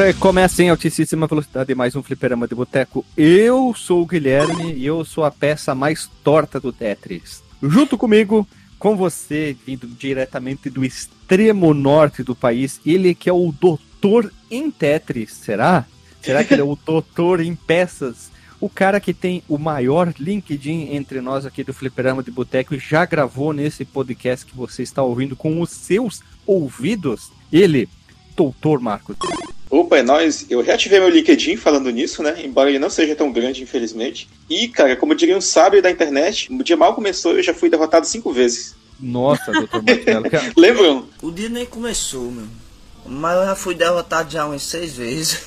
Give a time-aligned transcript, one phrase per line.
[0.00, 3.04] Recomeça em altíssima velocidade mais um fliperama de boteco.
[3.14, 7.42] Eu sou o Guilherme e eu sou a peça mais torta do Tetris.
[7.62, 13.52] Junto comigo, com você, vindo diretamente do extremo norte do país, ele que é o
[13.52, 15.84] doutor em Tetris, será?
[16.22, 18.30] Será que ele é o doutor em peças?
[18.58, 22.78] O cara que tem o maior LinkedIn entre nós aqui do Fliperama de Boteco e
[22.78, 27.30] já gravou nesse podcast que você está ouvindo com os seus ouvidos.
[27.52, 27.86] Ele,
[28.34, 29.16] doutor Marcos.
[29.70, 30.44] Opa, é nóis.
[30.50, 32.42] Eu reativei meu LinkedIn falando nisso, né?
[32.44, 34.28] Embora ele não seja tão grande, infelizmente.
[34.48, 37.54] E, cara, como diria um sábio da internet, o dia mal começou e eu já
[37.54, 38.74] fui derrotado cinco vezes.
[38.98, 40.26] Nossa, doutor Marcelo.
[40.58, 41.06] Lembram?
[41.22, 42.46] O dia nem começou, meu.
[43.06, 45.40] Mas eu já fui derrotado já umas seis vezes.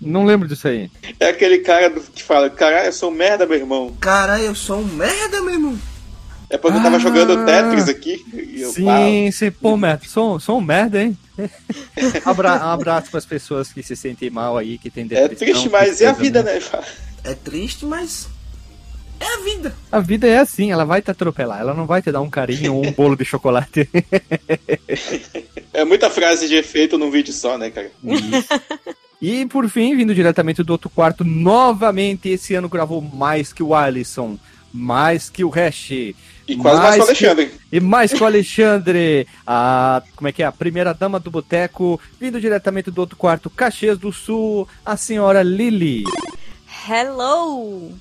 [0.00, 0.90] Não lembro disso aí.
[1.18, 3.96] É aquele cara que fala, caralho, eu sou um merda, meu irmão.
[4.00, 5.78] Caralho, eu sou um merda, meu irmão.
[6.52, 8.22] É porque eu tava Ah, jogando Tetris aqui.
[8.34, 8.98] E eu, Sim, pá,
[9.32, 11.16] sim, pô, merda, sou, sou um merda, hein?
[12.26, 15.36] Abra, um abraço para as pessoas que se sentem mal aí, que tem é depressão.
[15.48, 16.60] triste, mas é a vida, né?
[17.24, 18.28] É triste, mas.
[19.18, 19.74] É a vida.
[19.90, 22.74] A vida é assim, ela vai te atropelar, ela não vai te dar um carinho
[22.74, 23.88] ou um bolo de chocolate.
[25.72, 27.90] É muita frase de efeito num vídeo só, né, cara?
[29.22, 33.74] E por fim, vindo diretamente do outro quarto, novamente esse ano gravou mais que o
[33.74, 34.36] Alisson,
[34.72, 35.92] mais que o Hash.
[36.48, 37.50] E quase mais com o que- Alexandre.
[37.70, 40.02] E mais que o Alexandre, a.
[40.16, 40.46] Como é que é?
[40.46, 45.42] A primeira dama do boteco, vindo diretamente do outro quarto, Caxias do Sul, a senhora
[45.42, 46.04] Lily.
[46.88, 47.92] Hello!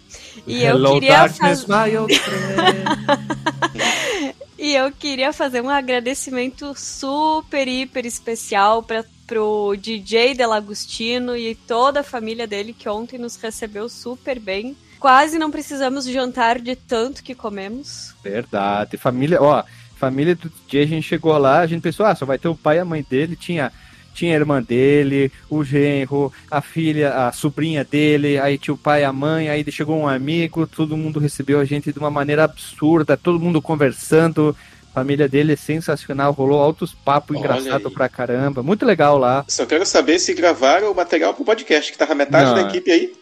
[0.47, 3.31] E Hello, eu queria darkness, faz- my old friend.
[4.63, 12.01] E eu queria fazer um agradecimento super, hiper especial para pro DJ Delagostino e toda
[12.01, 14.77] a família dele que ontem nos recebeu super bem.
[15.01, 18.13] Quase não precisamos jantar de tanto que comemos.
[18.23, 18.97] Verdade.
[18.97, 19.63] Família, ó,
[19.97, 22.55] família do DJ, a gente chegou lá, a gente pensou, ah, só vai ter o
[22.55, 23.71] pai e a mãe dele, tinha.
[24.13, 29.01] Tinha a irmã dele, o genro, a filha, a sobrinha dele, aí tinha o pai
[29.01, 32.43] e a mãe, aí chegou um amigo, todo mundo recebeu a gente de uma maneira
[32.43, 34.55] absurda, todo mundo conversando.
[34.91, 37.93] A família dele é sensacional, rolou altos papos engraçado aí.
[37.93, 38.61] pra caramba.
[38.61, 39.45] Muito legal lá.
[39.47, 42.55] Só quero saber se gravaram o material pro podcast, que tava metade Não.
[42.55, 43.20] da equipe aí.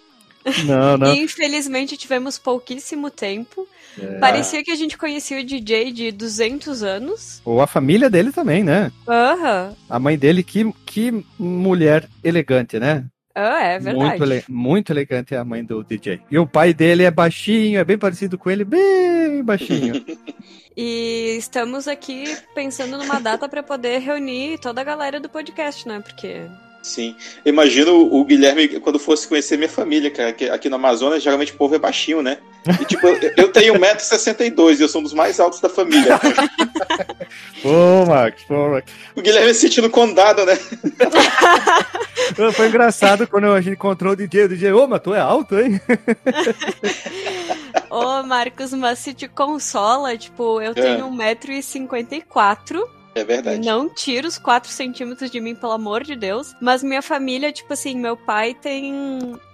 [0.65, 1.13] Não, não.
[1.13, 3.67] Infelizmente tivemos pouquíssimo tempo.
[4.01, 4.19] É.
[4.19, 7.41] Parecia que a gente conhecia o DJ de 200 anos.
[7.43, 8.91] Ou a família dele também, né?
[9.07, 9.75] Aham.
[9.89, 13.05] A mãe dele, que, que mulher elegante, né?
[13.35, 13.97] Ah, é verdade.
[14.09, 16.21] Muito, ele- muito elegante a mãe do DJ.
[16.29, 20.03] E o pai dele é baixinho, é bem parecido com ele, bem baixinho.
[20.81, 22.23] E estamos aqui
[22.55, 25.99] pensando numa data para poder reunir toda a galera do podcast, né?
[25.99, 26.43] Porque
[26.81, 27.15] Sim.
[27.45, 30.31] Imagino o Guilherme quando fosse conhecer minha família, cara.
[30.33, 32.37] Que aqui no Amazonas, geralmente o povo é baixinho, né?
[32.81, 36.19] E tipo, eu- tenho 1,62m e eu sou um dos mais altos da família.
[37.61, 38.91] Pô, Max, pô, Max.
[39.15, 40.57] O Guilherme se sentindo condado, né?
[42.55, 44.45] Foi engraçado quando a gente encontrou o DJ.
[44.45, 45.79] O DJ, ô, mas tu é alto, hein?
[47.89, 52.83] Ô, Marcos, mas se te consola, tipo, eu tenho 1,54m.
[53.15, 53.65] É verdade.
[53.65, 56.55] Não tira os 4 centímetros de mim, pelo amor de Deus.
[56.61, 58.93] Mas minha família, tipo assim, meu pai tem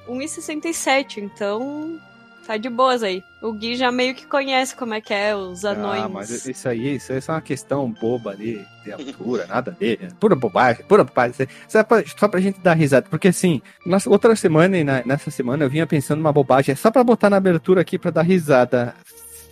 [0.08, 2.00] 1,67, então
[2.46, 3.24] tá de boas aí.
[3.42, 6.04] O Gui já meio que conhece como é que é os anões.
[6.04, 10.10] Ah, mas isso aí, isso aí é uma questão boba ali, de altura, nada dele.
[10.20, 11.48] Pura bobagem, pura bobagem.
[11.68, 13.08] Só pra, só pra gente dar risada.
[13.10, 13.62] Porque assim,
[14.06, 17.30] outra semana e na- nessa semana eu vinha pensando numa bobagem, é só pra botar
[17.32, 18.94] na abertura aqui pra dar risada.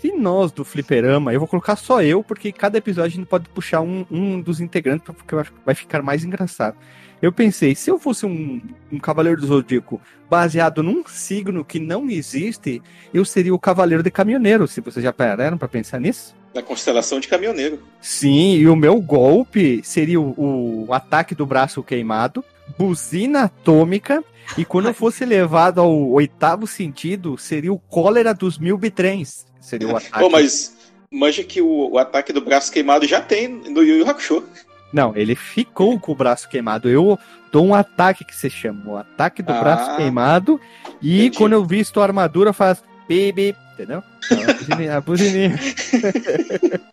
[0.03, 3.47] Se nós do Fliperama, eu vou colocar só eu, porque cada episódio a gente pode
[3.47, 5.33] puxar um, um dos integrantes, porque
[5.65, 6.75] vai ficar mais engraçado.
[7.21, 8.61] Eu pensei, se eu fosse um,
[8.91, 12.81] um Cavaleiro do Zodíaco baseado num signo que não existe,
[13.13, 14.67] eu seria o Cavaleiro de Caminhoneiro.
[14.67, 16.35] Se vocês já pararam pra pensar nisso?
[16.53, 17.79] Na constelação de caminhoneiro.
[18.01, 22.43] Sim, e o meu golpe seria o, o ataque do braço queimado,
[22.77, 24.21] buzina atômica,
[24.57, 29.52] e quando eu fosse levado ao oitavo sentido, seria o cólera dos mil bitrens.
[29.63, 30.19] Seria o ataque.
[30.19, 30.75] Pô, mas
[31.09, 34.43] manja que o, o ataque do braço queimado já tem no Yu Yu Hakusho.
[34.91, 36.89] Não, ele ficou com o braço queimado.
[36.89, 37.17] Eu
[37.51, 40.59] dou um ataque que se chama o ataque do Ah, braço queimado,
[41.01, 41.37] e entendi.
[41.37, 44.03] quando eu visto a armadura, faz bip, entendeu?
[44.25, 45.59] Então, a buzininha- a buzininha.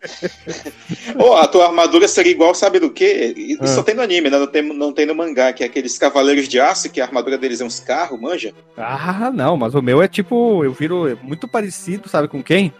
[1.17, 3.33] Ô, a tua armadura seria igual, sabe do quê?
[3.35, 3.67] Isso Ah.
[3.67, 4.37] só tem no anime, né?
[4.37, 7.37] Não tem, não tem no mangá, que é aqueles cavaleiros de aço, que a armadura
[7.37, 8.53] deles é uns carros, manja?
[8.77, 12.73] Ah, não, mas o meu é tipo, eu viro muito parecido, sabe com quem?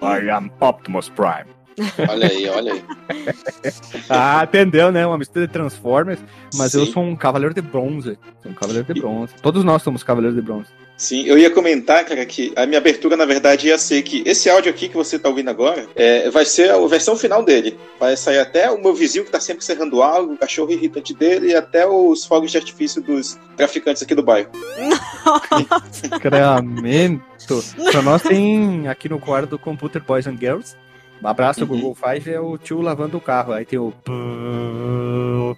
[0.00, 1.57] I am Optimus Prime.
[2.08, 2.82] Olha aí, olha aí.
[4.08, 5.06] Ah, entendeu, né?
[5.06, 6.20] Uma mistura de Transformers,
[6.54, 6.92] mas eu Sim.
[6.92, 8.18] sou um cavaleiro de bronze.
[8.42, 9.34] Sou um cavaleiro de bronze.
[9.42, 10.68] Todos nós somos cavaleiros de bronze.
[10.98, 14.50] Sim, eu ia comentar, cara, que a minha abertura, na verdade, ia ser que esse
[14.50, 17.78] áudio aqui que você tá ouvindo agora é, vai ser a versão final dele.
[18.00, 21.52] Vai sair até o meu vizinho que tá sempre serrando algo, o cachorro irritante dele
[21.52, 24.50] e até os fogos de artifício dos traficantes aqui do bairro.
[26.20, 27.64] Creamento.
[27.92, 30.74] Pra nós tem aqui no quarto do Computer Boys and Girls.
[31.22, 31.66] Um abraço, Uhum.
[31.66, 33.52] Google Five é o tio lavando o carro.
[33.52, 33.92] Aí tem o.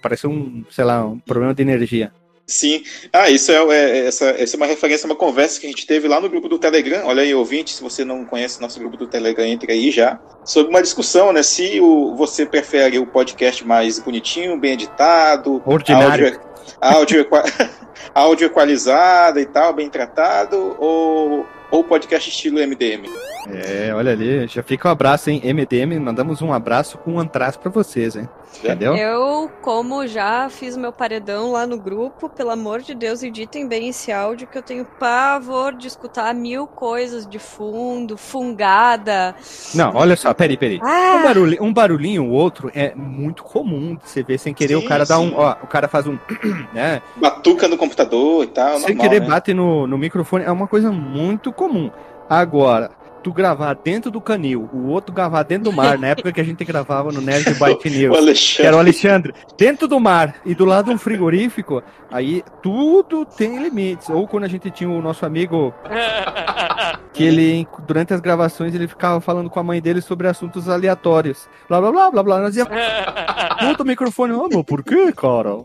[0.01, 2.11] Parece um, sei lá, um problema de energia.
[2.47, 2.83] Sim.
[3.13, 5.85] Ah, isso é, é- essa, essa é uma referência a uma conversa que a gente
[5.87, 7.05] teve lá no grupo do Telegram.
[7.05, 10.19] Olha aí, ouvinte, se você não conhece nosso grupo do Telegram, entre aí já.
[10.43, 11.43] Sobre uma discussão, né?
[11.43, 16.25] Se o, você prefere o podcast mais bonitinho, bem editado, Ordinário.
[16.25, 16.41] áudio,
[16.81, 17.27] áudio,
[18.13, 23.07] áudio equalizado e tal, bem tratado, ou ou podcast estilo MDM.
[23.49, 25.41] É, olha ali, já fica um abraço, hein?
[25.43, 28.29] MDM, mandamos um abraço com um antraz pra vocês, hein?
[28.59, 28.95] Entendeu?
[28.95, 33.89] Eu, como já fiz meu paredão lá no grupo, pelo amor de Deus, editem bem
[33.89, 39.33] esse áudio que eu tenho pavor de escutar mil coisas de fundo, fungada.
[39.73, 40.77] Não, olha só, peraí, peraí.
[40.77, 44.77] Um Ah, barulhinho, um barulhinho ou outro é muito comum de você ver sem querer.
[44.77, 45.31] Sim, o cara dá sim.
[45.31, 45.37] um.
[45.37, 46.17] Ó, o cara faz um.
[46.73, 47.01] né?
[47.15, 48.79] Batuca no computador e tal.
[48.79, 49.27] Sem normal, querer né?
[49.27, 50.43] bate no, no microfone.
[50.43, 51.91] É uma coisa muito comum.
[52.27, 52.89] Agora,
[53.23, 56.43] tu gravar dentro do canil, o outro gravar dentro do mar, na época que a
[56.43, 58.57] gente gravava no Nerd O News.
[58.57, 63.61] Que era o Alexandre, dentro do mar e do lado um frigorífico, aí tudo tem
[63.61, 64.09] limites.
[64.09, 65.73] Ou quando a gente tinha o nosso amigo,
[67.13, 71.47] que ele, durante as gravações, ele ficava falando com a mãe dele sobre assuntos aleatórios.
[71.67, 72.39] Blá blá blá blá blá.
[72.39, 72.65] Nós ia.
[73.61, 75.61] Puta o microfone, ah, por quê, cara?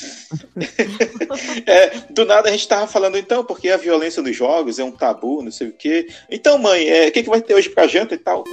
[1.66, 4.90] É, do nada a gente tava falando, então, porque a violência nos jogos é um
[4.90, 6.06] tabu, não sei o quê.
[6.30, 8.44] Então, mãe, é, o que, que vai ter hoje pra janta e tal?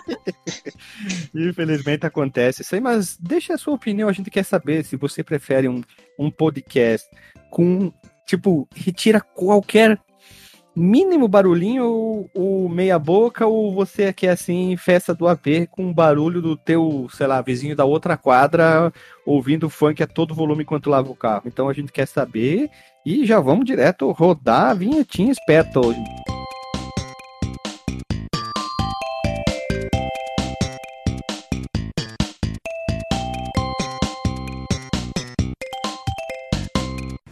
[1.34, 5.24] Infelizmente acontece isso aí, mas deixa a sua opinião, a gente quer saber se você
[5.24, 5.82] prefere um,
[6.18, 7.08] um podcast
[7.50, 7.92] com,
[8.26, 9.98] tipo, retira qualquer
[10.74, 16.56] mínimo barulhinho ou, meia boca, ou você quer assim, festa do AP com barulho do
[16.56, 18.92] teu, sei lá, vizinho da outra quadra
[19.26, 21.42] ouvindo funk a todo volume enquanto lava o carro.
[21.46, 22.70] Então a gente quer saber
[23.04, 26.00] e já vamos direto rodar a vinhetinha esperta hoje.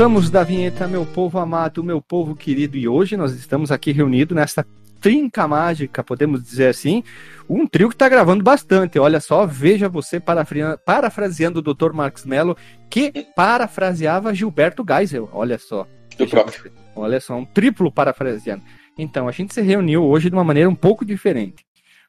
[0.00, 4.34] Voltamos da vinheta, meu povo amado, meu povo querido, e hoje nós estamos aqui reunidos
[4.34, 4.66] nessa
[4.98, 7.04] trinca mágica, podemos dizer assim,
[7.46, 8.98] um trio que está gravando bastante.
[8.98, 11.92] Olha só, veja você parafra- parafraseando o Dr.
[11.92, 12.56] Marcos Mello,
[12.88, 15.28] que parafraseava Gilberto Geisel.
[15.34, 15.86] Olha só.
[16.16, 16.72] Do próprio.
[16.96, 18.62] Olha só, um triplo parafraseando.
[18.96, 21.62] Então, a gente se reuniu hoje de uma maneira um pouco diferente.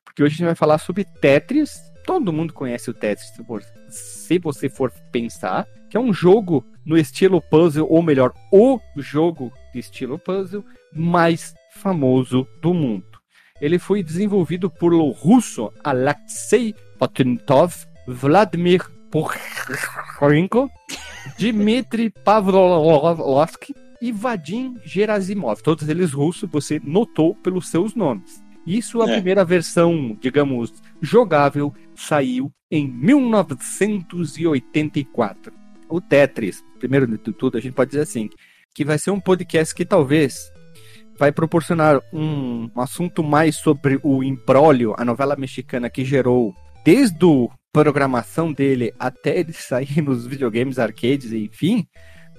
[0.06, 1.78] Porque hoje a gente vai falar sobre Tetris.
[2.06, 3.34] Todo mundo conhece o Tetris,
[3.90, 9.52] se você for pensar, que é um jogo no estilo puzzle, ou melhor, o jogo
[9.74, 13.06] de estilo puzzle mais famoso do mundo.
[13.60, 17.74] Ele foi desenvolvido por o russo Alexei Potentov,
[18.08, 20.70] Vladimir Porchenko,
[21.38, 25.62] Dmitry Pavlovsky e Vadim Gerasimov.
[25.62, 28.42] Todos eles russos, você notou pelos seus nomes.
[28.66, 29.14] Isso, a É.
[29.16, 35.52] primeira versão, digamos, jogável, saiu em 1984.
[35.90, 38.30] O Tetris, primeiro de tudo, a gente pode dizer assim,
[38.74, 40.52] que vai ser um podcast que talvez
[41.18, 47.48] vai proporcionar um assunto mais sobre o Imprólio, a novela mexicana que gerou desde a
[47.72, 51.86] programação dele até ele sair nos videogames, arcades, enfim,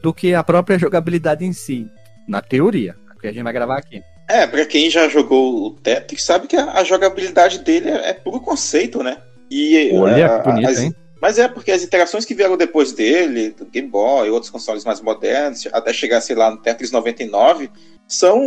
[0.02, 1.86] do que a própria jogabilidade em si,
[2.28, 4.02] na teoria, que a gente vai gravar aqui.
[4.28, 8.12] É, pra quem já jogou o Tetris, sabe que a, a jogabilidade dele é, é
[8.14, 9.16] puro conceito, né?
[9.50, 10.94] E Olha a- que bonito, as, hein?
[11.22, 15.00] Mas é porque as interações que vieram depois dele, do Game Boy, outros consoles mais
[15.00, 17.70] modernos, até chegar, sei lá, no Tetris 99,
[18.08, 18.42] são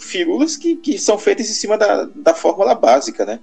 [0.00, 3.38] firulas que, que são feitas em cima da, da fórmula básica, né?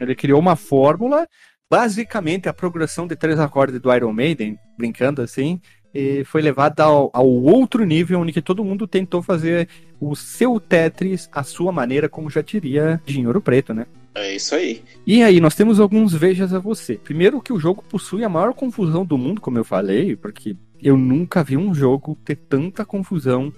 [0.00, 1.24] Ele criou uma fórmula,
[1.70, 5.60] basicamente a progressão de três acordes do Iron Maiden, brincando assim,
[5.94, 9.68] e foi levada ao, ao, outro nível, onde todo mundo tentou fazer
[10.00, 13.86] o seu Tetris à sua maneira, como já diria Dinheiro Preto, né?
[14.14, 14.82] É isso aí.
[15.06, 16.94] E aí, nós temos alguns vejas a você.
[16.96, 20.96] Primeiro que o jogo possui a maior confusão do mundo, como eu falei, porque eu
[20.96, 23.52] nunca vi um jogo ter tanta confusão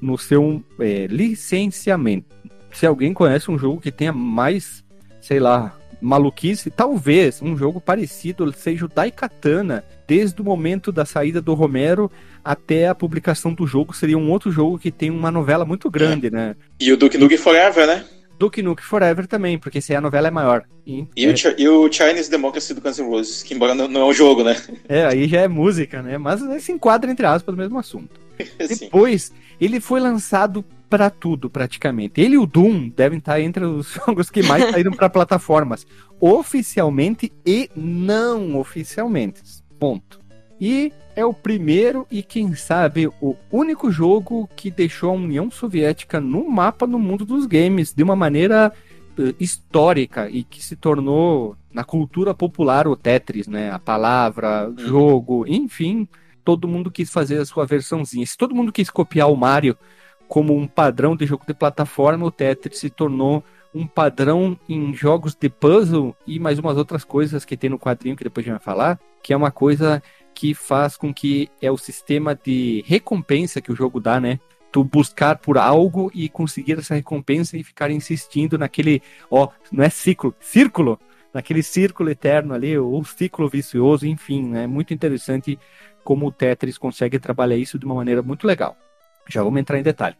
[0.00, 2.36] no seu é, licenciamento.
[2.72, 4.84] Se alguém conhece um jogo que tenha mais,
[5.20, 11.40] sei lá, maluquice, talvez um jogo parecido seja o Daikatana, desde o momento da saída
[11.40, 12.10] do Romero
[12.44, 16.28] até a publicação do jogo, seria um outro jogo que tem uma novela muito grande,
[16.28, 16.30] é.
[16.30, 16.56] né?
[16.78, 18.04] E o Duke Nukem Forever, né?
[18.38, 20.64] Duke Nukem Forever também, porque se a novela é maior.
[20.86, 21.28] E, e, é...
[21.28, 24.12] o, e, o, Chinese Democracy do Guns N' Roses, que embora não, não, é um
[24.12, 24.56] jogo, né?
[24.88, 26.18] É, aí já é música, né?
[26.18, 28.20] Mas se enquadra, entre aspas, no mesmo assunto.
[28.58, 32.20] Depois, ele foi lançado para tudo, praticamente.
[32.20, 35.86] Ele e o Doom devem estar entre os jogos que mais saíram para plataformas,
[36.20, 39.40] oficialmente e não oficialmente.
[39.78, 40.25] Ponto.
[40.60, 46.20] E é o primeiro e, quem sabe, o único jogo que deixou a União Soviética
[46.20, 48.72] no mapa no mundo dos games de uma maneira
[49.18, 53.70] uh, histórica e que se tornou na cultura popular o Tetris, né?
[53.70, 54.78] A palavra, uhum.
[54.78, 56.08] jogo, enfim,
[56.44, 58.24] todo mundo quis fazer a sua versãozinha.
[58.26, 59.76] Se todo mundo quis copiar o Mario
[60.28, 63.44] como um padrão de jogo de plataforma, o Tetris se tornou
[63.74, 68.16] um padrão em jogos de puzzle e mais umas outras coisas que tem no quadrinho
[68.16, 70.02] que depois a gente vai falar, que é uma coisa
[70.36, 74.38] que faz com que é o sistema de recompensa que o jogo dá, né?
[74.70, 79.88] Tu buscar por algo e conseguir essa recompensa e ficar insistindo naquele, ó, não é
[79.88, 81.00] ciclo, círculo,
[81.32, 84.66] naquele círculo eterno ali, ou ciclo vicioso, enfim, é né?
[84.66, 85.58] muito interessante
[86.04, 88.76] como o Tetris consegue trabalhar isso de uma maneira muito legal.
[89.26, 90.16] Já vamos entrar em detalhe.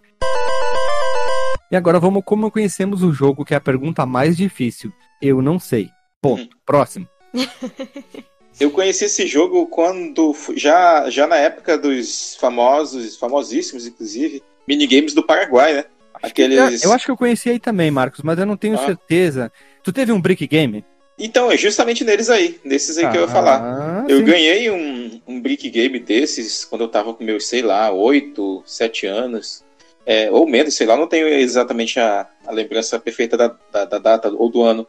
[1.71, 4.91] E agora vamos como conhecemos o jogo, que é a pergunta mais difícil.
[5.21, 5.91] Eu não sei.
[6.23, 6.43] Ponto.
[6.43, 6.59] Hum.
[6.65, 7.07] Próximo.
[8.59, 15.23] Eu conheci esse jogo quando já, já na época dos famosos, famosíssimos, inclusive, minigames do
[15.23, 15.85] Paraguai, né?
[16.23, 16.83] Aqueles...
[16.83, 18.87] Eu, acho que eu conheci aí também, Marcos, mas eu não tenho ah.
[18.87, 19.53] certeza.
[19.83, 20.85] Tu teve um brick game?
[21.19, 23.61] Então, é justamente neles aí, nesses aí ah, que eu ia falar.
[23.63, 24.25] Ah, eu sim.
[24.25, 29.07] ganhei um, um brick game desses quando eu tava com meus, sei lá, 8, 7
[29.07, 29.65] anos.
[30.05, 33.99] É, ou menos, sei lá, não tenho exatamente a, a lembrança perfeita da, da, da,
[33.99, 34.87] data ou do ano.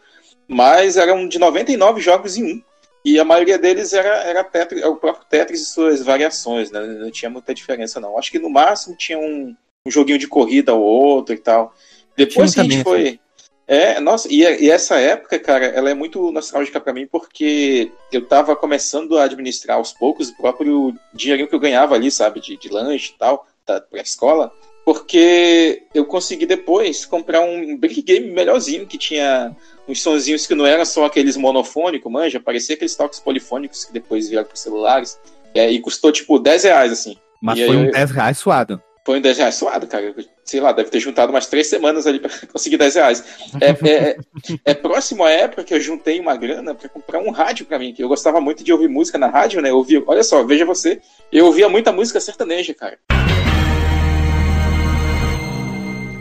[0.48, 2.62] Mas eram de 99 jogos em um.
[3.04, 6.82] E a maioria deles era, era Tetris, o próprio Tetris e suas variações, né?
[6.82, 8.18] Não tinha muita diferença, não.
[8.18, 11.74] Acho que no máximo tinha um, um joguinho de corrida ou outro e tal.
[12.16, 13.20] Depois que a gente foi.
[13.68, 18.26] É, nossa, e, e, essa época, cara, ela é muito nostálgica para mim porque eu
[18.26, 22.56] tava começando a administrar aos poucos o próprio dinheirinho que eu ganhava ali, sabe, de,
[22.56, 24.54] de lanche e tal, da, pra escola,
[24.86, 29.54] porque eu consegui depois comprar um brick game melhorzinho que tinha
[29.88, 34.30] uns sonzinhos que não eram só aqueles monofônicos, manja, parecia aqueles toques polifônicos que depois
[34.30, 35.20] vieram para celulares.
[35.56, 37.18] E custou tipo 10 reais, assim.
[37.42, 38.82] Mas e foi um 10 reais suado.
[39.06, 40.14] Foi um 10 reais suado, cara.
[40.44, 43.24] Sei lá, deve ter juntado umas três semanas ali para conseguir 10 reais.
[43.62, 44.18] É, é, é,
[44.66, 47.94] é, próximo à época que eu juntei uma grana para comprar um rádio para mim,
[47.94, 49.70] que eu gostava muito de ouvir música na rádio, né?
[49.70, 51.02] Eu ouvia, olha só, veja você,
[51.32, 53.00] eu ouvia muita música sertaneja, cara.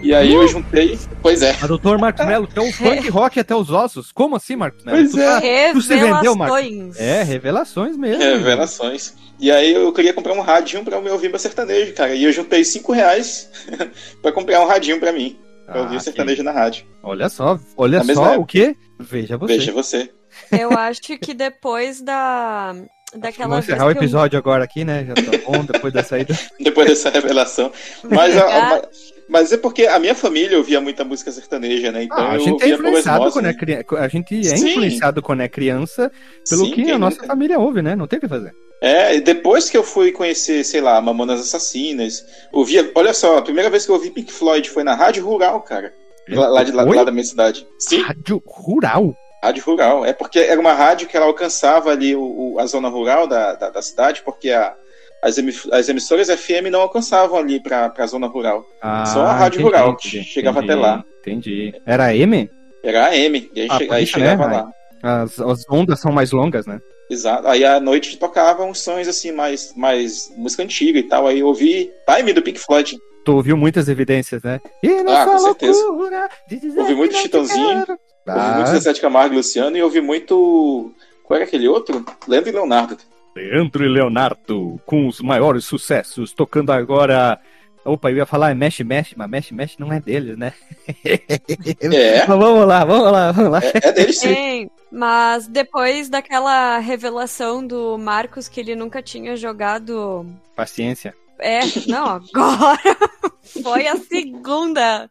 [0.07, 0.43] E aí uh!
[0.43, 0.97] eu juntei.
[1.21, 1.57] Pois é.
[1.61, 4.13] A doutor Marcos Mello tem um funk rock até os ossos.
[4.13, 4.99] Como assim, Marcos Mello?
[4.99, 5.73] Pois tu, é.
[5.73, 6.97] Tu se vendeu, Marcos?
[6.97, 8.23] É, revelações mesmo.
[8.23, 9.15] Revelações.
[9.41, 12.15] E aí eu queria comprar um radinho pra me ouvir meu sertanejo, cara.
[12.15, 13.51] E eu juntei 5 reais
[14.23, 15.37] pra comprar um radinho pra mim.
[15.67, 16.87] Pra ah, ouvir o sertanejo na rádio.
[17.03, 18.77] Olha só, olha na só o que?
[19.01, 19.59] Veja você.
[19.59, 20.11] Veja você.
[20.53, 22.77] Eu acho que depois da
[23.17, 24.39] daquela Vamos encerrar o episódio eu...
[24.39, 25.05] agora aqui, né?
[25.05, 26.39] Já tá bom, depois da saída.
[26.61, 27.73] depois dessa revelação.
[28.05, 28.83] Mas, a,
[29.29, 32.05] mas é porque a minha família ouvia muita música sertaneja, né?
[32.05, 33.97] Então ah, a gente é influenciado quando é criança.
[33.99, 34.71] A gente é Sim.
[34.71, 36.13] influenciado quando é criança
[36.49, 37.97] pelo Sim, que a nossa família ouve, né?
[37.97, 38.55] Não tem o que fazer.
[38.81, 42.91] É, depois que eu fui conhecer, sei lá, Mamonas Assassinas, ouvia.
[42.95, 45.93] Olha só, a primeira vez que eu ouvi Pink Floyd foi na Rádio Rural, cara.
[46.29, 47.67] Lá, lá de, lá, lá da minha cidade.
[47.79, 48.03] Sim.
[48.03, 49.17] Rádio Rural?
[49.43, 50.05] Rádio rural.
[50.05, 53.55] É porque era uma rádio que ela alcançava ali o, o a zona rural da,
[53.55, 54.75] da, da cidade, porque a,
[55.23, 55.37] as,
[55.73, 58.65] as, emissoras FM não alcançavam ali para a zona rural.
[58.81, 61.05] Ah, Só a rádio entendi, rural que chegava entendi, até lá.
[61.21, 61.75] Entendi.
[61.85, 62.51] Era AM?
[62.83, 64.57] Era AM, e aí, ah, che aí chegava né?
[64.57, 64.71] lá.
[65.03, 66.81] As, as ondas são mais longas, né?
[67.11, 67.47] Exato.
[67.49, 71.27] Aí à noite tocava uns sons assim, mais, mais música antiga e tal.
[71.27, 72.99] Aí eu ouvi Time do Pink Floyd.
[73.25, 74.61] Tu ouviu muitas evidências, né?
[75.09, 75.85] Ah, com certeza.
[75.89, 77.85] Ouvi muito Chitãozinho.
[78.27, 78.59] Ah.
[78.59, 80.93] Ouvi muito de Camargo e Luciano e ouvi muito
[81.25, 82.05] Qual era aquele outro?
[82.27, 82.97] Leandro e Leonardo.
[83.37, 87.39] Leandro e Leonardo, com os maiores sucessos, tocando agora.
[87.85, 90.55] Opa, eu ia falar Mexe Mexe, mas Mexe Mexe não é deles, né?
[91.05, 92.27] É.
[92.27, 93.61] Mas vamos lá, vamos lá, vamos lá.
[93.63, 94.71] É, é dele sim.
[94.91, 100.27] Mas depois daquela revelação do Marcos que ele nunca tinha jogado.
[100.57, 101.15] Paciência.
[101.39, 102.97] É, não, agora
[103.63, 105.11] foi a segunda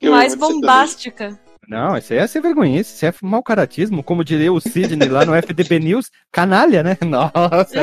[0.00, 1.38] Eu mais bombástica.
[1.68, 5.26] Não, isso aí é sem vergonhice, isso é mau caratismo, como diria o Sidney lá
[5.26, 6.96] no FDB News, canalha, né?
[7.04, 7.78] Nossa,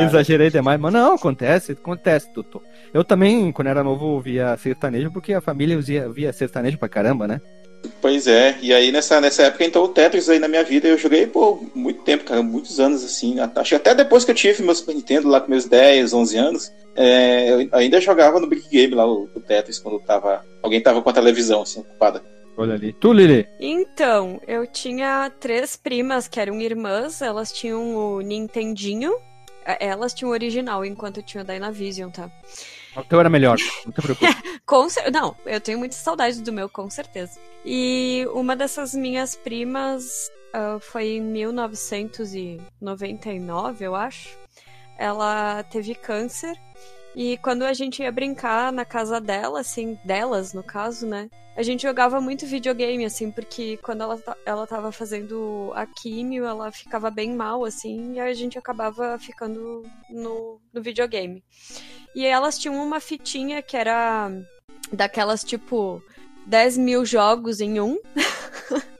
[0.00, 2.62] exagerei demais, mas não, acontece, acontece, doutor.
[2.94, 7.40] Eu também, quando era novo, via sertanejo, porque a família via, sertanejo pra caramba, né?
[8.00, 10.98] Pois é, e aí nessa, nessa época entrou o Tetris aí na minha vida, eu
[10.98, 14.62] joguei por muito tempo, cara, muitos anos assim, acho que até depois que eu tive
[14.62, 18.68] meu Super Nintendo lá com meus 10, 11 anos, é, eu ainda jogava no Big
[18.68, 22.22] Game lá, o, o Tetris, quando tava, alguém tava com a televisão assim, ocupada.
[22.58, 22.92] Olha ali.
[22.92, 23.46] Tu, Lili?
[23.60, 29.14] Então, eu tinha três primas que eram irmãs, elas tinham o Nintendinho.
[29.64, 32.28] eh, Elas tinham o original, enquanto eu tinha o Dynavision, tá?
[32.96, 34.26] O teu era melhor, não te preocupe.
[34.66, 37.38] Com cer- Não, eu tenho muita saudade do meu, com certeza.
[37.64, 44.36] E uma dessas minhas primas ah, foi em 1999, eu acho.
[44.98, 46.56] Ela teve câncer.
[47.14, 51.28] E quando a gente ia brincar na casa dela, assim, delas no caso, né?
[51.56, 56.70] A gente jogava muito videogame, assim, porque quando ela, ela tava fazendo a químio, ela
[56.70, 61.42] ficava bem mal, assim, e a gente acabava ficando no, no videogame.
[62.14, 64.30] E elas tinham uma fitinha que era
[64.92, 66.00] daquelas, tipo,
[66.46, 67.98] 10 mil jogos em um.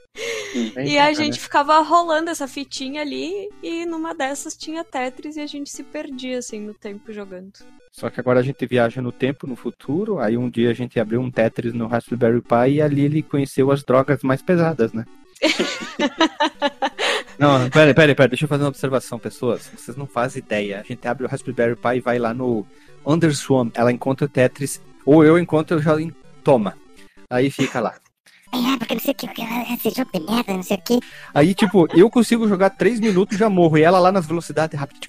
[0.85, 5.47] E a gente ficava rolando essa fitinha ali, e numa dessas tinha Tetris e a
[5.47, 7.53] gente se perdia, assim, no tempo jogando.
[7.93, 10.19] Só que agora a gente viaja no tempo, no futuro.
[10.21, 13.73] Aí um dia a gente abriu um Tetris no Raspberry Pi e ali ele conheceu
[13.73, 15.05] as drogas mais pesadas, né?
[17.39, 19.71] não, pera, pera, pera, deixa eu fazer uma observação, pessoas.
[19.75, 20.81] Vocês não fazem ideia.
[20.81, 22.65] A gente abre o Raspberry Pi e vai lá no
[23.05, 23.71] Underswarm.
[23.75, 25.97] Ela encontra o Tetris, ou eu encontro, eu já
[26.45, 26.77] toma.
[27.29, 27.95] Aí fica lá.
[28.51, 30.99] É, porque não sei o que, porque esse jogo de merda, não sei o que.
[31.35, 33.77] Aí, tipo, eu consigo jogar 3 minutos e já morro.
[33.79, 35.01] E ela lá nas velocidades rápidas.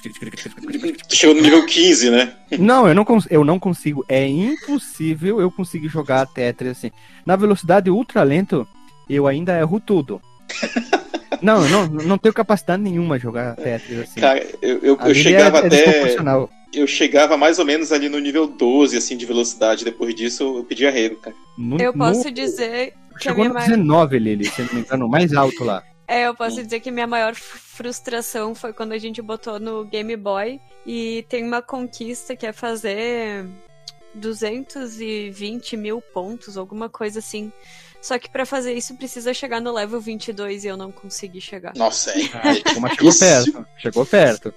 [1.07, 2.33] Tu chegou no nível 15, né?
[2.57, 4.05] Não, eu não, cons- eu não consigo.
[4.09, 6.91] É impossível eu conseguir jogar Tetris assim.
[7.25, 8.67] Na velocidade ultra lento,
[9.09, 10.21] eu ainda erro tudo.
[11.41, 14.19] Não, eu não, não tenho capacidade nenhuma de jogar Tetris assim.
[14.19, 16.47] Cara, eu, eu, eu Lili chegava é, é até.
[16.73, 19.85] Eu chegava mais ou menos ali no nível 12, assim, de velocidade.
[19.85, 21.33] Depois disso, eu pedi arrego, cara.
[21.57, 23.67] No- Eu posso no- dizer Chegou no maior...
[23.67, 25.83] 19, Lili, se não me engano, mais alto lá.
[26.07, 30.15] É, eu posso dizer que minha maior frustração foi quando a gente botou no Game
[30.15, 33.45] Boy e tem uma conquista que é fazer
[34.15, 37.51] 220 mil pontos, alguma coisa assim.
[38.01, 41.73] Só que pra fazer isso precisa chegar no level 22 e eu não consegui chegar.
[41.75, 42.23] Nossa, é.
[42.33, 43.19] Ah, Mas chegou Isso.
[43.19, 44.53] perto, chegou perto.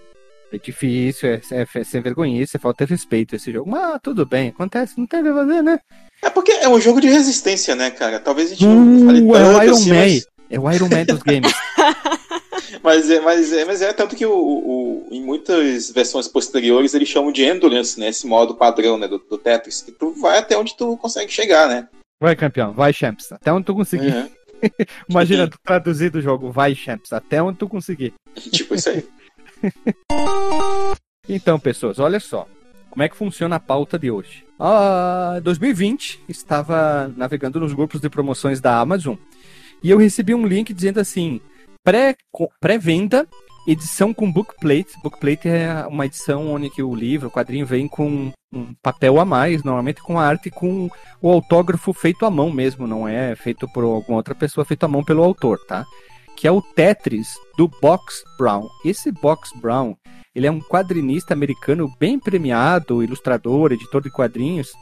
[0.52, 3.70] É difícil, é, é, é sem vergonhice, é falta de respeito esse jogo.
[3.70, 5.80] Mas tudo bem, acontece, não tem o que fazer, né?
[6.24, 8.20] É porque é um jogo de resistência, né, cara?
[8.20, 9.96] Talvez a gente Uh, não fale é o tanto Iron assim, Man.
[9.96, 11.52] mas, É o Iron Man dos games.
[12.82, 17.08] mas, é, mas, é, mas é tanto que o, o- em muitas versões posteriores eles
[17.08, 18.08] chamam de endurance, né?
[18.08, 21.68] Esse modo padrão né, do, do Tetris, que tu vai até onde tu consegue chegar,
[21.68, 21.88] né?
[22.22, 23.32] Vai, campeão, vai, Champs.
[23.32, 24.14] Até onde tu conseguir.
[24.14, 24.28] Uhum.
[25.10, 27.12] Imagina tu traduzir do jogo, vai, Champs.
[27.12, 28.14] Até onde tu conseguir.
[28.38, 29.04] Tipo isso aí.
[31.28, 32.46] Então, pessoas, olha só.
[32.92, 34.44] Como é que funciona a pauta de hoje?
[34.60, 39.16] Ah, 2020, estava navegando nos grupos de promoções da Amazon
[39.82, 41.40] e eu recebi um link dizendo assim:
[41.82, 42.14] pré-
[42.60, 43.26] pré-venda,
[43.66, 44.92] edição com bookplate.
[45.02, 49.24] Bookplate é uma edição onde que o livro, o quadrinho vem com um papel a
[49.24, 50.90] mais, normalmente com a arte com
[51.22, 54.88] o autógrafo feito à mão mesmo, não é feito por alguma outra pessoa, feito à
[54.88, 55.86] mão pelo autor, tá?
[56.36, 58.68] Que é o Tetris do Box Brown.
[58.84, 59.96] Esse Box Brown
[60.34, 64.72] ele é um quadrinista americano bem premiado, ilustrador, editor de quadrinhos,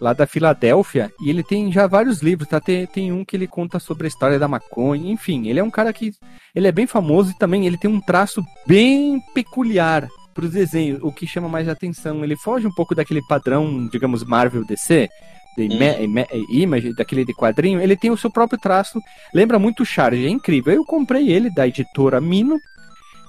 [0.00, 1.12] lá da Filadélfia.
[1.20, 2.60] E ele tem já vários livros, tá?
[2.60, 5.10] Tem, tem um que ele conta sobre a história da maconha.
[5.10, 6.12] Enfim, ele é um cara que.
[6.54, 11.00] Ele é bem famoso e também ele tem um traço bem peculiar para os desenhos,
[11.02, 12.22] o que chama mais atenção.
[12.22, 15.08] Ele foge um pouco daquele padrão, digamos, Marvel DC.
[15.56, 15.66] De
[16.50, 19.00] image, daquele de quadrinho, ele tem o seu próprio traço,
[19.32, 20.74] lembra muito o Charge, é incrível.
[20.74, 22.60] Eu comprei ele da editora Mino,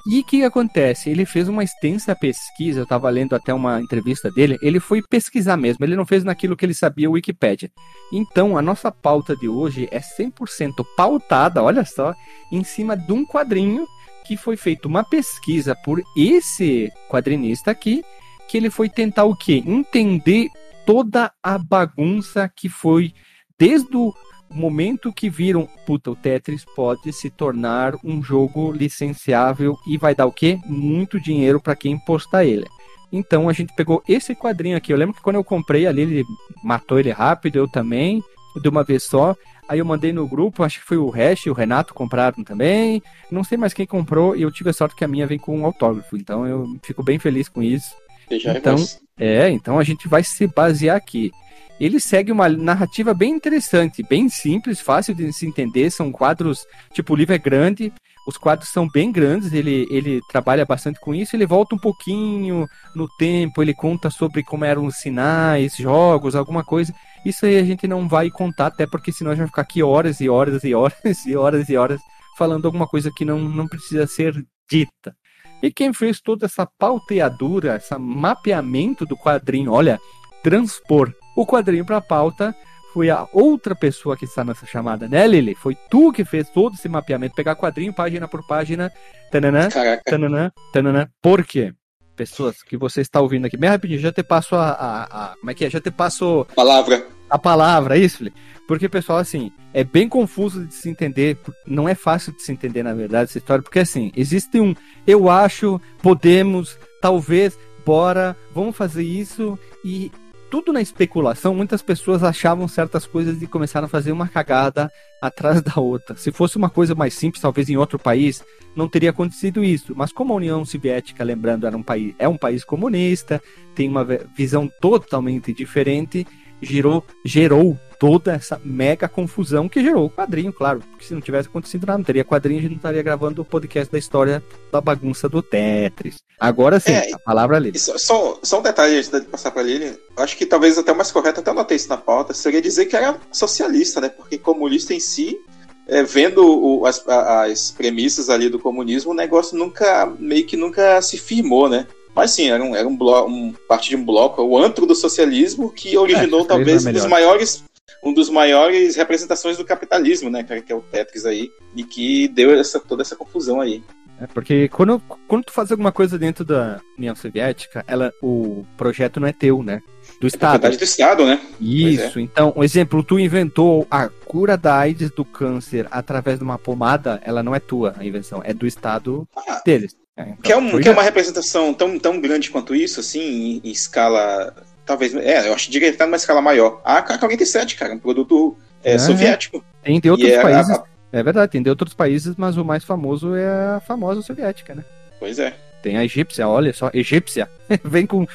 [0.10, 1.10] e o que acontece?
[1.10, 5.58] Ele fez uma extensa pesquisa, eu estava lendo até uma entrevista dele, ele foi pesquisar
[5.58, 7.70] mesmo, ele não fez naquilo que ele sabia Wikipedia.
[8.12, 12.13] Então, a nossa pauta de hoje é 100% pautada, olha só,
[12.52, 13.86] em cima de um quadrinho
[14.26, 18.04] que foi feita uma pesquisa por esse quadrinista aqui,
[18.48, 19.63] que ele foi tentar o quê?
[19.65, 20.48] Entender
[20.86, 23.13] toda a bagunça que foi
[23.60, 24.13] desde o
[24.49, 30.25] momento que viram, puta, o Tetris pode se tornar um jogo licenciável e vai dar
[30.25, 30.60] o quê?
[30.65, 32.65] Muito dinheiro para quem postar ele.
[33.12, 34.91] Então a gente pegou esse quadrinho aqui.
[34.91, 36.25] Eu lembro que quando eu comprei ali, ele
[36.63, 38.21] matou ele rápido, eu também,
[38.62, 39.36] de uma vez só.
[39.67, 43.01] Aí eu mandei no grupo, acho que foi o Hash e o Renato compraram também.
[43.29, 45.57] Não sei mais quem comprou e eu tive a sorte que a minha vem com
[45.57, 46.15] um autógrafo.
[46.15, 47.93] Então eu fico bem feliz com isso.
[48.29, 48.75] Então,
[49.17, 51.31] é, então a gente vai se basear aqui.
[51.79, 55.91] Ele segue uma narrativa bem interessante, bem simples, fácil de se entender.
[55.91, 57.93] São quadros, tipo, o livro é grande,
[58.27, 61.35] os quadros são bem grandes, ele, ele trabalha bastante com isso.
[61.35, 66.63] Ele volta um pouquinho no tempo, ele conta sobre como eram os sinais, jogos, alguma
[66.63, 66.93] coisa.
[67.25, 69.83] Isso aí a gente não vai contar, até porque senão a gente vai ficar aqui
[69.83, 72.01] horas e horas e horas e horas e horas
[72.37, 74.33] falando alguma coisa que não, não precisa ser
[74.69, 75.15] dita.
[75.61, 79.99] E quem fez toda essa pauteadura, esse mapeamento do quadrinho, olha,
[80.43, 82.56] transpor o quadrinho para a pauta
[82.97, 85.54] foi a outra pessoa que está nessa chamada, né, Lili?
[85.54, 88.91] Foi tu que fez todo esse mapeamento, pegar quadrinho página por página,
[89.32, 89.69] tananã,
[90.04, 91.08] tananã, tananã.
[91.21, 91.71] Por quê?
[92.15, 95.52] Pessoas que você está ouvindo aqui, bem rapidinho, já te passo a, a, a como
[95.52, 95.69] é que é?
[95.69, 96.47] Já te passo...
[96.56, 97.06] Palavra.
[97.30, 98.36] A palavra, isso, Lili?
[98.67, 102.82] Porque, pessoal, assim, é bem confuso de se entender, não é fácil de se entender,
[102.82, 104.73] na verdade, essa história, porque, assim, existe um
[105.06, 110.12] eu acho, podemos, talvez, bora, vamos fazer isso, e
[110.49, 115.62] tudo na especulação, muitas pessoas achavam certas coisas e começaram a fazer uma cagada atrás
[115.62, 116.15] da outra.
[116.15, 118.43] Se fosse uma coisa mais simples, talvez em outro país,
[118.75, 119.93] não teria acontecido isso.
[119.95, 123.41] Mas como a União Soviética, lembrando, era um país, é um país comunista,
[123.75, 124.05] tem uma
[124.36, 126.25] visão totalmente diferente,
[126.62, 130.82] gerou, gerou toda essa mega confusão que gerou o quadrinho, claro.
[130.91, 133.46] Porque se não tivesse acontecido nada, não teria quadrinho, a gente não estaria gravando o
[133.46, 136.17] podcast da história da bagunça do Tetris.
[136.39, 137.78] Agora sim, é, a palavra ali.
[137.78, 139.98] Só, só um detalhe antes de passar para Lili.
[140.15, 142.96] Acho que talvez até o mais correto, até anotei isso na pauta, seria dizer que
[142.96, 144.10] era socialista, né?
[144.10, 145.39] Porque comunista em si
[145.88, 151.02] é, vendo o, as, as, premissas ali do comunismo, o negócio nunca, meio que nunca
[151.02, 151.88] se firmou, né?
[152.17, 154.95] Mas sim, era um, era um, bloco, um parte de um bloco, o antro do
[154.95, 157.63] socialismo, que originou é, talvez um dos maiores
[158.03, 162.27] um dos maiores representações do capitalismo, né, cara, que é o Tetris aí, e que
[162.30, 163.84] deu essa, toda essa confusão aí.
[164.19, 169.19] É porque quando, quando tu faz alguma coisa dentro da União Soviética, ela, o projeto
[169.19, 169.84] não é teu, né?
[170.19, 170.65] Do é Estado.
[170.65, 171.39] É do Estado, né?
[171.62, 172.17] Isso.
[172.17, 172.21] É.
[172.23, 177.21] Então, um exemplo, tu inventou a cura da AIDS do câncer através de uma pomada,
[177.23, 179.95] ela não é tua, a invenção, é do Estado ah, deles.
[180.17, 183.21] É, então, que, é um, que é uma representação tão, tão grande quanto isso, assim,
[183.21, 184.53] em, em escala
[184.88, 185.13] talvez.
[185.13, 186.82] É, eu acho que ele tá numa escala maior.
[186.84, 189.63] A K-47, cara, um produto é, é, soviético.
[189.84, 190.71] Tem de outros países.
[190.71, 190.84] A...
[191.12, 194.84] É verdade, tem de outros países, mas o mais famoso é a famosa soviética, né?
[195.19, 195.53] Pois é.
[195.84, 197.47] Tem a egípcia, olha só, egípcia.
[197.84, 198.25] Vem com.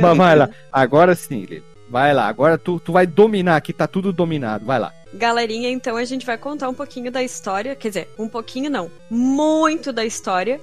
[0.00, 1.46] Mas vai lá, agora sim,
[1.88, 4.92] vai lá, agora tu, tu vai dominar aqui, tá tudo dominado, vai lá.
[5.14, 8.90] Galerinha, então a gente vai contar um pouquinho da história, quer dizer, um pouquinho não,
[9.10, 10.60] muito da história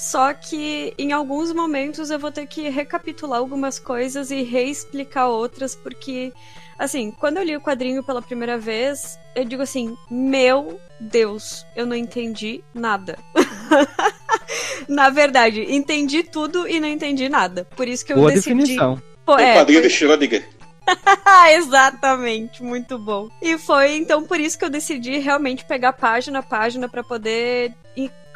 [0.00, 5.74] só que em alguns momentos eu vou ter que recapitular algumas coisas e reexplicar outras,
[5.74, 6.32] porque,
[6.78, 11.84] assim, quando eu li o quadrinho pela primeira vez, eu digo assim: Meu Deus, eu
[11.84, 13.18] não entendi nada.
[14.88, 17.66] Na verdade, entendi tudo e não entendi nada.
[17.76, 18.54] Por isso que eu Boa decidi.
[18.54, 19.02] Definição.
[19.24, 20.44] Pô, é, o quadrinho de Schrödinger.
[21.52, 23.28] Exatamente, muito bom.
[23.40, 27.74] E foi então por isso que eu decidi realmente pegar página a página para poder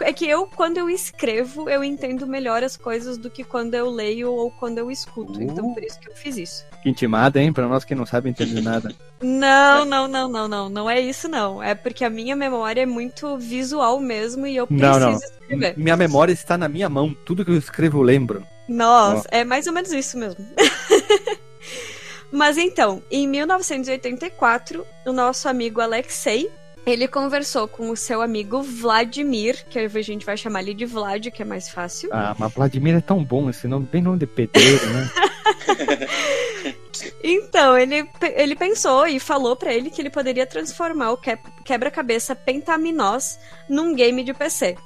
[0.00, 3.88] é que eu, quando eu escrevo, eu entendo melhor as coisas do que quando eu
[3.88, 5.40] leio ou quando eu escuto.
[5.40, 5.52] Então, uh.
[5.52, 6.64] Então, por isso que eu fiz isso.
[6.82, 7.52] Que intimada, hein?
[7.52, 8.92] Pra nós que não sabem entender nada.
[9.22, 10.68] Não, não, não, não, não.
[10.68, 11.62] Não é isso, não.
[11.62, 15.18] É porque a minha memória é muito visual mesmo e eu preciso não, não.
[15.18, 15.74] escrever.
[15.76, 17.16] Minha memória está na minha mão.
[17.24, 18.44] Tudo que eu escrevo eu lembro.
[18.68, 19.36] Nossa, oh.
[19.36, 20.44] é mais ou menos isso mesmo.
[22.34, 26.50] Mas então, em 1984, o nosso amigo Alexei
[26.84, 31.28] ele conversou com o seu amigo Vladimir, que a gente vai chamar ele de Vlad,
[31.30, 32.10] que é mais fácil.
[32.12, 35.10] Ah, mas Vladimir é tão bom, esse nome bem nome de pedreiro, né?
[37.22, 41.18] então, ele, ele pensou e falou para ele que ele poderia transformar o
[41.64, 44.76] quebra-cabeça Pentaminós num game de PC.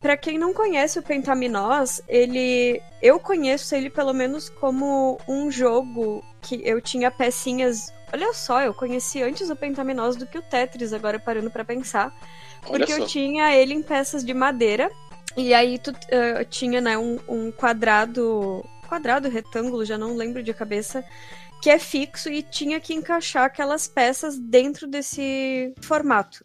[0.00, 6.24] Para quem não conhece o Pentaminós, ele eu conheço ele pelo menos como um jogo
[6.40, 7.92] que eu tinha pecinhas.
[8.12, 12.14] Olha só, eu conheci antes o Pentaminós do que o Tetris, agora parando para pensar.
[12.66, 14.90] Porque eu tinha ele em peças de madeira.
[15.36, 18.64] E aí tu uh, tinha, né, um, um quadrado.
[18.88, 21.04] Quadrado, retângulo, já não lembro de cabeça
[21.60, 26.44] que é fixo e tinha que encaixar aquelas peças dentro desse formato.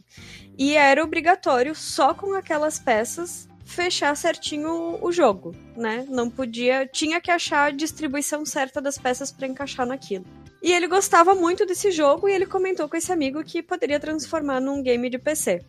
[0.58, 6.06] E era obrigatório, só com aquelas peças, fechar certinho o jogo, né?
[6.08, 6.88] Não podia.
[6.88, 10.26] Tinha que achar a distribuição certa das peças para encaixar naquilo.
[10.62, 14.62] E ele gostava muito desse jogo e ele comentou com esse amigo que poderia transformar
[14.62, 15.62] num game de PC.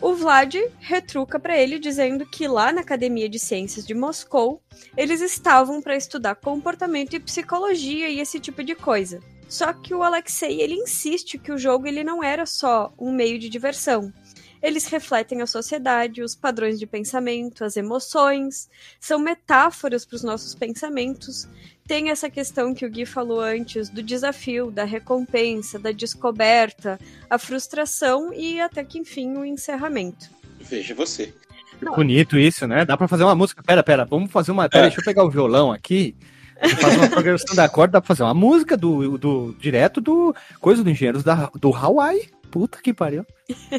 [0.00, 4.62] O Vlad retruca para ele dizendo que lá na Academia de Ciências de Moscou,
[4.96, 9.18] eles estavam para estudar comportamento e psicologia e esse tipo de coisa.
[9.48, 13.40] Só que o Alexei ele insiste que o jogo ele não era só um meio
[13.40, 14.12] de diversão.
[14.62, 18.68] Eles refletem a sociedade, os padrões de pensamento, as emoções,
[19.00, 21.48] são metáforas para os nossos pensamentos.
[21.86, 26.98] Tem essa questão que o Gui falou antes do desafio, da recompensa, da descoberta,
[27.30, 30.28] a frustração e até que enfim o encerramento.
[30.60, 31.32] Veja você.
[31.78, 32.84] Que bonito isso, né?
[32.84, 33.62] Dá pra fazer uma música.
[33.62, 34.68] Pera, pera, vamos fazer uma.
[34.68, 34.88] Pera, É.
[34.88, 36.16] deixa eu pegar o violão aqui.
[36.80, 40.82] Faz uma progressão da corda, dá pra fazer uma música do, do direto do coisa
[40.82, 42.28] do Engenheiros da, do Hawaii.
[42.50, 43.24] Puta que pariu.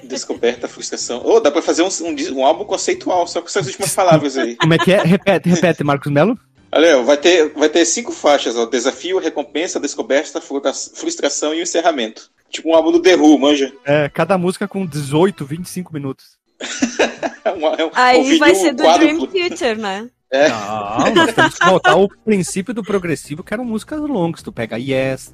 [0.03, 1.21] Descoberta, frustração.
[1.23, 4.55] Ou dá pra fazer um, um, um álbum conceitual, só com essas últimas palavras aí.
[4.55, 5.01] Como é que é?
[5.01, 6.37] Repete, repete, Marcos Melo.
[6.71, 8.65] Olha, vai ter, vai ter cinco faixas, ó.
[8.65, 12.29] Desafio, recompensa, descoberta, frustra- frustração e o encerramento.
[12.49, 13.73] Tipo um álbum do The Who, manja?
[13.85, 16.37] É, cada música com 18, 25 minutos.
[17.43, 19.27] É um, é um, Aí vai ser do quádruplo.
[19.27, 20.09] Dream Theater, né?
[20.31, 24.43] Não, nós temos que voltar ao princípio do progressivo, que eram músicas longas.
[24.43, 25.33] Tu pega Yes,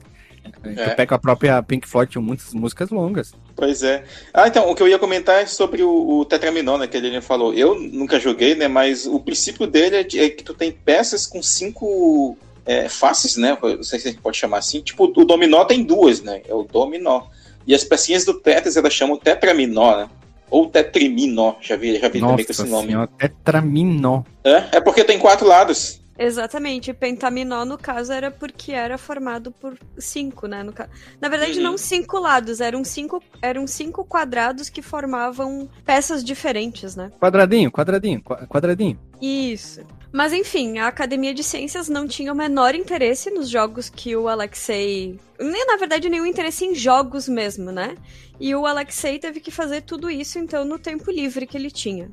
[0.63, 0.89] É.
[0.89, 3.33] tu pega a própria Pink Floyd, tinha muitas músicas longas.
[3.55, 4.03] Pois é.
[4.33, 7.21] Ah, então, o que eu ia comentar é sobre o, o Tetraminó, né, que ele
[7.21, 7.53] falou.
[7.53, 11.25] Eu nunca joguei, né, mas o princípio dele é, de- é que tu tem peças
[11.25, 14.81] com cinco é, faces, né, não sei se a gente pode chamar assim.
[14.81, 17.23] Tipo, o dominó tem duas, né, é o dominó.
[17.67, 20.09] E as pecinhas do Tetris elas chamam tetraminó, né,
[20.49, 22.87] ou tetriminó, já vi, já vi também com esse Nossa nome.
[22.89, 24.23] senhora, tetraminó.
[24.43, 26.01] É, é porque tem quatro lados.
[26.17, 26.93] Exatamente.
[26.93, 30.63] Pentaminó, no caso, era porque era formado por cinco, né?
[30.63, 30.89] No ca...
[31.19, 31.63] Na verdade, Uhum.
[31.63, 37.11] não cinco lados, eram cinco, eram cinco quadrados que formavam peças diferentes, né?
[37.19, 38.97] Quadradinho, quadradinho, qua- quadradinho.
[39.21, 39.81] Isso.
[40.11, 44.29] Mas enfim, a Academia de Ciências não tinha o menor interesse nos jogos que o
[44.29, 45.19] Alexei.
[45.37, 47.97] Nem, na verdade, nenhum interesse em jogos mesmo, né?
[48.39, 52.09] E o Alexei teve que fazer tudo isso, então, no tempo livre que ele tinha.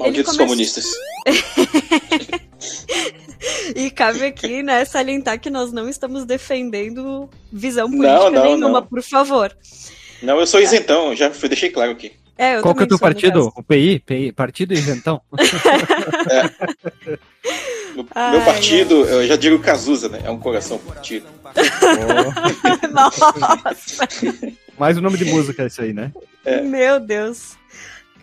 [0.00, 0.84] Malditos começou- comunistas.
[3.74, 8.80] E cabe aqui, né, salientar que nós não estamos defendendo visão Não, política não, nenhuma,
[8.80, 8.86] não.
[8.86, 9.56] por favor.
[10.22, 12.12] Não, eu sou isentão, já fui- deixei claro aqui.
[12.36, 13.50] É, eu Qual que é o teu partido?
[13.56, 14.00] O PI?
[14.00, 14.32] PI?
[14.32, 15.20] Partido Isentão?
[17.94, 21.26] Meu, Ai, meu partido, eu já digo Cazuza, né, é um coração partido.
[22.92, 23.34] Nossa,
[24.78, 26.12] Mais o nome de música esse aí, né?
[26.44, 26.60] É.
[26.62, 27.56] meu Deus.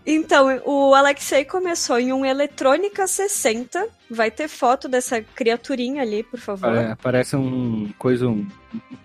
[0.09, 3.87] Então, o Alexei começou em um Eletrônica 60.
[4.09, 6.73] Vai ter foto dessa criaturinha ali, por favor.
[6.73, 8.47] Pare- Parece um coisa, um,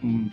[0.03, 0.31] um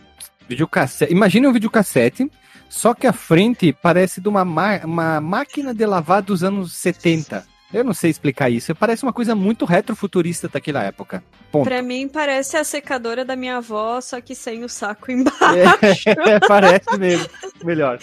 [0.48, 1.12] videocassete.
[1.12, 2.32] Imagina um videocassete,
[2.70, 7.44] só que a frente parece de uma, ma- uma máquina de lavar dos anos 70.
[7.74, 8.74] Eu não sei explicar isso.
[8.76, 11.24] Parece uma coisa muito retrofuturista daquela época.
[11.52, 11.66] Ponto.
[11.66, 16.10] Pra mim, parece a secadora da minha avó, só que sem o saco embaixo.
[16.10, 17.28] É, parece mesmo.
[17.64, 18.00] Melhor.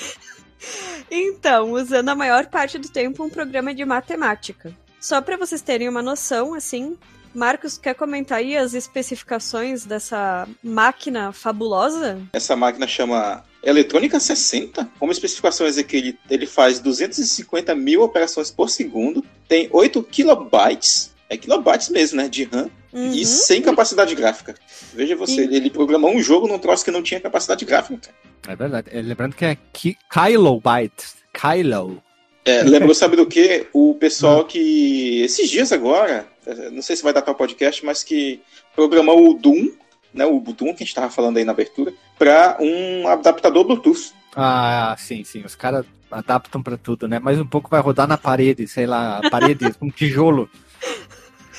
[1.11, 4.73] Então, usando a maior parte do tempo um programa de matemática.
[5.01, 6.97] Só para vocês terem uma noção, assim,
[7.35, 12.21] Marcos, quer comentar aí as especificações dessa máquina fabulosa?
[12.33, 14.89] Essa máquina chama Eletrônica 60.
[14.99, 21.15] Como especificações é que ele, ele faz 250 mil operações por segundo, tem 8 kilobytes,
[21.29, 23.13] é kilobytes mesmo, né, de RAM, Uhum.
[23.13, 24.55] e sem capacidade gráfica.
[24.95, 28.09] Veja você, E- ele, ele programou um jogo num troço que não tinha capacidade gráfica.
[28.47, 28.89] É verdade.
[28.93, 31.17] É, lembrando que é ki kilobytes.
[31.33, 32.03] Kilo.
[32.45, 33.67] É, lembrou, sabe do que?
[33.73, 37.85] O pessoal que, esses dias agora, eh, não sei se vai dar para o podcast,
[37.85, 38.41] mas que
[38.75, 39.71] programou o Doom,
[40.15, 44.13] né, o Doom que a gente estava falando aí na abertura, para um adaptador Bluetooth.
[44.35, 45.43] Ah, sim, sim.
[45.45, 47.19] Os caras adaptam pra tudo, né?
[47.19, 50.49] Mas um pouco vai rodar na parede, sei lá, parede com tijolo.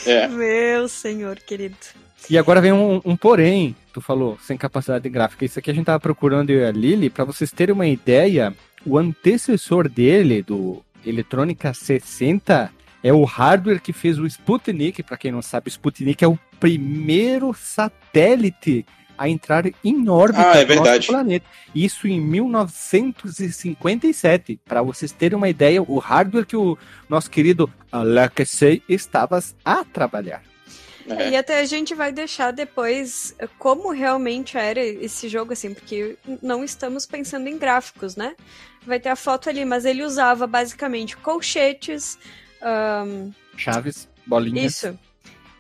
[0.06, 1.76] É, Meu senhor querido.
[2.30, 5.46] E agora vem um, um porém, tu falou, sem capacidade gráfica.
[5.46, 8.54] Isso aqui a gente tava procurando eu e a Lili, pra vocês terem uma ideia,
[8.86, 12.70] o antecessor dele, do Eletrônica 60,
[13.04, 15.04] é o hardware que fez o Sputnik.
[15.04, 18.86] Pra quem não sabe, o Sputnik é o primeiro satélite
[19.18, 21.46] a entrar em órbita Ah, é do nosso planeta.
[21.74, 24.60] Isso em 1957.
[24.64, 26.78] Pra vocês terem uma ideia, o hardware que o
[27.10, 30.44] nosso querido Alexei estava a trabalhar.
[31.10, 31.30] É.
[31.30, 36.64] E até a gente vai deixar depois como realmente era esse jogo, assim, porque não
[36.64, 38.36] estamos pensando em gráficos, né?
[38.86, 42.18] Vai ter a foto ali, mas ele usava basicamente colchetes,
[42.62, 44.74] ahn, Chaves, bolinhas.
[44.84, 45.00] isso.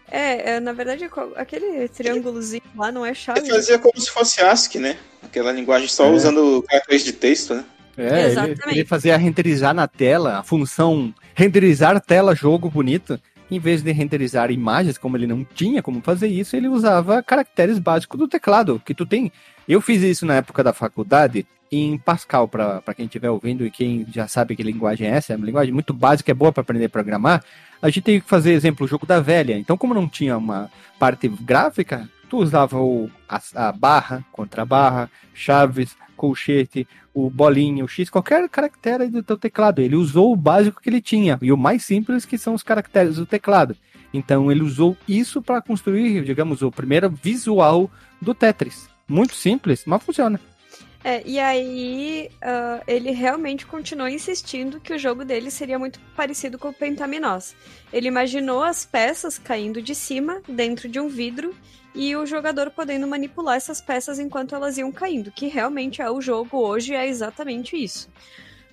[0.09, 3.41] É, é, na verdade, co- aquele triângulozinho lá não é chave.
[3.41, 4.97] Ele fazia como se fosse ASCII, né?
[5.21, 6.11] Aquela linguagem só É.
[6.11, 7.65] usando caracteres de texto, né?
[7.97, 8.61] É, ele, Exatamente.
[8.69, 13.19] ele fazia renderizar na tela, a função renderizar tela jogo bonito.
[13.49, 17.79] Em vez de renderizar imagens, como ele não tinha como fazer isso, ele usava caracteres
[17.79, 19.31] básicos do teclado, que tu tem.
[19.67, 24.05] Eu fiz isso na época da faculdade em Pascal, para quem estiver ouvindo e quem
[24.13, 26.85] já sabe que linguagem é essa, é uma linguagem muito básica, é boa para aprender
[26.85, 27.43] a programar.
[27.81, 29.57] A gente tem que fazer, exemplo, o jogo da velha.
[29.57, 35.09] Então, como não tinha uma parte gráfica, tu usava o, a, a barra contra barra,
[35.33, 39.79] chaves, colchete, o bolinho, o X, qualquer caractere do teu teclado.
[39.79, 43.15] Ele usou o básico que ele tinha e o mais simples que são os caracteres
[43.15, 43.77] do teclado.
[44.13, 47.89] Então ele usou isso para construir, digamos, o primeiro visual
[48.21, 48.89] do Tetris.
[49.07, 50.39] Muito simples, mas funciona.
[51.07, 56.59] É, e aí uh, ele realmente continuou insistindo que o jogo dele seria muito parecido
[56.59, 57.55] com o Pentaminós.
[57.93, 61.55] Ele imaginou as peças caindo de cima, dentro de um vidro,
[61.95, 66.19] e o jogador podendo manipular essas peças enquanto elas iam caindo, que realmente é o
[66.19, 68.09] jogo hoje, é exatamente isso.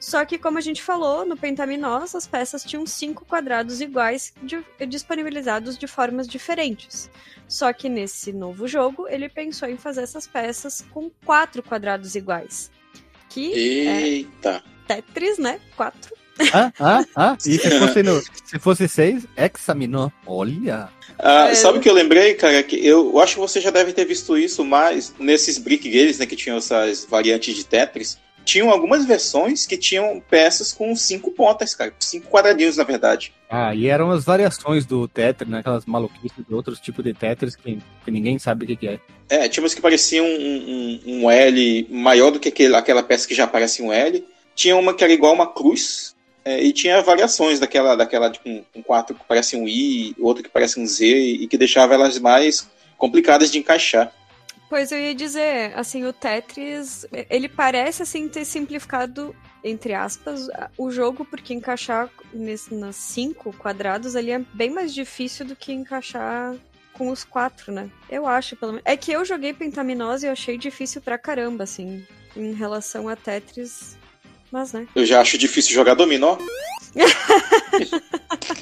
[0.05, 4.63] Só que, como a gente falou, no Pentaminós, as peças tinham cinco quadrados iguais de,
[4.87, 7.11] disponibilizados de formas diferentes.
[7.49, 12.71] Só que nesse novo jogo, ele pensou em fazer essas peças com quatro quadrados iguais.
[13.31, 14.63] Que Eita!
[14.91, 15.59] É Tetris, né?
[15.75, 16.15] Quatro.
[16.53, 17.37] Ah, ah, ah.
[17.39, 20.13] E se fosse, no, se fosse seis, examinou.
[20.27, 20.91] Olha.
[21.19, 21.55] Ah, é...
[21.55, 22.63] Sabe o que eu lembrei, cara?
[22.63, 26.19] Que eu, eu acho que você já deve ter visto isso mais nesses brick games,
[26.19, 26.27] né?
[26.27, 31.75] Que tinham essas variantes de Tetris tinham algumas versões que tinham peças com cinco pontas,
[31.75, 31.93] cara.
[31.99, 33.33] Cinco quadradinhos, na verdade.
[33.49, 35.61] Ah, e eram as variações do Tetris, né?
[35.61, 39.01] Aquelas maluquices de outros tipos de Tetris que, que ninguém sabe o que, que é.
[39.29, 43.27] É, tinha umas que pareciam um, um, um, L maior do que aquele, aquela peça
[43.27, 44.25] que já parece um L.
[44.55, 46.15] Tinha uma que era igual uma cruz.
[46.45, 50.43] É, e tinha variações daquela, daquela tipo, um, um quatro que parece um I, outro
[50.43, 54.13] que parece um Z, e que deixava elas mais complicadas de encaixar.
[54.69, 60.91] Pois eu ia dizer, assim, o Tetris, ele parece assim ter simplificado entre aspas o
[60.91, 66.55] jogo porque encaixar nesse, nas cinco quadrados ali é bem mais difícil do que encaixar
[66.93, 67.91] com os quatro, né?
[68.09, 68.85] Eu acho, pelo menos.
[68.87, 73.17] É que eu joguei Pentaminose e eu achei difícil pra caramba, assim, em relação a
[73.17, 73.99] Tetris.
[74.51, 74.87] Mas, né?
[74.95, 76.39] Eu já acho difícil jogar dominó.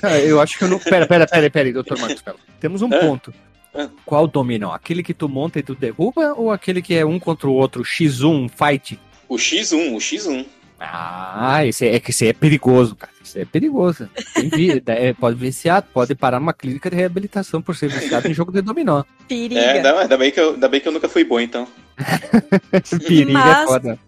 [0.02, 0.78] Ah, eu acho que eu não.
[0.78, 2.24] Pera, pera, pera, pera, doutor Marcos
[2.58, 2.98] Temos um é.
[2.98, 3.34] ponto.
[4.04, 4.72] Qual dominó?
[4.72, 7.82] Aquele que tu monta e tu derruba ou aquele que é um contra o outro,
[7.82, 8.98] X1, fight?
[9.28, 10.46] O X1, o X1.
[10.84, 13.12] Ah, esse é, é que esse é perigoso, cara.
[13.22, 14.08] Isso é perigoso.
[14.52, 18.50] Vi, é, pode viciar, pode parar numa clínica de reabilitação por ser viciado em jogo
[18.50, 19.04] de dominó.
[19.28, 19.60] Periga.
[19.60, 21.68] É, ainda, ainda, bem que eu, ainda bem que eu nunca fui bom, então.
[23.06, 23.98] Periga é Mas, é foda.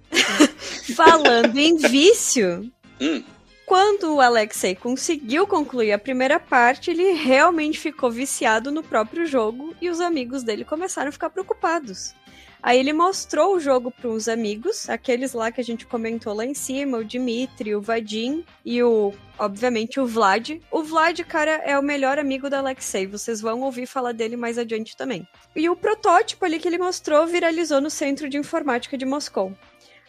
[0.96, 3.22] Falando em vício, hum.
[3.66, 9.74] Quando o Alexei conseguiu concluir a primeira parte, ele realmente ficou viciado no próprio jogo
[9.80, 12.14] e os amigos dele começaram a ficar preocupados.
[12.62, 16.46] Aí ele mostrou o jogo para uns amigos, aqueles lá que a gente comentou lá
[16.46, 20.58] em cima, o Dimitri, o Vadim e o, obviamente, o Vlad.
[20.70, 24.56] O Vlad, cara, é o melhor amigo do Alexei, vocês vão ouvir falar dele mais
[24.56, 25.28] adiante também.
[25.54, 29.52] E o protótipo ali que ele mostrou viralizou no Centro de Informática de Moscou.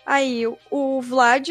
[0.05, 1.49] Aí o Vlad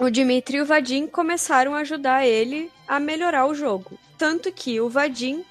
[0.00, 3.98] o Dimitri e o Vadim começaram a ajudar ele a melhorar o jogo.
[4.16, 5.44] Tanto que o Vadim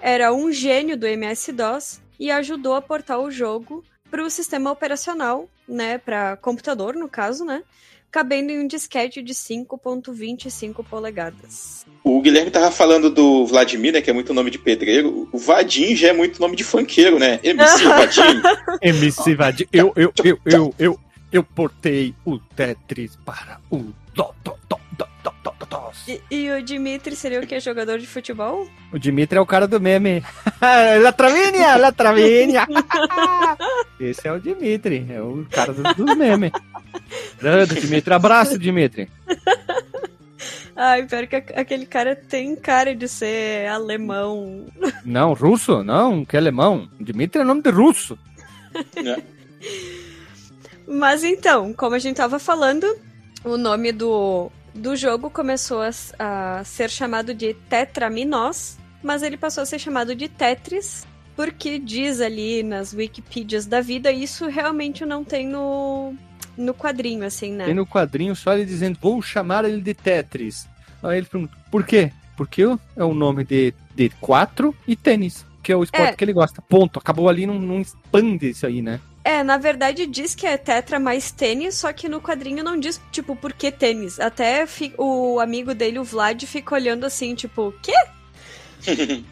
[0.00, 5.48] era um gênio do MS-DOS e ajudou a portar o jogo para o sistema operacional,
[5.68, 7.62] né, para computador no caso, né,
[8.10, 11.86] cabendo em um disquete de 5.25 polegadas.
[12.02, 15.28] O Guilherme tava falando do Vladimir, né, que é muito nome de pedreiro.
[15.32, 17.38] O Vadim já é muito nome de funkeiro, né?
[17.42, 18.42] MC Vadim.
[18.82, 19.66] MC Vadim.
[19.72, 21.00] Eu, eu, eu, eu, eu,
[21.32, 23.78] eu portei o Tetris para o
[24.14, 25.92] do, do, do, do, do, do, do.
[26.06, 27.58] E, e, o Dimitri seria o que?
[27.58, 28.68] Jogador de futebol?
[28.92, 30.22] O Dimitri é o cara do meme.
[31.02, 32.66] Latravinha, Latravinha.
[33.98, 36.52] Esse é o Dimitri, é o cara do, do meme.
[37.40, 38.12] Grande, Dimitri.
[38.12, 39.08] Abraço, Dimitri.
[40.74, 44.66] Ai, pior que aquele cara tem cara de ser alemão.
[45.04, 45.84] Não, russo?
[45.84, 46.88] Não, que alemão.
[46.98, 48.18] Dimitri é nome de russo.
[48.96, 49.22] É.
[50.86, 52.86] Mas então, como a gente tava falando,
[53.44, 59.62] o nome do, do jogo começou a, a ser chamado de Tetraminós, mas ele passou
[59.62, 65.24] a ser chamado de Tetris, porque diz ali nas Wikipedias da vida, isso realmente não
[65.24, 66.14] tem no,
[66.56, 67.64] no quadrinho, assim, né?
[67.64, 70.68] Tem no quadrinho só ele dizendo, vou chamar ele de Tetris.
[71.02, 72.12] Aí ele pergunta, por quê?
[72.36, 76.16] Porque é o nome de, de quatro e tênis, que é o esporte é.
[76.16, 76.62] que ele gosta.
[76.62, 76.98] Ponto.
[76.98, 79.00] Acabou ali, não, não expande isso aí, né?
[79.24, 83.00] É, na verdade diz que é tetra mais tênis, só que no quadrinho não diz,
[83.12, 84.18] tipo, por que tênis.
[84.18, 84.66] Até
[84.98, 87.94] o amigo dele, o Vlad, fica olhando assim, tipo, quê?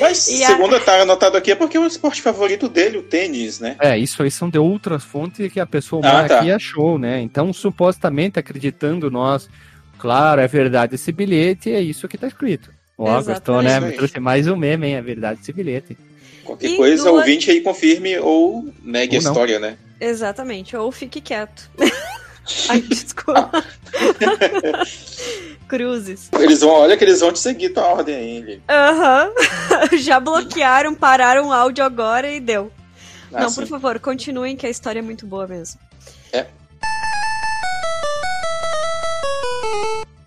[0.00, 0.80] Mas, segundo a...
[0.80, 3.76] tá anotado aqui, é porque é o esporte favorito dele, o tênis, né?
[3.80, 6.38] É, isso aí são de outras fontes que a pessoa ah, tá.
[6.38, 7.20] aqui achou, né?
[7.20, 9.50] Então, supostamente, acreditando nós,
[9.98, 12.70] claro, é verdade esse bilhete, é isso que tá escrito.
[12.96, 13.80] Ó, gostou, né?
[13.80, 14.94] Me trouxe mais um meme, hein?
[14.94, 15.96] É verdade, esse bilhete.
[16.44, 19.76] Qualquer E coisa, duas- ouvinte aí confirme ou negue Ou a história, né?
[20.00, 21.70] Exatamente, ou fique quieto.
[22.68, 23.50] Ai, desculpa.
[25.68, 26.28] Cruzes.
[26.32, 28.60] Eles vão, olha que eles vão te seguir tua ordem aí.
[28.68, 29.30] Aham.
[29.98, 32.70] Já bloquearam, pararam o áudio agora e deu.
[33.32, 33.60] Ah, Não, sim.
[33.62, 35.80] por favor, continuem que a história é muito boa mesmo.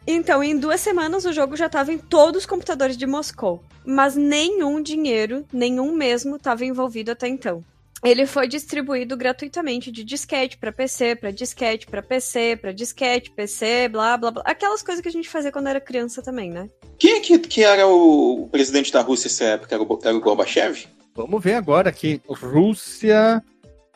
[0.08, 4.16] Então, em duas semanas o jogo já estava em todos os computadores de Moscou, mas
[4.16, 7.64] nenhum dinheiro, nenhum mesmo, estava envolvido até então.
[8.03, 13.88] Ele foi distribuído gratuitamente de disquete para PC, para disquete para PC, para disquete, PC,
[13.89, 14.43] blá blá blá.
[14.45, 16.70] Aquelas coisas que a gente fazia quando era criança também, né?
[16.99, 19.74] Quem é que, que era o presidente da Rússia nessa época?
[19.74, 20.86] Era o, era o Gorbachev?
[21.16, 22.22] Vamos ver agora aqui.
[22.30, 23.41] Rússia,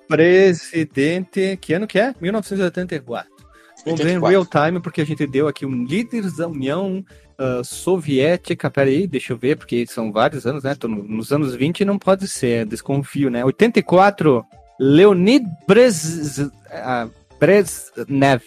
[0.07, 1.57] presidente.
[1.61, 2.15] Que ano que é?
[2.19, 3.38] 1984.
[3.85, 4.29] Vamos ver em 84.
[4.29, 7.03] real time, porque a gente deu aqui um líder da União
[7.37, 8.69] ah, Soviética.
[8.69, 10.75] Pera aí, deixa eu ver, porque são vários anos, né?
[10.75, 13.43] Tô no- nos anos 20 não pode ser, desconfio, né?
[13.45, 14.43] 84,
[14.79, 16.39] Leonid Brez,
[16.71, 17.07] ah,
[17.39, 18.41] Brezhnev.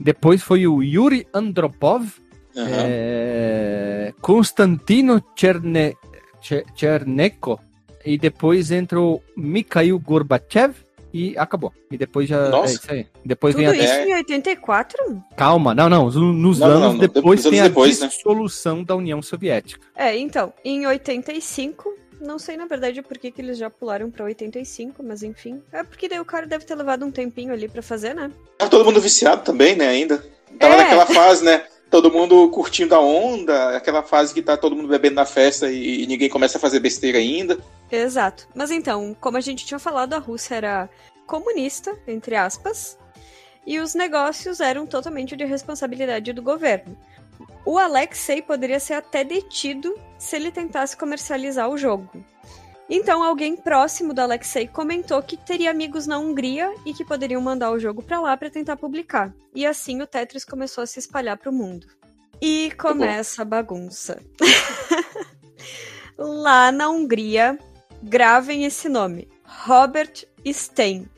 [0.00, 2.06] Depois foi o Yuri Andropov.
[2.56, 2.66] Aham.
[2.70, 5.94] É, Constantino Cherne,
[6.40, 7.60] Che- Chernenko
[8.04, 10.74] e depois entrou Mikhail Gorbachev
[11.18, 11.72] e acabou.
[11.90, 12.72] E depois já Nossa.
[12.72, 13.06] é isso aí.
[13.24, 13.84] Depois Tudo vem a...
[13.84, 14.08] isso É.
[14.08, 15.22] em 84?
[15.36, 18.08] Calma, não, não, nos Não, não, anos não, depois nos anos tem a depois, né?
[18.08, 19.84] dissolução da União Soviética.
[19.96, 24.24] É, então, em 85, não sei na verdade por que, que eles já pularam pra
[24.24, 25.62] 85, mas enfim.
[25.72, 28.30] É porque daí o cara deve ter levado um tempinho ali pra fazer, né?
[28.58, 30.24] Tava todo mundo viciado também, né, ainda.
[30.58, 30.78] Tava É.
[30.78, 31.64] naquela fase, né?
[31.90, 36.02] Todo mundo curtindo a onda, aquela fase que tá todo mundo bebendo na festa e,
[36.02, 37.58] e ninguém começa a fazer besteira ainda.
[37.90, 38.48] Exato.
[38.54, 40.90] Mas então, como a gente tinha falado, a Rússia era
[41.26, 42.98] comunista, entre aspas,
[43.66, 46.96] e os negócios eram totalmente de responsabilidade do governo.
[47.64, 52.24] O Alexei poderia ser até detido se ele tentasse comercializar o jogo.
[52.90, 57.70] Então, alguém próximo do Alexei comentou que teria amigos na Hungria e que poderiam mandar
[57.70, 59.34] o jogo pra lá pra tentar publicar.
[59.54, 61.86] E assim o Tetris começou a se espalhar pro mundo.
[62.40, 64.22] E começa a bagunça.
[66.16, 67.58] Lá na Hungria,
[68.02, 71.08] gravem esse nome: Robert Stein,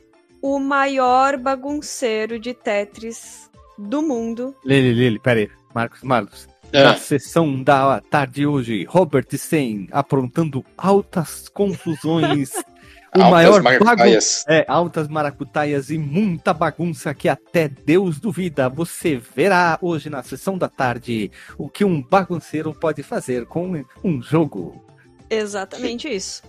[0.41, 4.55] o maior bagunceiro de Tetris do mundo.
[4.65, 5.49] Lili, Lili, pera aí.
[5.73, 6.47] Marcos, Marcos.
[6.73, 6.83] É.
[6.83, 12.51] Na sessão da tarde hoje, Robert Stein aprontando altas confusões.
[13.13, 13.83] o Altas maior bagunça.
[13.83, 14.45] maracutaias.
[14.47, 18.69] É, altas maracutaias e muita bagunça que até Deus duvida.
[18.69, 24.21] Você verá hoje na sessão da tarde o que um bagunceiro pode fazer com um
[24.21, 24.90] jogo.
[25.31, 26.43] Exatamente isso.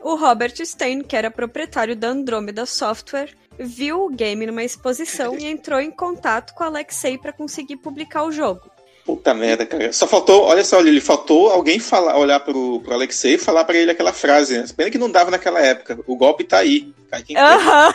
[0.00, 5.46] O Robert Stein, que era proprietário da Andromeda Software, viu o game numa exposição e
[5.46, 8.70] entrou em contato com o Alexei para conseguir publicar o jogo.
[9.04, 9.92] Puta merda, cara.
[9.92, 13.76] Só faltou, olha só, Lili, faltou alguém falar, olhar pro, pro Alexei e falar pra
[13.76, 14.58] ele aquela frase.
[14.58, 14.64] Né?
[14.76, 15.98] Pena que não dava naquela época.
[16.06, 16.92] O golpe tá aí.
[17.08, 17.42] Cai quem quer.
[17.42, 17.94] Aham.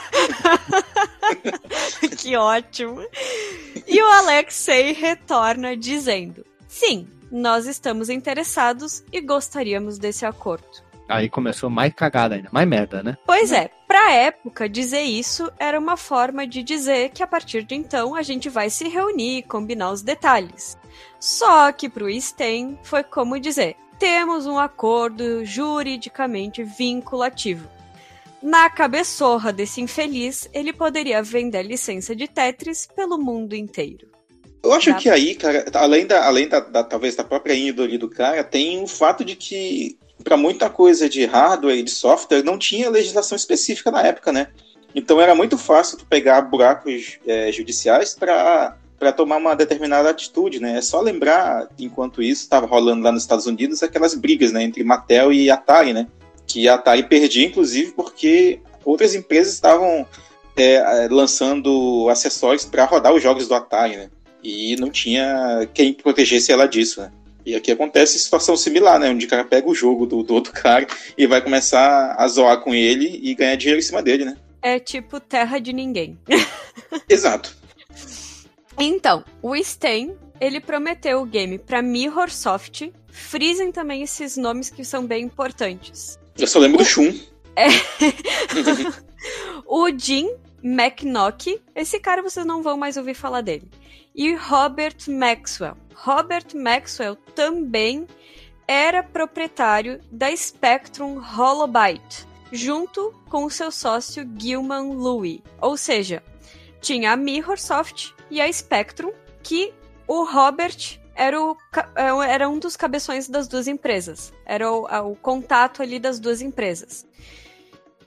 [2.18, 3.05] que ótimo.
[3.86, 10.91] E o Alexei retorna dizendo: Sim, nós estamos interessados e gostaríamos desse acordo.
[11.07, 13.17] Aí começou mais cagada ainda, mais merda, né?
[13.25, 17.75] Pois é, pra época, dizer isso era uma forma de dizer que a partir de
[17.75, 20.77] então a gente vai se reunir e combinar os detalhes.
[21.19, 27.67] Só que pro Stein foi como dizer: temos um acordo juridicamente vinculativo.
[28.41, 34.11] Na cabeçorra desse infeliz, ele poderia vender a licença de Tetris pelo mundo inteiro.
[34.64, 37.97] Eu acho Dá que aí, cara, além da, além da, da- talvez da própria índole
[37.97, 42.43] do cara, tem o fato de que para muita coisa de hardware e de software
[42.43, 44.47] não tinha legislação específica na época, né?
[44.93, 50.59] Então era muito fácil tu pegar buracos é, judiciais para para tomar uma determinada atitude,
[50.59, 50.78] né?
[50.78, 54.84] É só lembrar, enquanto isso estava rolando lá nos Estados Unidos, aquelas brigas, né, entre
[54.84, 56.05] Mattel e Atari, né?
[56.45, 60.05] Que a Atari perdia, inclusive, porque outras empresas estavam
[60.55, 64.09] é, lançando acessórios para rodar os jogos do Atari, né?
[64.43, 67.11] E não tinha quem protegesse ela disso, né?
[67.45, 69.09] E aqui acontece situação similar, né?
[69.09, 70.85] Onde o cara pega o jogo do, do outro cara
[71.17, 74.37] e vai começar a zoar com ele e ganhar dinheiro em cima dele, né?
[74.61, 76.19] É tipo terra de ninguém.
[77.09, 77.55] Exato.
[78.77, 82.91] Então, o Stein, ele prometeu o game pra Mirrorsoft.
[83.11, 86.17] Frisem também esses nomes que são bem importantes.
[86.37, 87.13] Eu só lembro do Shun.
[89.67, 90.29] O Jim
[90.63, 93.69] McNock, esse cara vocês não vão mais ouvir falar dele.
[94.14, 95.78] E Robert Maxwell.
[95.95, 98.07] Robert Maxwell também
[98.68, 105.41] era proprietário da Spectrum Holobyte, junto com seu sócio Gilman Louis.
[105.59, 106.24] Ou seja,
[106.80, 109.12] tinha a Mirrorsoft e a Spectrum,
[109.43, 109.74] que
[110.07, 111.55] o Robert era, o,
[111.95, 114.34] é, era um dos cabeções das duas empresas.
[114.45, 117.05] Era o, o contato ali das duas empresas.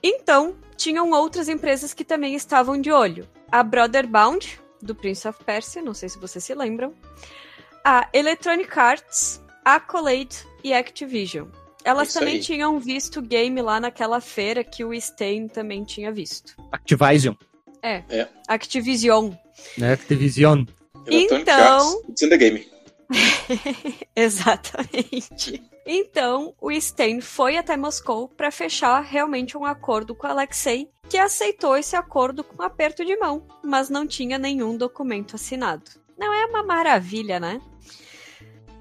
[0.03, 3.27] Então, tinham outras empresas que também estavam de olho.
[3.51, 6.93] A Brotherbound, do Prince of Persia, não sei se vocês se lembram.
[7.83, 11.47] A Electronic Arts, Accolade e Activision.
[11.83, 12.39] Elas Isso também aí.
[12.41, 16.55] tinham visto o game lá naquela feira que o Stein também tinha visto.
[16.71, 17.35] Activision,
[18.47, 19.31] Activision.
[19.77, 19.93] né?
[19.93, 20.65] Activision.
[21.05, 22.67] Electronic Então- Arts, It's in the game.
[24.15, 25.61] Exatamente.
[25.85, 31.77] Então, o Stein foi até Moscou para fechar realmente um acordo com Alexei, que aceitou
[31.77, 35.91] esse acordo com um aperto de mão, mas não tinha nenhum documento assinado.
[36.17, 37.61] Não é uma maravilha, né?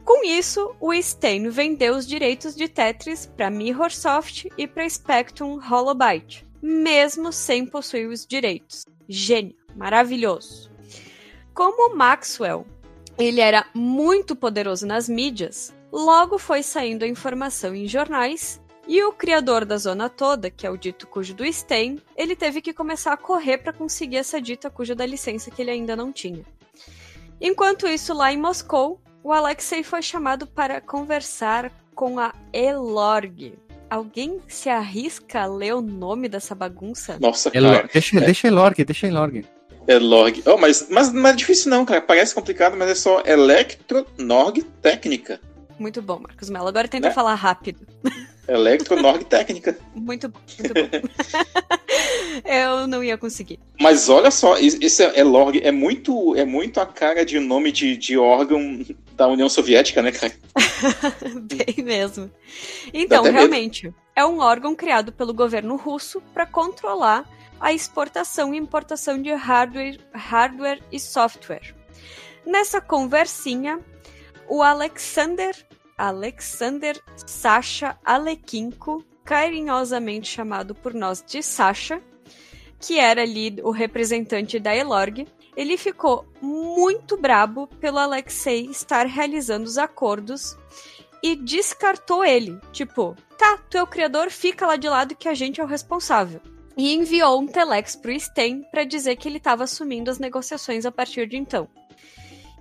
[0.04, 6.46] Com isso, o Stein vendeu os direitos de Tetris para Mirrorsoft e para Spectrum Holobyte,
[6.62, 8.84] mesmo sem possuir os direitos.
[9.08, 10.70] Gênio, maravilhoso.
[11.54, 12.66] Como Maxwell
[13.18, 19.12] ele era muito poderoso nas mídias, logo foi saindo a informação em jornais, e o
[19.12, 23.12] criador da zona toda, que é o dito cujo do Stein, ele teve que começar
[23.12, 26.42] a correr para conseguir essa dita cuja da licença que ele ainda não tinha.
[27.40, 33.54] Enquanto isso, lá em Moscou, o Alexei foi chamado para conversar com a Elorg.
[33.90, 37.18] Alguém se arrisca a ler o nome dessa bagunça?
[37.20, 37.88] Nossa, cara.
[37.92, 39.44] Deixa, deixa Elorg, deixa Elorg.
[39.86, 40.42] É log.
[40.46, 42.00] Oh, mas, mas não é difícil não, cara.
[42.00, 45.38] Parece complicado, mas é só Electronorg Técnica.
[45.78, 46.68] Muito bom, Marcos Mello.
[46.68, 47.14] Agora tenta Né?
[47.14, 47.86] falar rápido.
[48.46, 49.76] Electronorg Técnica.
[49.94, 51.08] Muito bom, muito bom.
[52.44, 53.58] Eu não ia conseguir.
[53.80, 57.70] Mas olha só, esse é, é log, é muito, é muito a cara de nome
[57.70, 60.32] de, de órgão da União Soviética, né, cara?
[61.40, 62.30] Bem mesmo.
[62.92, 63.38] Então, até medo.
[63.38, 67.28] realmente, é um órgão criado pelo governo russo para controlar
[67.60, 71.74] a exportação e importação de hardware, hardware e software.
[72.44, 73.80] Nessa conversinha,
[74.48, 75.56] o Alexander
[75.96, 82.02] Alexander Sasha Alekinko, carinhosamente chamado por nós de Sasha,
[82.78, 85.26] que era ali o representante da Elorg,
[85.56, 90.56] ele ficou muito brabo pelo Alexei estar realizando os acordos
[91.22, 92.60] e descartou ele.
[92.72, 95.66] Tipo, tá, tu é o criador, fica lá de lado que a gente é o
[95.66, 96.40] responsável.
[96.76, 100.92] E enviou um telex pro Stein para dizer que ele estava assumindo as negociações a
[100.92, 101.68] partir de então.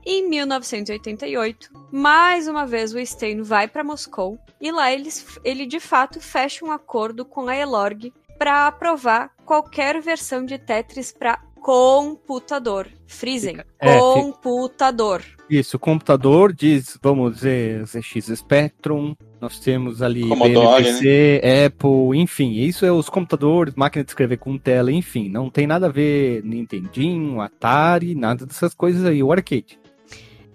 [0.06, 5.80] Em 1988, mais uma vez o Stein vai para Moscou e lá eles, ele de
[5.80, 12.89] fato fecha um acordo com a Elorg para aprovar qualquer versão de Tetris para computador.
[13.08, 15.24] Frisem, É, computador.
[15.49, 22.86] Isso, computador diz, vamos dizer, ZX Spectrum, nós temos ali Commodore, BNPC, Apple, enfim, isso
[22.86, 27.39] é os computadores, máquina de escrever com tela, enfim, não tem nada a ver Nintendinho,
[27.39, 29.82] Atari, nada dessas coisas aí, o arcade.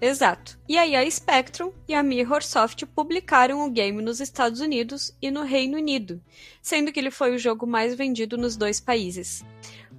[0.01, 0.59] Exato.
[0.69, 5.43] E aí a Spectrum e a Mirrorsoft publicaram o game nos Estados Unidos e no
[5.43, 6.21] Reino Unido,
[6.63, 9.45] sendo que ele foi o jogo mais vendido nos dois países.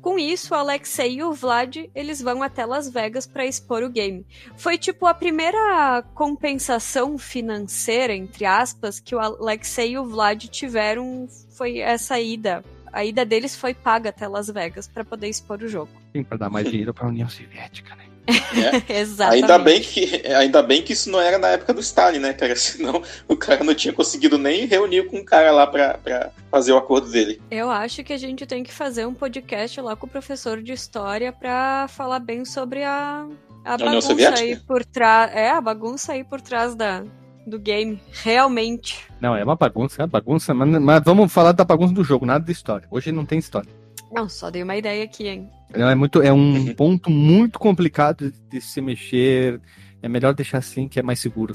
[0.02, 3.90] Com isso, o Alexei e o Vlad, eles vão até Las Vegas para expor o
[3.90, 4.26] game.
[4.56, 11.28] Foi tipo a primeira compensação financeira, entre aspas, que o Alexei e o Vlad tiveram,
[11.50, 12.64] foi essa ida.
[12.94, 15.92] A ida deles foi paga até Las Vegas para poder expor o jogo.
[16.16, 18.09] Sim, para dar mais dinheiro para a União Soviética, né?
[18.30, 19.00] É.
[19.00, 19.44] Exatamente.
[19.44, 22.56] Ainda bem, que, ainda bem que isso não era na época do Stalin, né, cara?
[22.58, 26.72] Senão o cara não tinha conseguido nem reunir com o cara lá pra, pra fazer
[26.72, 27.42] o acordo dele.
[27.50, 30.74] Eu acho que a gente tem que fazer um podcast lá com o professor de
[30.74, 33.26] história pra falar bem sobre a,
[33.66, 35.32] a bagunça aí por trás.
[35.34, 37.04] É, a bagunça aí por trás da,
[37.46, 38.00] do game.
[38.24, 39.06] Realmente.
[39.20, 42.26] Não, é uma bagunça, é uma bagunça, mas, mas vamos falar da bagunça do jogo,
[42.26, 42.88] nada de história.
[42.92, 43.79] Hoje não tem história.
[44.12, 45.50] Não, só dei uma ideia aqui, hein?
[45.76, 49.62] Não, É, muito, é um ponto muito complicado de, de se mexer.
[50.02, 51.54] É melhor deixar assim, que é mais seguro.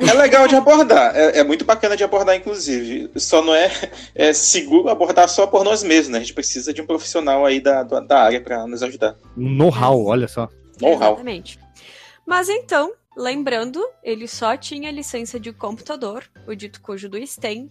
[0.00, 3.10] É legal de abordar, é, é muito bacana de abordar, inclusive.
[3.16, 3.70] Só não é,
[4.14, 6.18] é seguro abordar só por nós mesmos, né?
[6.18, 9.16] A gente precisa de um profissional aí da, da, área pra nos ajudar.
[9.36, 10.48] Um know-how, olha só.
[10.80, 11.14] Know-how.
[11.14, 11.58] Exatamente.
[12.26, 17.70] Mas então, lembrando, ele só tinha licença de computador, o dito cujo do Stein.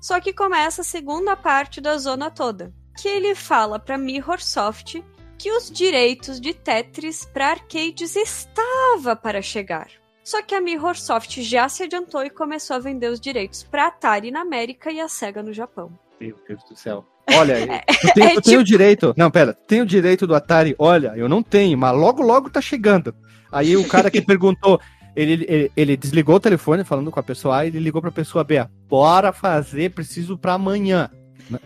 [0.00, 5.02] Só que começa a segunda parte da zona toda, que ele fala para Mirrorsoft
[5.38, 9.88] que os direitos de Tetris para arcades estava para chegar.
[10.24, 14.30] Só que a Mirrorsoft já se adiantou e começou a vender os direitos para Atari
[14.30, 15.92] na América e a Sega no Japão.
[16.20, 17.04] Meu Deus do céu.
[17.32, 17.58] Olha,
[18.02, 19.14] eu tenho, eu tenho o direito.
[19.16, 20.74] Não, pera, tenho o direito do Atari.
[20.78, 23.14] Olha, eu não tenho, mas logo, logo tá chegando.
[23.52, 24.80] Aí o cara que perguntou,
[25.14, 28.10] ele, ele, ele desligou o telefone falando com a pessoa A e ele ligou pra
[28.10, 28.66] pessoa B.
[28.88, 31.10] Bora fazer, preciso pra amanhã.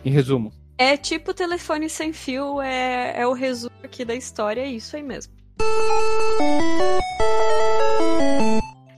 [0.05, 0.51] Em resumo.
[0.83, 5.03] É tipo telefone sem fio, é, é o resumo aqui da história, é isso aí
[5.03, 5.31] mesmo.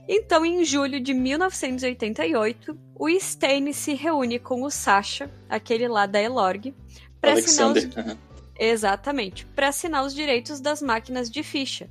[0.08, 6.22] Então, em julho de 1988, o Stein se reúne com o Sasha, aquele lá da
[6.22, 6.74] Elorg,
[7.20, 7.86] para assinar os...
[8.58, 11.90] Exatamente, para assinar os direitos das máquinas de ficha.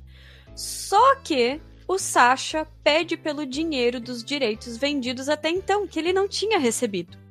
[0.56, 6.26] Só que o Sasha pede pelo dinheiro dos direitos vendidos até então, que ele não
[6.26, 7.22] tinha recebido.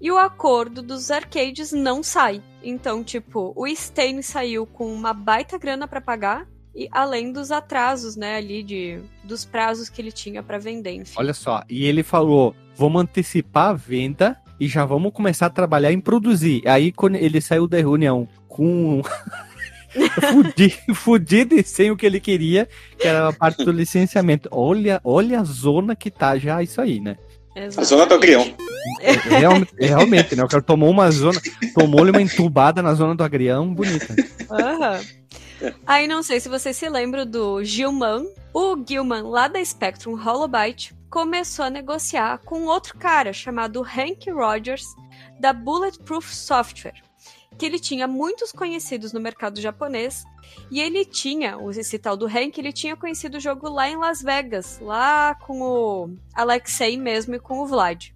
[0.00, 2.42] E o acordo dos arcades não sai.
[2.62, 8.16] Então, tipo, o Stein saiu com uma baita grana para pagar e além dos atrasos,
[8.16, 11.14] né, ali de dos prazos que ele tinha para vender, enfim.
[11.16, 15.90] Olha só, e ele falou: vamos antecipar a venda e já vamos começar a trabalhar
[15.90, 16.62] em produzir.
[16.68, 19.00] Aí quando ele saiu da reunião com
[20.20, 22.68] fudido, fudido e sem o que ele queria,
[22.98, 24.46] que era a parte do licenciamento.
[24.52, 27.16] Olha, olha a zona que tá já isso aí, né?
[27.76, 28.54] A zona do agrião.
[29.24, 30.44] Real- realmente, né?
[30.44, 31.40] O cara tomou uma zona,
[31.74, 34.14] tomou-lhe uma entubada na zona do agrião, bonita.
[34.50, 35.00] Aham.
[35.86, 38.26] Aí não sei se você se lembra do Gilman.
[38.52, 44.84] O Gilman, lá da Spectrum Holobyte, começou a negociar com outro cara chamado Hank Rogers,
[45.40, 47.02] da Bulletproof Software,
[47.58, 50.24] que ele tinha muitos conhecidos no mercado japonês,
[50.70, 54.22] e ele tinha, esse tal do Hank, ele tinha conhecido o jogo lá em Las
[54.22, 58.10] Vegas, lá com o Alexei mesmo e com o Vlad.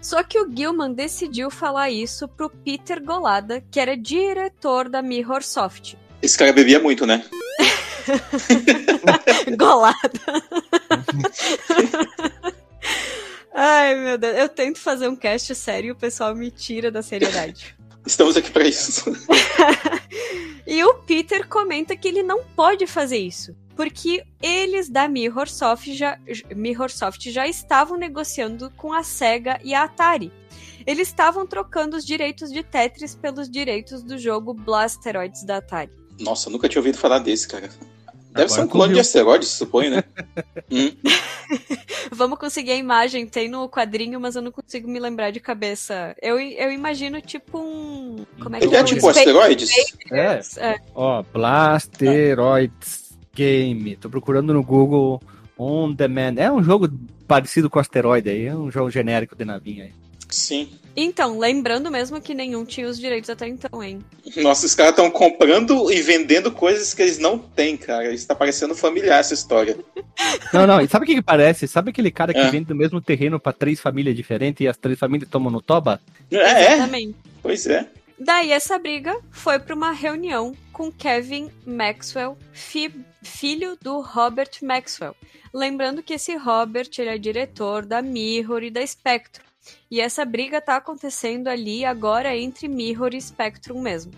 [0.00, 5.42] Só que o Gilman decidiu falar isso pro Peter Golada, que era diretor da Mirror
[5.42, 5.94] Soft.
[6.20, 7.24] Esse cara bebia muito, né?
[9.56, 9.94] Golada.
[13.54, 14.36] Ai, meu Deus.
[14.36, 17.76] Eu tento fazer um cast sério e o pessoal me tira da seriedade.
[18.06, 19.04] Estamos aqui pra isso.
[20.66, 23.54] E o Peter comenta que ele não pode fazer isso.
[23.76, 26.18] Porque eles da Mirrorsoft já,
[26.54, 30.32] Mirrorsoft já estavam negociando com a SEGA e a Atari.
[30.86, 35.90] Eles estavam trocando os direitos de Tetris pelos direitos do jogo Blasteroids da Atari.
[36.20, 37.68] Nossa, nunca tinha ouvido falar desse, cara.
[38.34, 40.04] Deve Agora ser um clone de asteroides, suponho, né?
[40.68, 40.90] hum.
[42.10, 46.16] Vamos conseguir a imagem, tem no quadrinho, mas eu não consigo me lembrar de cabeça.
[46.20, 48.26] Eu, eu imagino tipo um.
[48.42, 49.70] Como é que Ele é um tipo Space asteroides?
[50.10, 53.94] É, É, ó, Blasteroids Game.
[53.96, 55.22] Tô procurando no Google
[55.56, 56.34] On Demand.
[56.36, 56.88] É um jogo
[57.28, 59.92] parecido com asteroide aí, é um jogo genérico de navinha aí.
[60.28, 60.68] Sim.
[60.96, 63.98] Então, lembrando mesmo que nenhum tinha os direitos até então, hein?
[64.36, 68.12] Nossa, os caras estão comprando e vendendo coisas que eles não têm, cara.
[68.14, 69.76] Isso tá parecendo familiar essa história.
[70.52, 71.66] Não, não, e sabe o que, que parece?
[71.66, 72.48] Sabe aquele cara que É.
[72.48, 76.00] vende do mesmo terreno pra três famílias diferentes e as três famílias tomam no toba?
[76.30, 76.72] É, é.
[76.74, 77.16] Exatamente.
[77.42, 77.88] Pois é.
[78.16, 82.94] Daí essa briga foi para uma reunião com Kevin Maxwell, fi-
[83.24, 85.16] filho do Robert Maxwell.
[85.52, 89.42] Lembrando que esse Robert ele é diretor da Mirror e da Spectrum.
[89.90, 94.12] E essa briga tá acontecendo ali agora entre Mirror e Spectrum mesmo.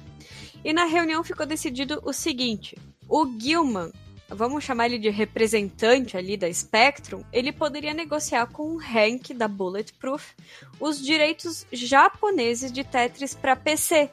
[0.64, 2.76] E na reunião ficou decidido o seguinte:
[3.08, 3.92] o Gilman,
[4.28, 9.46] vamos chamar ele de representante ali da Spectrum, ele poderia negociar com o Hank da
[9.46, 10.34] Bulletproof
[10.80, 14.10] os direitos japoneses de Tetris para PC.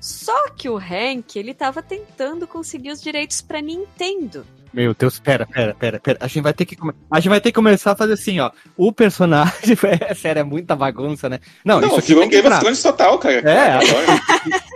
[0.00, 4.44] Só que o Hank, ele tava tentando conseguir os direitos para Nintendo.
[4.72, 6.18] Meu Deus, pera, pera, pera, pera.
[6.20, 6.76] A gente vai ter que,
[7.10, 8.50] a gente vai ter que começar a fazer assim, ó.
[8.76, 9.76] O personagem,
[10.16, 11.40] sério, é muita bagunça, né?
[11.64, 12.60] Não, Não, isso virou Game of.
[12.60, 13.42] Thrones total, cara.
[13.50, 13.78] É.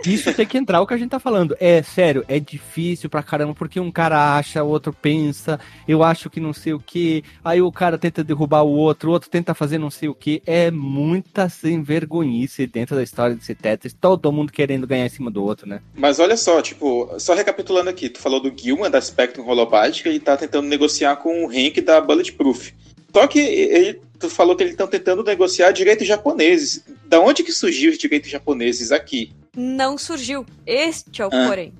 [0.05, 1.55] Isso tem que entrar o que a gente tá falando.
[1.59, 6.29] É sério, é difícil pra caramba, porque um cara acha, o outro pensa, eu acho
[6.29, 9.53] que não sei o que, aí o cara tenta derrubar o outro, o outro tenta
[9.53, 10.41] fazer não sei o que.
[10.45, 15.31] É muita sem vergonhice dentro da história desse Tetris, todo mundo querendo ganhar em cima
[15.31, 15.81] do outro, né?
[15.95, 19.43] Mas olha só, tipo, só recapitulando aqui, tu falou do Gilman da Spectrum
[19.87, 22.71] Holobyte, que ele tá tentando negociar com o Hank da Bulletproof.
[23.13, 26.83] Só que ele, tu falou que eles estão tentando negociar direitos japoneses.
[27.05, 29.31] Da onde que surgiu os direitos japoneses aqui?
[29.55, 30.45] Não surgiu.
[30.65, 31.47] Este é o Ah.
[31.47, 31.73] porém.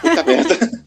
[0.00, 0.84] Puta merda.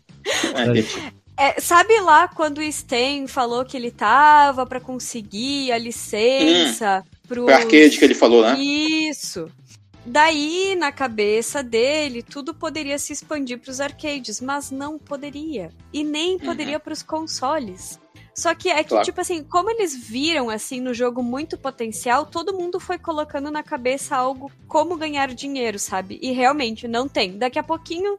[0.55, 1.17] É.
[1.39, 7.45] É, sabe lá quando o Sten falou que ele tava para conseguir a licença pro
[7.45, 8.59] Pro arcade que ele falou, né?
[8.59, 9.47] Isso.
[10.09, 15.69] Daí, na cabeça dele, tudo poderia se expandir para os arcades, mas não poderia.
[15.91, 17.99] E nem poderia para os consoles.
[18.33, 19.03] Só que é que, Claro.
[19.03, 23.61] tipo assim, como eles viram, assim, no jogo muito potencial, todo mundo foi colocando na
[23.63, 26.17] cabeça algo como ganhar dinheiro, sabe?
[26.21, 27.37] E realmente, não tem.
[27.37, 28.17] Daqui a pouquinho...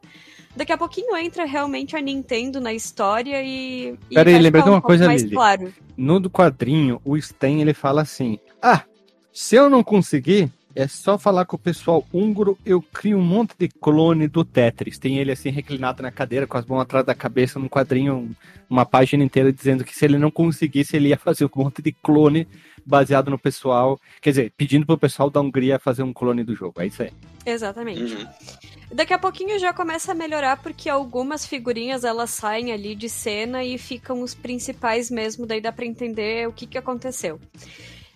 [0.57, 3.97] Daqui a pouquinho entra realmente a Nintendo na história e...
[4.13, 5.35] Pera aí, vai lembrei de uma um pouco coisa, mais Lili.
[5.35, 5.73] claro.
[5.97, 8.83] No do quadrinho, o Sten ele fala assim: Ah,
[9.33, 13.55] se eu não conseguir, é só falar com o pessoal húngaro, eu crio um monte
[13.59, 14.97] de clone do Tetris.
[14.97, 18.35] Tem ele assim reclinado na cadeira, com as mãos atrás da cabeça, num quadrinho, um-
[18.71, 21.91] uma página inteira dizendo que se ele não conseguisse, ele ia fazer um monte de
[21.91, 22.47] clone
[22.87, 23.99] baseado no pessoal.
[24.23, 26.81] Quer dizer, pedindo pro pessoal da Hungria fazer um clone do jogo.
[26.81, 27.11] É isso aí.
[27.45, 28.15] Exatamente.
[28.15, 28.27] Uhum.
[28.93, 33.65] Daqui a pouquinho já começa a melhorar porque algumas figurinhas elas saem ali de cena
[33.65, 37.41] e ficam os principais mesmo, daí dá pra entender o que, que aconteceu.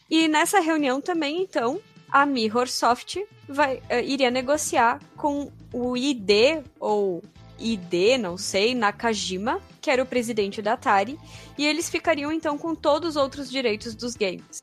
[0.09, 1.81] E nessa reunião também, então,
[2.13, 3.17] a Mirror Soft
[3.49, 7.23] vai, eh, iria negociar com o ID ou
[7.59, 11.19] ID, não sei, Nakajima, que era o presidente da Atari,
[11.57, 14.63] e eles ficariam então com todos os outros direitos dos games.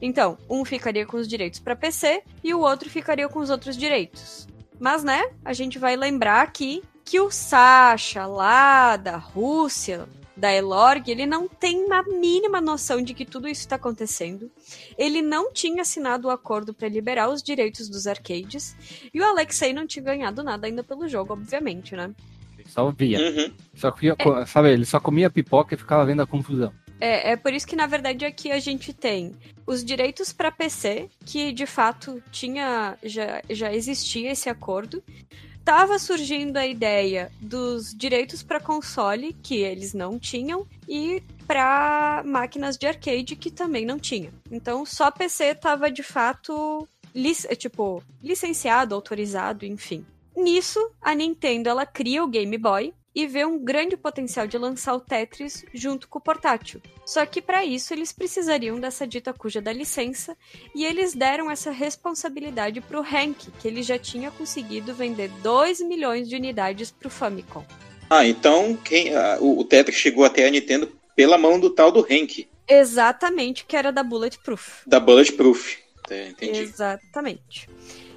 [0.00, 3.76] Então, um ficaria com os direitos para PC e o outro ficaria com os outros
[3.76, 4.46] direitos.
[4.78, 11.08] Mas, né, a gente vai lembrar aqui que o Sasha lá da Rússia, da Elorg,
[11.08, 14.50] ele não tem uma mínima noção de que tudo isso está acontecendo.
[14.98, 18.76] Ele não tinha assinado o acordo para liberar os direitos dos arcades.
[19.12, 22.12] E o Alexei não tinha ganhado nada ainda pelo jogo, obviamente, né?
[22.58, 23.18] Ele só via.
[23.18, 23.52] Uhum.
[23.74, 24.16] Só comia,
[24.46, 26.72] sabe, ele só comia pipoca e ficava vendo a confusão.
[27.00, 29.34] É, é por isso que, na verdade, aqui a gente tem
[29.66, 35.02] os direitos para PC, que de fato tinha já, já existia esse acordo.
[35.64, 42.76] Tava surgindo a ideia dos direitos para console, que eles não tinham, e para máquinas
[42.76, 44.32] de arcade, que também não tinham.
[44.50, 50.04] Então, só PC tava de fato lic tipo licenciado, autorizado, enfim.
[50.36, 54.94] Nisso, a Nintendo ela cria o Game Boy, e vê um grande potencial de lançar
[54.94, 56.82] o Tetris junto com o portátil.
[57.06, 60.36] Só que para isso eles precisariam dessa dita cuja da licença
[60.74, 65.80] e eles deram essa responsabilidade para o Hank, que ele já tinha conseguido vender 2
[65.82, 67.64] milhões de unidades para o Famicom.
[68.10, 71.92] Ah, então quem, ah, o, o Tetris chegou até a Nintendo pela mão do tal
[71.92, 74.82] do Hank, Exatamente, que era da Bulletproof.
[74.86, 75.78] da Bulletproof.
[76.08, 76.60] É, entendi.
[76.60, 77.68] Exatamente.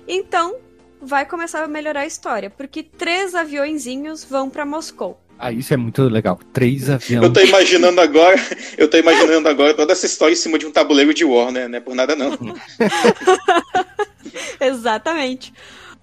[0.08, 0.58] Então,
[1.02, 5.20] vai começar a melhorar a história, porque três aviõezinhos vão para Moscou.
[5.39, 6.39] Ah, isso é muito legal.
[6.52, 7.34] Três Eu aviões.
[7.34, 8.36] tô imaginando agora,
[8.78, 11.68] eu tô imaginando agora toda essa história em cima de um tabuleiro de War, né?
[11.68, 12.32] Não é por nada não.
[14.60, 15.54] Exatamente.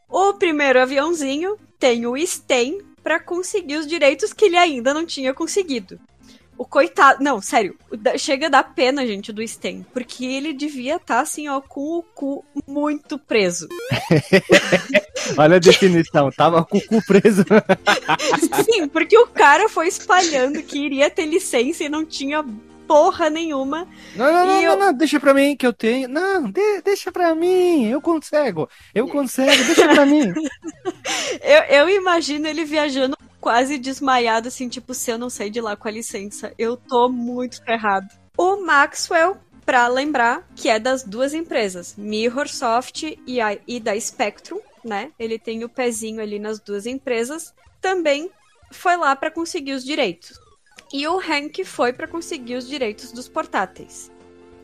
[0.09, 5.35] O primeiro aviãozinho tem o Sten para conseguir os direitos que ele ainda não tinha
[5.35, 5.99] conseguido.
[6.57, 7.23] O coitado.
[7.23, 7.77] Não, sério.
[7.99, 9.85] da- Chega a dar pena, gente, do Sten.
[9.93, 13.69] Porque ele devia estar, assim, ó, com o cu muito preso.
[15.37, 16.31] Olha a definição.
[16.31, 17.45] Tava com o cu preso.
[18.65, 22.45] Sim, porque o cara foi espalhando que iria ter licença e não tinha
[22.87, 23.89] porra nenhuma.
[24.15, 26.07] Não, não, não, E não, eu- não, deixa pra mim que eu tenho.
[26.09, 27.87] Não, de- deixa pra mim.
[27.89, 28.69] Eu consigo.
[28.95, 29.47] Eu consigo.
[29.65, 30.33] Deixa pra mim.
[31.43, 35.77] Eu, eu imagino ele viajando quase desmaiado, assim, tipo, se eu não sair de lá
[35.77, 38.09] com a licença, eu tô muito ferrado.
[38.39, 39.37] O Maxwell,
[39.67, 45.13] pra lembrar, que é das duas empresas, Mirrorsoft e, a, e da Spectrum, né?
[45.19, 48.31] Ele tem o pezinho ali nas duas empresas, também
[48.73, 50.41] foi lá pra conseguir os direitos.
[50.91, 54.11] E o Hank foi pra conseguir os direitos dos portáteis.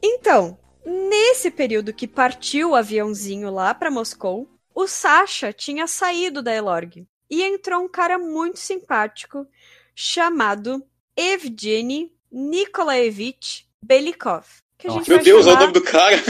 [0.02, 0.56] Então,
[0.86, 7.06] nesse período que partiu o aviãozinho lá pra Moscou, o Sasha tinha saído da Elorg
[7.30, 9.46] e entrou um cara muito simpático
[9.94, 10.82] chamado
[11.16, 14.44] Evgeny Nikolaevich Belikov.
[14.78, 15.00] Que a Nossa.
[15.00, 15.60] gente Meu vai Deus, olha o chamar...
[15.60, 16.16] nome do cara.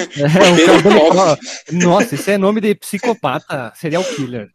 [0.67, 1.39] É, o Belikov.
[1.73, 4.51] Nossa, isso é nome de psicopata, serial killer.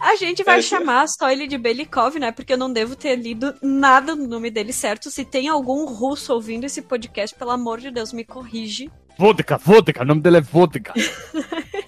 [0.00, 2.30] A gente vai É, chamar só ele de Belikov, né?
[2.30, 5.10] Porque eu não devo ter lido nada no nome dele certo.
[5.10, 8.88] Se tem algum russo ouvindo esse podcast, pelo amor de Deus, me corrige.
[9.18, 10.94] Vodka, vodka, o nome dele é vodka.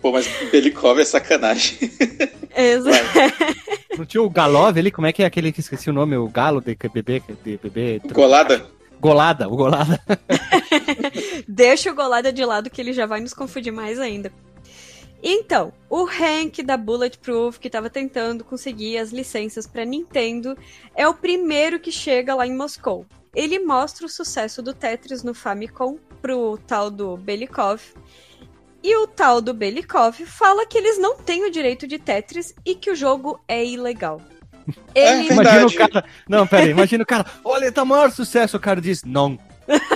[0.00, 1.78] Pô, mas Belikov é sacanagem.
[2.56, 2.90] Exa-
[3.96, 4.90] Não tinha o Galov ali?
[4.90, 6.16] Como é que é aquele que esqueci o nome?
[6.16, 7.22] O galo de bebê?
[7.44, 8.66] De bebê Golada?
[9.00, 10.00] Golada, o Golada.
[11.48, 14.32] Deixa o Golada de lado que ele já vai nos confundir mais ainda.
[15.22, 20.56] Então, o Hank da Bulletproof, que estava tentando conseguir as licenças para Nintendo,
[20.94, 23.04] é o primeiro que chega lá em Moscou.
[23.34, 27.80] Ele mostra o sucesso do Tetris no Famicom pro tal do Belikov.
[28.82, 32.74] E o tal do Belikov fala que eles não têm o direito de Tetris e
[32.74, 34.20] que o jogo é ilegal.
[34.94, 36.04] Ele É, Imagina o cara.
[36.28, 37.26] Não, pera aí, imagina o cara.
[37.44, 38.56] Olha, tá maior sucesso.
[38.56, 39.38] O cara diz, não.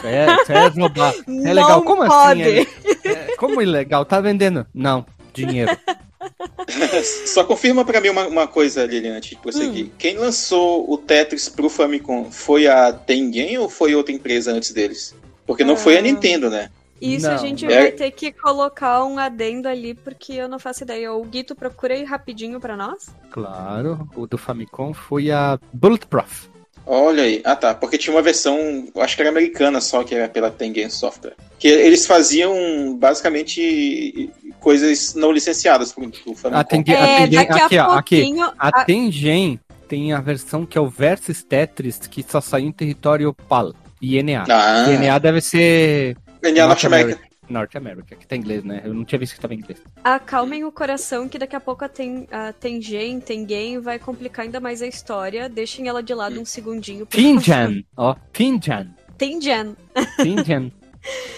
[0.03, 1.15] É, é roubar.
[1.15, 1.83] É não legal.
[1.83, 2.43] Como pode.
[2.43, 2.67] assim?
[3.05, 4.05] É, é, como ilegal?
[4.05, 4.67] Tá vendendo?
[4.75, 5.05] Não.
[5.33, 5.77] Dinheiro.
[7.27, 9.41] Só confirma pra mim uma, uma coisa, Lilian, antes de Hum.
[9.43, 9.91] prosseguir.
[9.99, 15.15] Quem lançou o Tetris pro Famicom foi a Tengen ou foi outra empresa antes deles?
[15.47, 16.03] Porque não foi a Ah.
[16.03, 16.71] Nintendo, né?
[17.05, 20.59] Isso a Não, gente é- vai ter que colocar um adendo ali, porque eu não
[20.59, 21.13] faço ideia.
[21.13, 23.07] O Guito procura aí rapidinho pra nós.
[23.31, 24.09] Claro.
[24.17, 26.49] O do Famicom foi a Bulletproof.
[26.87, 27.41] Olha aí.
[27.45, 27.75] Ah, tá.
[27.75, 28.59] Porque tinha uma versão,
[28.99, 31.35] acho que era americana só, que era pela Tengen Software.
[31.59, 34.31] Que eles faziam basicamente
[34.61, 36.61] coisas não licenciadas pro, pro Famicom.
[36.61, 38.17] A Tengen, a É, Tengen daqui aqui, a ó, aqui.
[38.23, 38.45] pouquinho.
[38.59, 42.73] A a- Tengen tem a versão que é o Versus Tetris, que só saiu em
[42.73, 43.73] território PAL.
[44.03, 44.45] INA.
[44.51, 46.17] Ah, INA deve ser
[46.53, 47.21] NA Norte América.
[47.49, 48.81] North America, que tá em inglês, né?
[48.85, 49.79] Eu não tinha visto que tava em inglês.
[50.03, 54.61] Acalmem o coração que daqui a pouco a, ten, a Tengen, Tengen vai complicar ainda
[54.61, 55.47] mais a história.
[55.49, 57.05] Deixem ela de lado um segundinho.
[57.05, 58.89] Tinjan, ó, Tinjan,
[59.19, 59.77] Tengen.
[60.23, 60.71] Tinjan.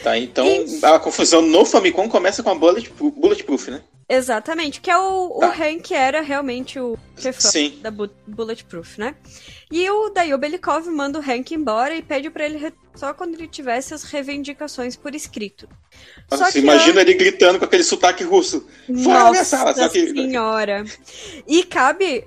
[0.00, 0.46] Tá, então
[0.84, 3.82] a confusão no Famicom começa com a Bullet, Bulletproof, né?
[4.08, 5.48] Exatamente, que é o, Tá.
[5.48, 7.80] o Hank era realmente o chefão Sim.
[7.82, 9.16] da Bu- Bulletproof, né?
[9.70, 13.34] E o, daí o Belikov manda o Hank embora e pede pra ele só quando
[13.34, 15.68] ele tivesse as reivindicações por escrito.
[16.30, 18.66] Só Nossa, que imagina ele gritando com aquele sotaque russo.
[19.02, 20.84] Fora minha sala, Nossa só que- senhora.
[21.46, 22.24] E cabe,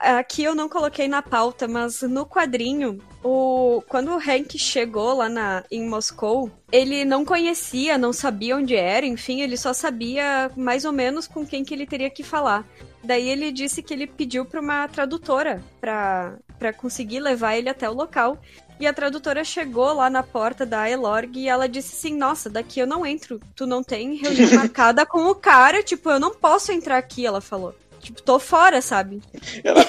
[0.00, 5.28] aqui eu não coloquei na pauta, mas no quadrinho, o, quando o Hank chegou lá
[5.28, 10.84] na, em Moscou, ele não conhecia, não sabia onde era, enfim, ele só sabia mais
[10.84, 12.66] ou menos com quem que ele teria que falar.
[13.02, 17.88] Daí ele disse que ele pediu pra uma tradutora pra, pra conseguir levar ele até
[17.90, 18.38] o local.
[18.78, 22.78] E a tradutora chegou lá na porta da Elorg e ela disse assim: Nossa, daqui
[22.80, 23.40] eu não entro.
[23.56, 25.82] Tu não tem reunião marcada com o cara.
[25.82, 27.74] Tipo, eu não posso entrar aqui, ela falou.
[28.00, 29.20] Tipo, tô fora, sabe?
[29.62, 29.84] Ela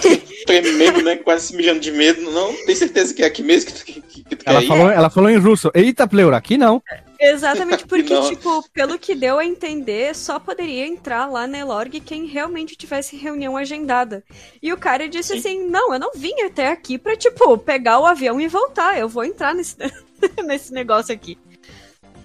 [0.46, 1.16] tremendo, né?
[1.16, 2.30] Quase se mijando de medo.
[2.32, 4.68] Não, tem certeza que é aqui mesmo que tu, que, que tu quer Ela ir?
[4.68, 5.72] falou, ela falou em russo.
[5.74, 6.84] Eita, pleura, aqui não.
[7.22, 8.28] Exatamente, porque, Não.
[8.28, 13.16] tipo, pelo que deu a entender, só poderia entrar lá na Elorg quem realmente tivesse
[13.16, 14.24] reunião agendada.
[14.62, 15.38] E o cara disse Sim.
[15.40, 18.98] assim: Não, eu não vim até aqui pra, tipo, pegar o avião e voltar.
[18.98, 19.78] Eu vou entrar nesse,
[20.44, 21.38] nesse negócio aqui.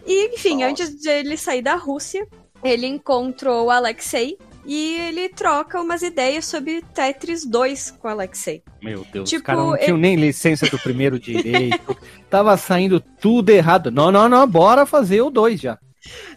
[0.07, 0.66] E, enfim, Nossa.
[0.70, 2.26] antes de ele sair da Rússia,
[2.64, 8.62] ele encontrou o Alexei e ele troca umas ideias sobre Tetris 2 com o Alexei.
[8.82, 11.96] Meu Deus, Tipo, os caras não ele- tinham nem licença do primeiro direito.
[12.28, 13.90] Tava saindo tudo errado.
[13.90, 15.78] Não, não, não, bora fazer o dois já.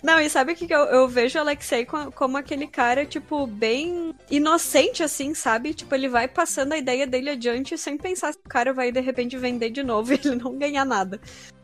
[0.02, 3.06] Não, e sabe o que que eu, eu vejo o Alexei co- como aquele cara,
[3.06, 5.76] tipo, bem inocente, assim, sabe?
[5.76, 9.00] Tipo, ele vai passando a ideia dele adiante sem pensar se o cara vai, de
[9.00, 11.20] repente, vender de novo e ele não ganhar nada.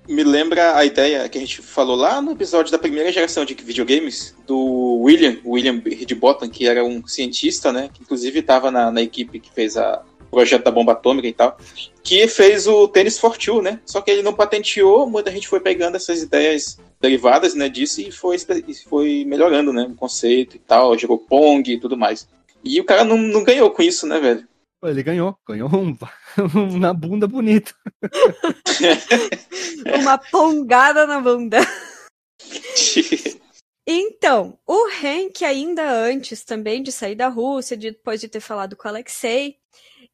[0.08, 3.56] Me lembra a ideia que a gente falou lá no episódio da primeira geração de
[3.56, 7.90] videogames, do William, William Hidbottom, que era um cientista, né?
[7.92, 11.34] Que inclusive estava na, na equipe que fez a o projeto da bomba atômica e
[11.34, 11.58] tal,
[12.04, 13.80] que fez o tênis for two, né?
[13.86, 18.12] Só que ele não patenteou, muita gente foi pegando essas ideias derivadas, né, disso e
[18.12, 18.38] foi,
[18.90, 22.28] foi melhorando, né, o conceito e tal, jogou Pong e tudo mais.
[22.64, 24.48] E o cara não, não ganhou com isso, né, velho?
[24.84, 25.98] Ele ganhou, ganhou um,
[26.56, 27.74] um na bunda bonito.
[30.00, 31.60] Uma pongada na bunda.
[33.88, 38.76] Então, o Hank, ainda antes também de sair da Rússia, de- depois de ter falado
[38.76, 39.58] com o Alexei,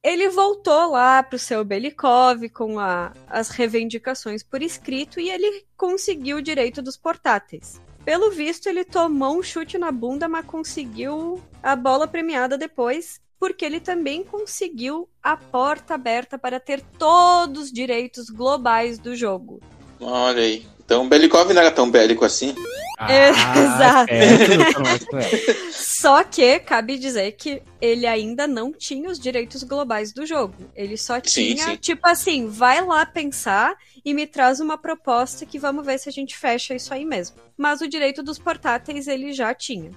[0.03, 6.37] ele voltou lá pro seu Belikov com a- as reivindicações por escrito e ele conseguiu
[6.37, 7.79] o direito dos portáteis.
[8.03, 13.65] Pelo visto, ele tomou um chute na bunda, mas conseguiu a bola premiada depois, porque
[13.65, 19.59] ele também conseguiu a porta aberta para ter todos os direitos globais do jogo.
[19.99, 20.67] Olha aí.
[20.85, 22.53] Então, Belikov não era tão bélico assim.
[23.09, 24.13] Exato.
[24.13, 25.71] É, mais é.
[25.71, 30.53] Só que cabe dizer que ele ainda não tinha os direitos globais do jogo.
[30.75, 31.75] Ele só Sim, tinha, sim.
[31.77, 33.75] tipo assim, vai lá pensar
[34.05, 37.37] e me traz uma proposta que vamos ver se a gente fecha isso aí mesmo.
[37.57, 39.89] Mas o direito dos portáteis ele já tinha.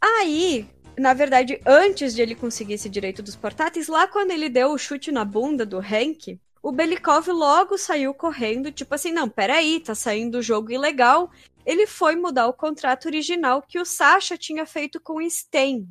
[0.00, 0.68] Aí,
[0.98, 4.78] na verdade, antes de ele conseguir esse direito dos portáteis, lá quando ele deu o
[4.78, 9.94] chute na bunda do Hank, o Belikov logo saiu correndo, tipo assim, não, peraí, tá
[9.94, 11.30] saindo o jogo ilegal.
[11.64, 15.86] Ele foi mudar o contrato original que o Sasha tinha feito com o Stein.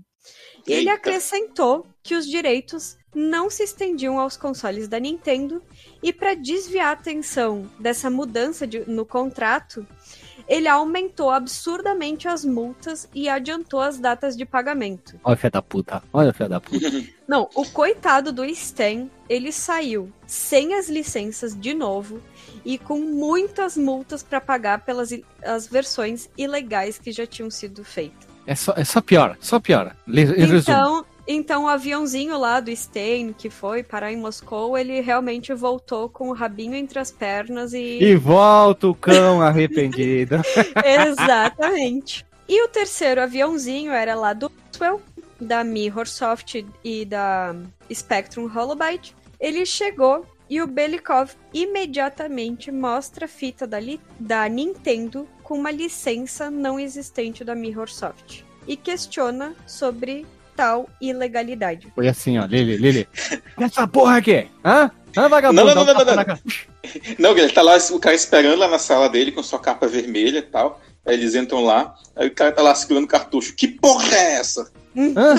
[0.68, 5.64] E ele acrescentou que os direitos não se estendiam aos consoles da Nintendo
[6.04, 9.88] e para desviar a atenção dessa mudança de- no contrato,
[10.48, 15.20] ele aumentou absurdamente as multas e adiantou as datas de pagamento.
[15.24, 16.04] Olha, filha da puta.
[16.14, 16.88] Olha, filha da puta.
[17.28, 22.22] Não, o coitado do Sten, ele saiu sem as licenças de novo
[22.64, 25.10] e com muitas multas para pagar pelas
[25.44, 28.28] as versões ilegais que já tinham sido feitas.
[28.46, 29.96] É só, é só piora, só piora.
[30.08, 31.06] Em resumo.
[31.28, 36.30] Então, o aviãozinho lá do Stein, que foi parar em Moscou, ele realmente voltou com
[36.30, 38.00] o rabinho entre as pernas e.
[38.02, 40.38] E volta o cão arrependido.
[40.84, 42.26] Exatamente.
[42.48, 45.02] E o terceiro aviãozinho era lá do Maxwell,
[45.40, 47.54] da Mirrorsoft e da
[47.94, 49.14] Spectrum Holobyte.
[49.40, 55.72] Ele chegou e o Belikov imediatamente mostra a fita da, li- da Nintendo com uma
[55.72, 60.26] licença não existente da Mirrorsoft e questiona sobre
[60.58, 61.88] tal ilegalidade.
[61.94, 63.08] Foi assim, ó, Lili, Lili.
[63.58, 64.92] Essa porra aqui, hã?
[65.16, 65.64] Hã, vagabundo?
[65.64, 66.26] Não, não, não, não, não.
[66.26, 66.40] cara.
[67.18, 70.40] Não, ele tá lá, o cara esperando lá na sala dele com sua capa vermelha
[70.40, 70.82] e tal.
[71.06, 73.56] Aí eles entram lá, aí o cara tá lá segurando cartucho.
[73.56, 74.70] Que porra é essa?
[74.96, 75.36] Hã?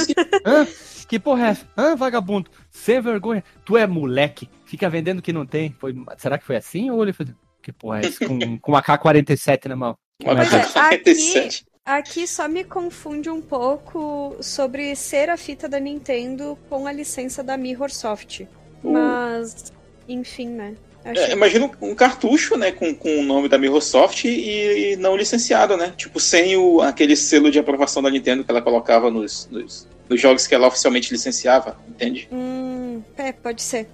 [0.46, 0.66] Hã?
[1.06, 1.66] Que porra é essa?
[1.76, 2.50] Hã, vagabundo?
[2.70, 3.44] Sem vergonha.
[3.64, 4.48] Tu é moleque.
[4.64, 5.74] Fica vendendo que não tem.
[5.78, 5.94] Foi...
[6.16, 7.30] Será que foi assim ou ele fez...
[7.62, 8.26] Que porra é essa?
[8.26, 9.96] Com, com uma K-47 na mão.
[10.22, 11.66] Uma Mas é, 47.
[11.88, 17.42] Aqui só me confunde um pouco sobre ser a fita da Nintendo com a licença
[17.42, 18.46] da Mirrorsoft.
[18.84, 19.72] Mas,
[20.06, 20.74] enfim, né?
[21.02, 25.78] É, imagina um cartucho, né, com, com o nome da Microsoft e, e não licenciado,
[25.78, 25.94] né?
[25.96, 30.20] Tipo, sem o, aquele selo de aprovação da Nintendo que ela colocava nos, nos, nos
[30.20, 32.28] jogos que ela oficialmente licenciava, entende?
[32.30, 33.88] Hum, é, pode ser.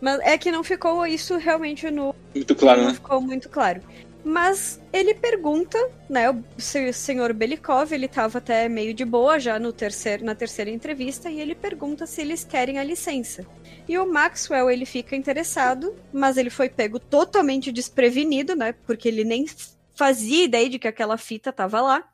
[0.00, 2.12] Mas é que não ficou isso realmente no.
[2.34, 2.94] Muito claro, não né?
[2.94, 3.80] ficou muito claro.
[4.28, 6.28] Mas ele pergunta, né?
[6.28, 10.70] O se- senhor Belikov, ele tava até meio de boa já no terceiro, na terceira
[10.70, 13.46] entrevista, e ele pergunta se eles querem a licença.
[13.88, 18.72] E o Maxwell, ele fica interessado, mas ele foi pego totalmente desprevenido, né?
[18.86, 19.46] Porque ele nem
[19.94, 22.06] fazia ideia de que aquela fita tava lá.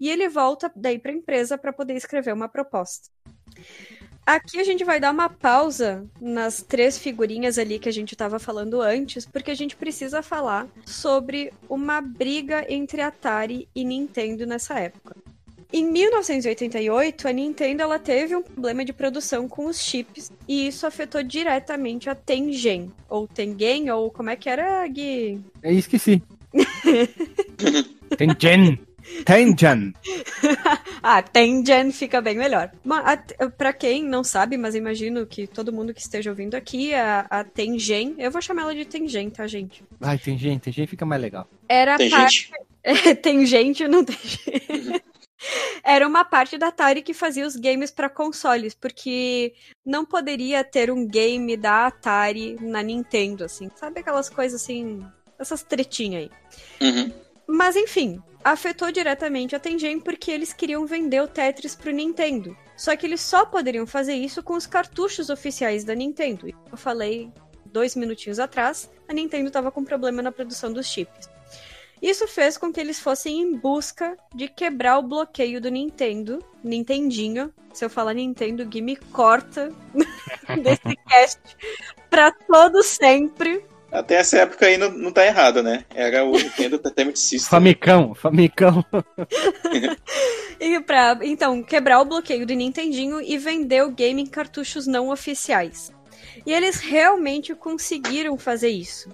[0.00, 3.08] E ele volta daí para a empresa para poder escrever uma proposta.
[4.24, 8.38] Aqui a gente vai dar uma pausa nas três figurinhas ali que a gente estava
[8.38, 14.78] falando antes, porque a gente precisa falar sobre uma briga entre Atari e Nintendo nessa
[14.78, 15.16] época.
[15.72, 20.86] Em 1988, a Nintendo ela teve um problema de produção com os chips e isso
[20.86, 25.40] afetou diretamente a Tengen, ou Tengen, ou como é que era, Gui?
[25.62, 26.22] É, esqueci.
[28.18, 28.78] Tengen.
[29.24, 29.92] Tengen.
[31.04, 32.70] Ah, Tengen fica bem melhor.
[32.84, 36.94] Ma- a- Pra quem não sabe, mas imagino que todo mundo que esteja ouvindo aqui,
[36.94, 39.82] a, a Tengen, eu vou chamar ela de Tengen, tá, gente?
[40.00, 41.48] Ai, Tengen, Tengen fica mais legal.
[41.68, 42.50] Era Tem parte
[42.84, 43.14] gente.
[43.22, 45.02] tem gente, não tem gente.
[45.82, 49.52] Era uma parte da Atari que fazia os games para consoles, porque
[49.84, 53.68] não poderia ter um game da Atari na Nintendo, assim.
[53.74, 55.04] Sabe aquelas coisas assim,
[55.36, 56.30] essas tretinhas aí.
[56.88, 57.12] Uhum.
[57.48, 62.56] Mas enfim, afetou diretamente a Tengen porque eles queriam vender o Tetris pro Nintendo.
[62.76, 66.48] Só que eles só poderiam fazer isso com os cartuchos oficiais da Nintendo.
[66.48, 67.30] Eu falei
[67.66, 71.28] dois minutinhos atrás, a Nintendo estava com problema na produção dos chips.
[72.02, 77.52] Isso fez com que eles fossem em busca de quebrar o bloqueio do Nintendo, Nintendinho.
[77.72, 79.72] Se eu falar Nintendo, o Gui me corta
[80.62, 81.40] desse cast
[82.10, 83.64] pra todo sempre.
[83.92, 85.84] Até essa época aí não, não tá errado, né?
[85.94, 87.50] Era o Nintendo Entertainment System.
[87.50, 88.84] Famicão, Famicão.
[90.64, 95.10] E pra, então, quebrar o bloqueio do Nintendinho e vender o game em cartuchos não
[95.10, 95.90] oficiais.
[96.46, 99.12] E eles realmente conseguiram fazer isso.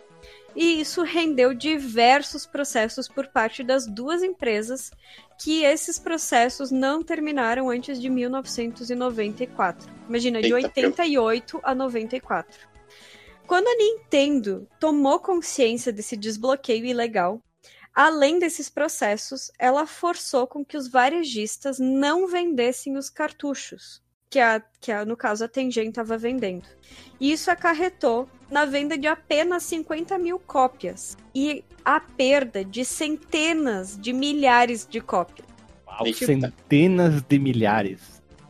[0.54, 4.90] E isso rendeu diversos processos por parte das duas empresas,
[5.38, 9.90] que esses processos não terminaram antes de 1994.
[10.06, 12.68] Imagina, de Eita, 88 a 94.
[13.48, 17.40] Quando a Nintendo tomou consciência desse desbloqueio ilegal,
[17.94, 24.62] Além desses processos, ela forçou com que os varejistas não vendessem os cartuchos, que, a,
[24.80, 26.62] que a, no caso a Tengen estava vendendo.
[27.18, 33.98] E isso acarretou na venda de apenas 50 mil cópias e a perda de centenas
[33.98, 35.48] de milhares de cópias.
[35.84, 36.24] Uau, Eita.
[36.24, 38.00] centenas de milhares.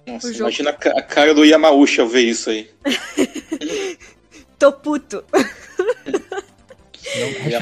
[0.06, 2.70] Nossa, imagina a ca- a cara do Yamauchi ao ver isso aí.
[4.58, 5.24] Tô puto.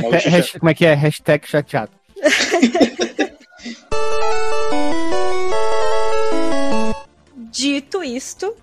[0.00, 0.94] Não, hashtag- como é que é?
[0.94, 1.92] Hashtag chateado.
[7.50, 8.54] Dito isto,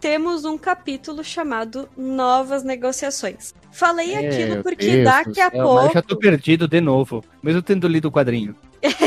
[0.00, 3.54] temos um capítulo chamado Novas Negociações.
[3.70, 5.86] Falei aquilo Meu porque Deus daqui a céu, pouco.
[5.86, 8.54] Eu já tô perdido de novo, mesmo tendo lido o quadrinho.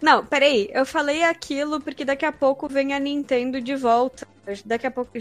[0.00, 0.70] Não, peraí.
[0.72, 4.26] Eu falei aquilo porque daqui a pouco vem a Nintendo de volta.
[4.64, 5.12] Daqui a pouco,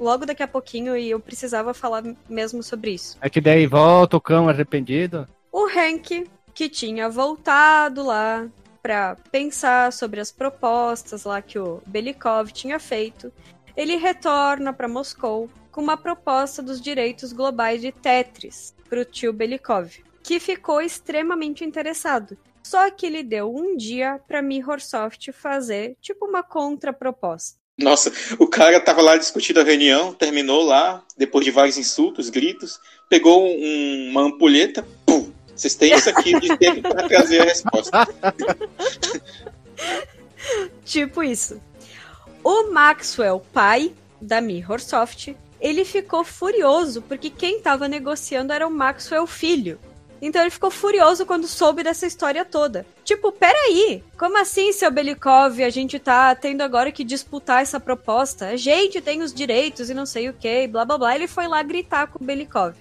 [0.00, 3.16] logo daqui a pouquinho, e eu precisava falar mesmo sobre isso.
[3.20, 5.28] É que daí volta o cão arrependido.
[5.52, 8.48] O Hank, que tinha voltado lá
[8.82, 13.32] pra pensar sobre as propostas lá que o Belikov tinha feito,
[13.76, 19.90] ele retorna pra Moscou com uma proposta dos direitos globais de Tetris pro tio Belikov,
[20.22, 22.36] que ficou extremamente interessado.
[22.66, 27.58] Só que ele deu um dia pra Mirrorsoft fazer tipo uma contraproposta.
[27.78, 32.78] Nossa, o cara tava lá discutindo a reunião, terminou lá, depois de vários insultos, gritos,
[33.08, 37.90] pegou um- uma ampulheta, pum, vocês têm isso aqui de tempo para trazer a resposta.
[40.84, 41.60] Tipo isso.
[42.42, 49.26] O Maxwell, pai da Mirrorsoft, ele ficou furioso porque quem tava negociando era o Maxwell
[49.26, 49.78] filho.
[50.24, 52.86] Então ele ficou furioso quando soube dessa história toda.
[53.04, 58.48] Tipo, peraí, como assim, seu Belikov, a gente tá tendo agora que disputar essa proposta?
[58.48, 61.14] A gente tem os direitos e não sei o que, blá blá blá.
[61.14, 62.74] Ele foi lá gritar com o Belikov,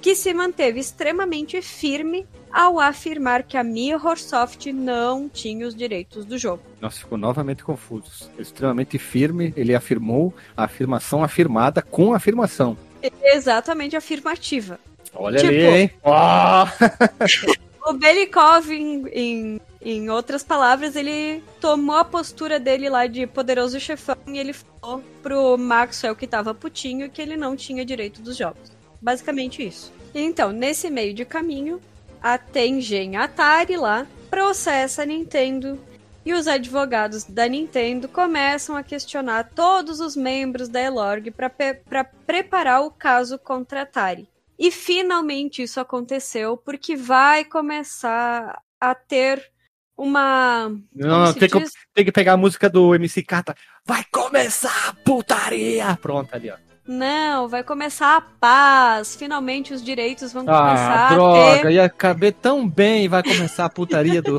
[0.00, 6.38] que se manteve extremamente firme ao afirmar que a Mirrorsoft não tinha os direitos do
[6.38, 6.62] jogo.
[6.80, 8.30] Nossa, ficou novamente confuso.
[8.38, 12.74] Extremamente firme, ele afirmou a afirmação afirmada com afirmação.
[13.22, 14.80] Exatamente afirmativa.
[15.18, 15.90] Olha Tipo- ali, hein?
[17.88, 23.78] O Belikov, em, em, Em outras palavras, ele tomou a postura dele lá de poderoso
[23.78, 28.36] chefão e ele falou pro Maxwell que tava putinho que ele não tinha direito dos
[28.36, 28.72] jogos.
[29.00, 29.92] Basicamente isso.
[30.12, 31.80] Então, nesse meio de caminho,
[32.20, 35.78] a Tengen Atari lá processa a Nintendo
[36.24, 42.82] e os advogados da Nintendo começam a questionar todos os membros da Elorg para preparar
[42.82, 44.26] o caso contra a Atari.
[44.58, 49.50] E finalmente isso aconteceu porque vai começar a ter
[49.96, 50.70] uma.
[50.94, 53.54] Não, tem, que, tem que pegar a música do MC Kata.
[53.84, 55.98] Vai começar a putaria!
[56.00, 56.56] Pronto, ali, ó.
[56.86, 59.16] Não, vai começar a paz.
[59.16, 61.70] Finalmente os direitos vão ah, começar droga, a ter.
[61.72, 64.38] ia caber tão bem, vai começar a putaria do.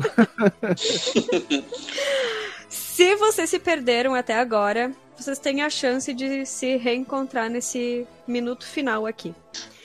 [2.68, 8.66] se vocês se perderam até agora, vocês têm a chance de se reencontrar nesse minuto
[8.66, 9.34] final aqui.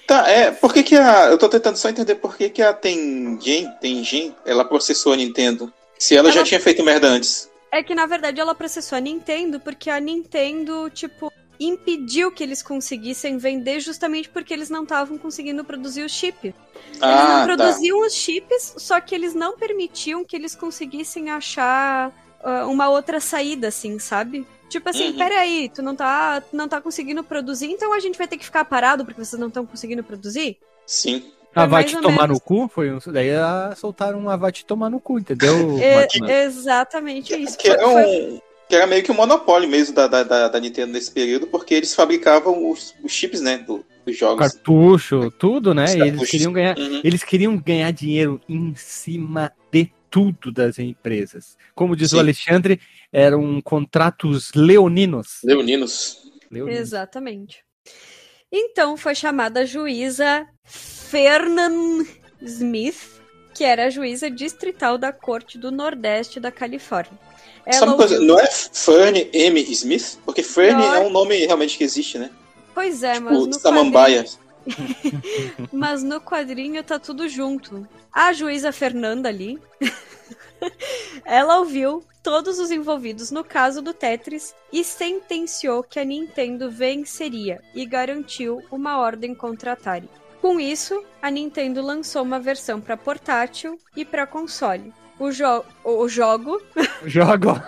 [0.08, 1.26] Tá, é, por que que a...
[1.28, 5.72] Eu tô tentando só entender por que que a Tengen, Tengen, ela processou a Nintendo,
[5.98, 7.50] se ela, ela já tinha feito merda antes.
[7.72, 12.62] É que, na verdade, ela processou a Nintendo porque a Nintendo, tipo, impediu que eles
[12.62, 16.54] conseguissem vender justamente porque eles não estavam conseguindo produzir o chip.
[17.02, 17.44] Ah, eles não tá.
[17.46, 22.10] produziam os chips, só que eles não permitiam que eles conseguissem achar
[22.44, 24.46] uh, uma outra saída, assim, sabe?
[24.74, 25.18] Tipo assim, Uhum.
[25.18, 28.44] peraí, tu não tá, tu não tá conseguindo produzir, então a gente vai ter que
[28.46, 30.58] ficar parado porque vocês não estão conseguindo produzir?
[30.88, 31.24] Sim.
[31.56, 32.30] Ah, É vai te tomar menos.
[32.30, 32.68] no cu?
[32.68, 32.98] Foi um...
[33.06, 35.54] Daí ah, soltaram uma vai te tomar no cu, entendeu?
[35.80, 36.08] É,
[36.46, 37.56] exatamente isso.
[37.56, 40.60] Que era, foi- um, que era meio que um monopólio mesmo da, da, da, da
[40.60, 44.40] Nintendo nesse período, porque eles fabricavam os, os chips, né, do- dos jogos.
[44.40, 45.86] Cartucho, tudo, né?
[45.96, 46.76] Eles queriam ganhar.
[46.78, 47.02] Uhum.
[47.04, 51.58] Eles queriam ganhar dinheiro em cima de tudo das empresas.
[51.74, 52.20] Como diz o Sim.
[52.20, 52.80] Alexandre,
[53.12, 55.40] eram contratos leoninos.
[55.44, 56.18] Leoninos.
[56.52, 56.80] Leoninos.
[56.80, 57.64] Exatamente.
[58.52, 62.06] Então foi chamada a juíza Fernan
[62.42, 63.20] Smith,
[63.56, 67.18] que era a juíza distrital da Corte do Nordeste da Califórnia.
[67.72, 69.62] Só uma coisa, ouviu- não é Fern M.
[69.72, 70.20] Smith?
[70.26, 70.94] Porque Fern Não.
[70.96, 72.30] é um nome realmente que existe, né?
[72.76, 74.24] Pois é, mas Tipo, no, Samambaia.
[74.24, 74.40] quadrinho,
[75.72, 77.88] mas no quadrinho tá tudo junto.
[78.12, 79.60] A juíza Fernanda ali,
[81.26, 87.62] ela ouviu todos os envolvidos no caso do Tetris e sentenciou que a Nintendo venceria
[87.76, 90.10] e garantiu uma ordem contra a Atari.
[90.42, 94.94] Com isso, a Nintendo lançou uma versão para portátil e para console.
[95.20, 96.62] O, jo o jogo.
[97.06, 97.62] Jogo,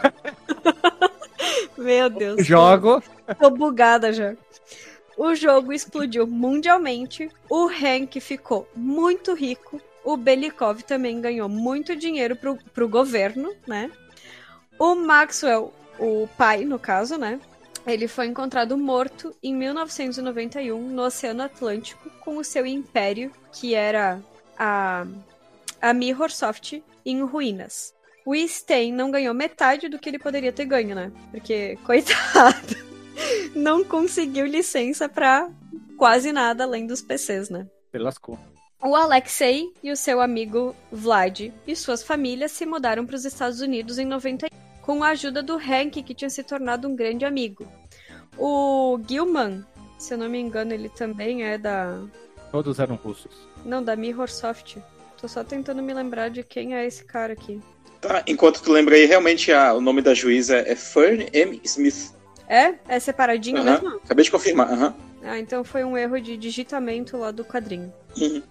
[1.77, 2.45] Meu Deus.
[2.45, 3.01] jogo.
[3.39, 4.35] Tô bugada já.
[5.17, 12.35] O jogo explodiu mundialmente, o Hank ficou muito rico, o Belikov também ganhou muito dinheiro
[12.35, 13.89] pro, pro governo, né?
[14.77, 17.39] O Maxwell, o pai, no caso, né?
[17.87, 24.21] Ele foi encontrado morto em 1991 no Oceano Atlântico com o seu império, que era
[24.57, 25.05] a,
[25.81, 27.93] a Mirrorsoft, em ruínas.
[28.25, 31.11] O Stein não ganhou metade do que ele poderia ter ganho, né?
[31.31, 32.94] Porque, coitado
[33.55, 35.49] não conseguiu licença pra
[35.97, 37.67] quase nada além dos PCs, né?
[37.91, 38.37] Se lascou.
[38.83, 43.61] O Alexei e o seu amigo Vlad e suas famílias se mudaram para os Estados
[43.61, 44.49] Unidos em 91,
[44.81, 47.65] com a ajuda do Hank, que tinha se tornado um grande amigo.
[48.37, 49.65] O Gilman,
[49.97, 51.99] se eu não me engano, ele também é da.
[52.51, 53.31] Todos eram russos.
[53.65, 54.77] Não, da Mirrorsoft.
[55.19, 57.59] Tô só tentando me lembrar de quem é esse cara aqui.
[58.01, 61.59] Tá, enquanto tu lembra aí, realmente a- o nome da juíza é Fern M.
[61.63, 62.13] Smith.
[62.47, 62.75] É?
[62.87, 63.89] É separadinho mesmo?
[64.03, 64.71] Acabei de confirmar.
[64.71, 64.95] aham.
[65.23, 67.91] Ah, então foi um erro de digitamento lá do quadrinho.
[68.15, 68.43] Uhum.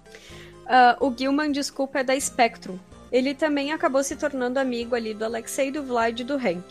[0.66, 2.78] Ah, o Gilman, desculpa, é da Spectrum.
[3.12, 6.64] Ele também acabou se tornando amigo ali do Alexei, do Vlad e do Hank.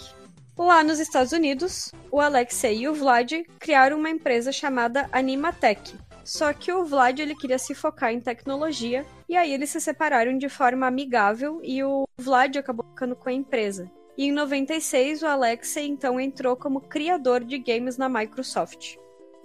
[0.58, 5.96] Lá nos Estados Unidos, o Alexei e o Vlad criaram uma empresa chamada Animatech.
[6.24, 10.38] Só que o Vlad ele queria se focar em tecnologia e aí eles se separaram
[10.38, 13.90] de forma amigável e o Vlad acabou ficando com a empresa.
[14.18, 18.98] E em 96 o Alexei então entrou como criador de games na Microsoft.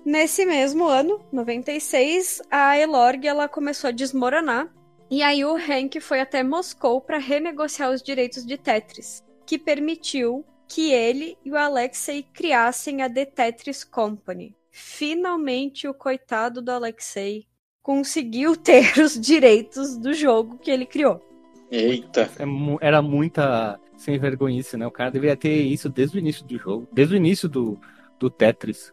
[0.05, 4.73] Nesse mesmo ano, 96, a Elorg ela começou a desmoronar
[5.11, 10.45] e aí o Hank foi até Moscou para renegociar os direitos de Tetris, que permitiu
[10.69, 14.55] que ele e o Alexei criassem a The Tetris Company.
[14.71, 17.47] Finalmente o coitado do Alexei
[17.83, 21.23] conseguiu ter os direitos do jogo que ele criou.
[21.71, 22.31] Eita.
[22.39, 24.87] É Era muita sem vergonhice, né?
[24.87, 27.79] O cara deveria ter isso desde o início do jogo, desde o início do,
[28.19, 28.93] do Tetris.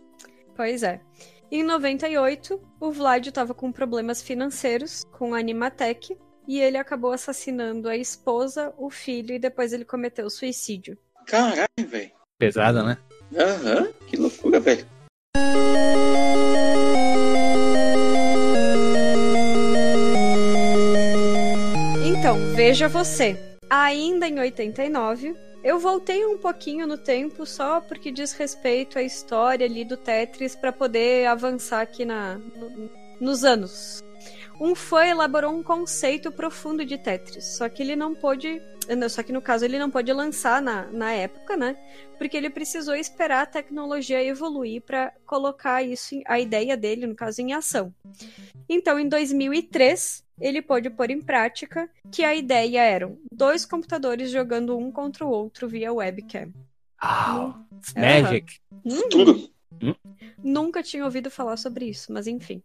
[0.56, 1.00] Pois é.
[1.52, 6.18] Em 98, o Vlad estava com problemas financeiros com a Animatech
[6.48, 10.98] e ele acabou assassinando a esposa, o filho e depois ele cometeu suicídio.
[11.28, 12.12] Caralho, velho.
[12.38, 12.98] Pesada, né?
[13.38, 13.88] Aham.
[14.08, 14.86] Que loucura, velho.
[22.04, 23.55] Então, veja você.
[23.78, 29.66] Ainda em 89, eu voltei um pouquinho no tempo só porque diz respeito à história
[29.66, 32.90] ali do Tetris para poder avançar aqui na, no-
[33.20, 34.02] nos anos.
[34.62, 38.62] Um fã elaborou um conceito profundo de Tetris, só que ele não pôde.
[38.90, 41.76] Não, Só que no caso ele não pôde lançar na, na época, né?
[42.18, 47.16] Porque ele precisou esperar a tecnologia evoluir para colocar isso, em- a ideia dele, no
[47.16, 47.94] caso, em ação.
[48.68, 54.78] Então, em 2003, ele pôde pôr em prática que a ideia eram dois computadores jogando
[54.78, 56.52] um contra o outro via webcam.
[57.00, 57.54] Ah,
[57.96, 58.22] Aham.
[58.24, 58.60] Magic.
[59.82, 59.94] Hum.
[60.44, 62.62] Nunca tinha ouvido falar sobre isso, mas enfim.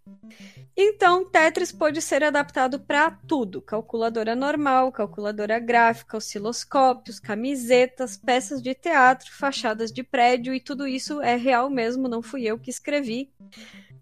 [0.76, 8.74] Então, Tetris pode ser adaptado para tudo: calculadora normal, calculadora gráfica, osciloscópios, camisetas, peças de
[8.74, 13.28] teatro, fachadas de prédio e tudo isso é real mesmo, não fui eu que escrevi.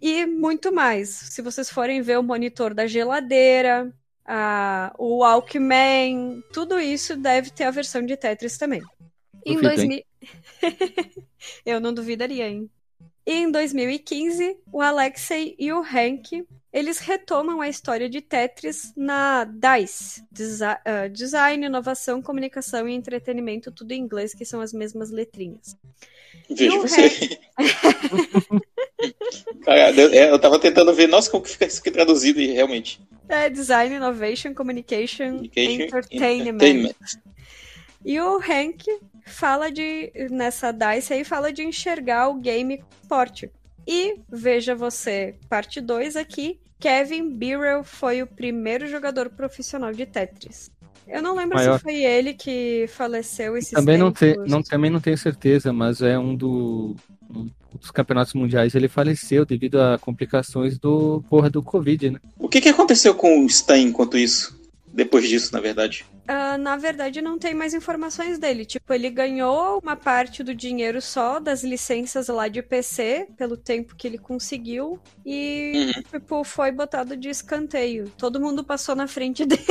[0.00, 1.08] E muito mais.
[1.08, 3.92] Se vocês forem ver o monitor da geladeira,
[4.24, 8.82] a- o Walkman, tudo isso deve ter a versão de Tetris também.
[9.44, 10.04] Em Duvido, 2000.
[11.66, 12.70] eu não duvidaria, hein?
[13.28, 19.44] E em 2015, o Alexei e o Hank, eles retomam a história de Tetris na
[19.44, 25.10] DICE, Desi- ah, Design, Inovação, Comunicação e Entretenimento, tudo em inglês, que são as mesmas
[25.10, 25.76] letrinhas.
[26.48, 27.38] Veja você.
[29.62, 32.46] Cara, eu, é, eu tava tentando ver, nossa, como que fica isso aqui traduzido e
[32.46, 32.98] realmente.
[33.28, 36.54] É Design, Innovation, Communication, Communication, Entertainment.
[36.54, 36.94] Entertainment.
[38.04, 38.84] E o Hank
[39.26, 43.50] fala de, nessa DICE aí, fala de enxergar o game esporte.
[43.86, 50.70] E veja você, parte 2 aqui, Kevin Birrell foi o primeiro jogador profissional de Tetris.
[51.06, 51.78] Eu não lembro Maior.
[51.78, 56.02] se foi ele que faleceu esses Também não, te, não, também não tenho certeza, mas
[56.02, 56.94] é um, do,
[57.30, 57.48] um
[57.80, 58.74] dos campeonatos mundiais.
[58.74, 62.20] Ele faleceu devido a complicações do porra do Covid, né?
[62.38, 64.60] O que, que aconteceu com o Stein enquanto isso?
[64.92, 66.04] Depois disso, na verdade.
[66.30, 68.66] Ah, na verdade, não tem mais informações dele.
[68.66, 73.96] Tipo, ele ganhou uma parte do dinheiro só das licenças lá de PC, pelo tempo
[73.96, 78.10] que ele conseguiu, e, tipo, foi botado de escanteio.
[78.18, 79.64] Todo mundo passou na frente dele.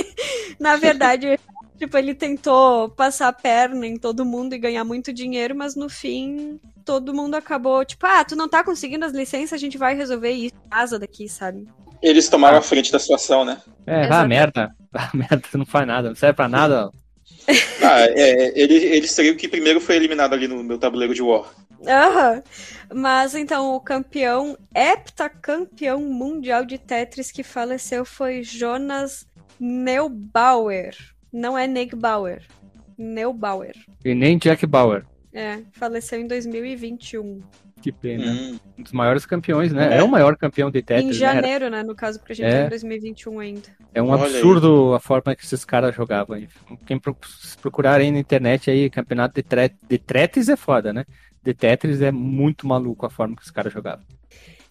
[0.59, 1.39] na verdade,
[1.77, 5.87] tipo, ele tentou passar a perna em todo mundo e ganhar muito dinheiro, mas no
[5.87, 9.93] fim, todo mundo acabou, tipo, ah, tu não tá conseguindo as licenças, a gente vai
[9.93, 10.55] resolver isso.
[10.71, 11.67] Asa daqui, sabe?
[12.01, 13.61] Eles tomaram a frente da situação, né?
[13.85, 14.29] É, vá Exatamente.
[14.29, 14.71] merda.
[14.91, 16.89] Vá merda, você não faz nada, não serve pra nada.
[17.81, 21.21] Ah, é, ele, ele seria o que primeiro foi eliminado ali no meu tabuleiro de
[21.21, 21.49] War.
[21.85, 22.43] Aham.
[22.93, 29.25] Mas então o campeão, heptacampeão mundial de Tetris que faleceu foi Jonas
[29.59, 30.95] Neubauer.
[31.31, 32.43] Não é Neubauer.
[32.97, 33.75] Neubauer.
[34.03, 35.05] E nem Jack Bauer.
[35.33, 37.41] É, faleceu em 2021.
[37.87, 38.29] Que pena.
[38.29, 38.59] Hum.
[38.77, 39.95] Um dos maiores campeões, né?
[39.95, 39.97] É.
[39.99, 41.13] É o maior campeão de em Tetris, né?
[41.13, 41.83] janeiro, né?
[41.83, 42.59] No caso, porque a gente É.
[42.61, 43.61] tá em 2021 ainda.
[43.93, 44.33] É um Olha aí.
[44.33, 46.37] absurdo a forma que esses caras jogavam.
[46.85, 46.99] Quem
[47.61, 51.05] procurar aí na internet aí, campeonato de, tre de Tetris é foda, né?
[51.41, 54.03] De Tetris é muito maluco a forma que os caras jogavam.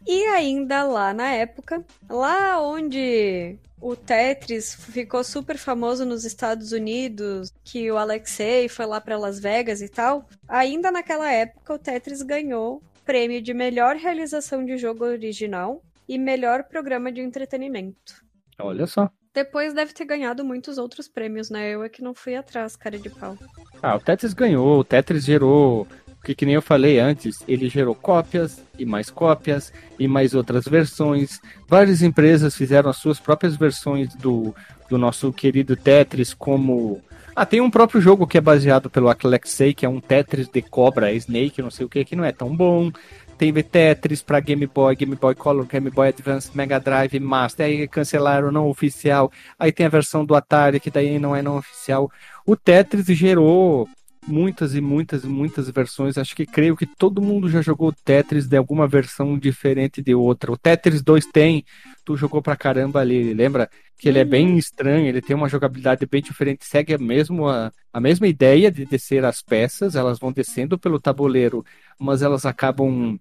[0.06, 7.50] E ainda lá na época, lá onde o Tetris ficou super famoso nos Estados Unidos,
[7.64, 12.20] que o Alexei foi lá para Las Vegas e tal, ainda naquela época o Tetris
[12.22, 18.22] ganhou prêmio de melhor realização de jogo original e melhor programa de entretenimento.
[18.58, 19.10] Olha só.
[19.32, 21.70] Depois deve ter ganhado muitos outros prêmios, né?
[21.70, 23.38] Eu é que não fui atrás, cara de pau.
[23.82, 25.86] Ah, o Tetris ganhou, o Tetris gerou,
[26.26, 30.64] que, que nem eu falei antes, ele gerou cópias e mais cópias e mais outras
[30.64, 31.40] versões.
[31.68, 34.52] Várias empresas fizeram as suas próprias versões do,
[34.90, 37.00] do nosso querido Tetris, como.
[37.38, 40.62] Ah, tem um próprio jogo que é baseado pelo Alexei, que é um Tetris de
[40.62, 42.90] cobra, Snake, não sei o que, que não é tão bom.
[43.36, 47.86] Tem Tetris para Game Boy, Game Boy Color, Game Boy Advance, Mega Drive, Master, aí
[47.86, 49.30] cancelaram não oficial.
[49.58, 52.10] Aí tem a versão do Atari, que daí não é não oficial.
[52.46, 53.86] O Tetris gerou
[54.26, 56.16] muitas e muitas e muitas versões.
[56.16, 60.50] Acho que creio que todo mundo já jogou Tetris de alguma versão diferente de outra.
[60.50, 61.66] O Tetris 2 tem,
[62.02, 63.68] tu jogou pra caramba ali, lembra?
[63.98, 67.72] Que ele é bem estranho, ele tem uma jogabilidade bem diferente, segue a, mesmo a,
[67.92, 71.64] a mesma ideia de descer as peças, elas vão descendo pelo tabuleiro,
[71.98, 73.18] mas elas acabam.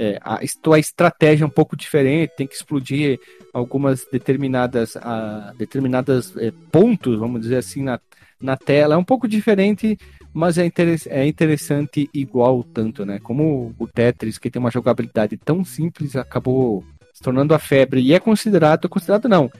[0.00, 3.18] É, a, a estratégia é um pouco diferente, tem que explodir
[3.52, 7.98] algumas determinadas, a, determinadas é, pontos, vamos dizer assim, na,
[8.40, 8.94] na tela.
[8.94, 9.98] É um pouco diferente,
[10.32, 13.18] mas é, interess é interessante igual tanto, né?
[13.18, 18.00] Como o Tetris, que tem uma jogabilidade tão simples, acabou se tornando a febre.
[18.00, 19.50] E é considerado, considerado não,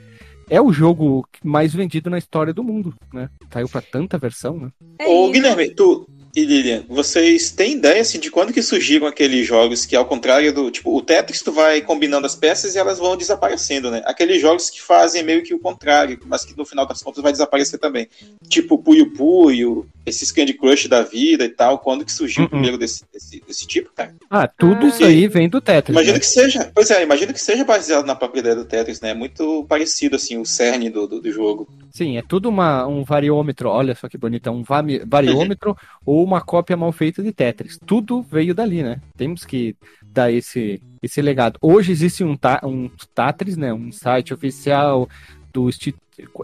[0.50, 3.28] é o jogo mais vendido na história do mundo, né?
[3.52, 4.70] Saiu para tanta versão, né?
[4.98, 5.30] É Ô.
[5.30, 6.08] Guilherme, tu,
[6.42, 10.52] e Lilian, vocês têm ideia assim, de quando que surgiram aqueles jogos que, ao contrário
[10.52, 10.70] do.
[10.70, 14.02] Tipo, o Tetris, tu vai combinando as peças e elas vão desaparecendo, né?
[14.04, 17.32] Aqueles jogos que fazem meio que o contrário, mas que no final das contas vai
[17.32, 18.08] desaparecer também.
[18.48, 21.78] Tipo, Puyo Puyo, esses Candy Crush da vida e tal.
[21.78, 22.50] Quando que surgiu o Uhum.
[22.50, 24.14] primeiro desse, desse, desse tipo, cara?
[24.30, 24.88] Ah, tudo Ah.
[24.88, 25.94] isso aí vem do Tetris.
[25.94, 26.20] Imagino né?
[26.20, 26.70] que seja.
[26.74, 29.12] Pois é, imagino que seja baseado na própria ideia do Tetris, né?
[29.14, 31.68] Muito parecido, assim, o cerne do, do, do jogo.
[31.92, 33.68] Sim, é tudo uma, um variômetro.
[33.70, 37.78] Olha só que bonito, é um variômetro ou uma cópia mal feita de Tetris.
[37.84, 39.00] Tudo veio dali, né?
[39.16, 39.74] Temos que
[40.04, 41.58] dar esse, esse legado.
[41.60, 43.72] Hoje existe um, ta, um Tatris, né?
[43.72, 45.08] Um site oficial
[45.52, 45.68] do.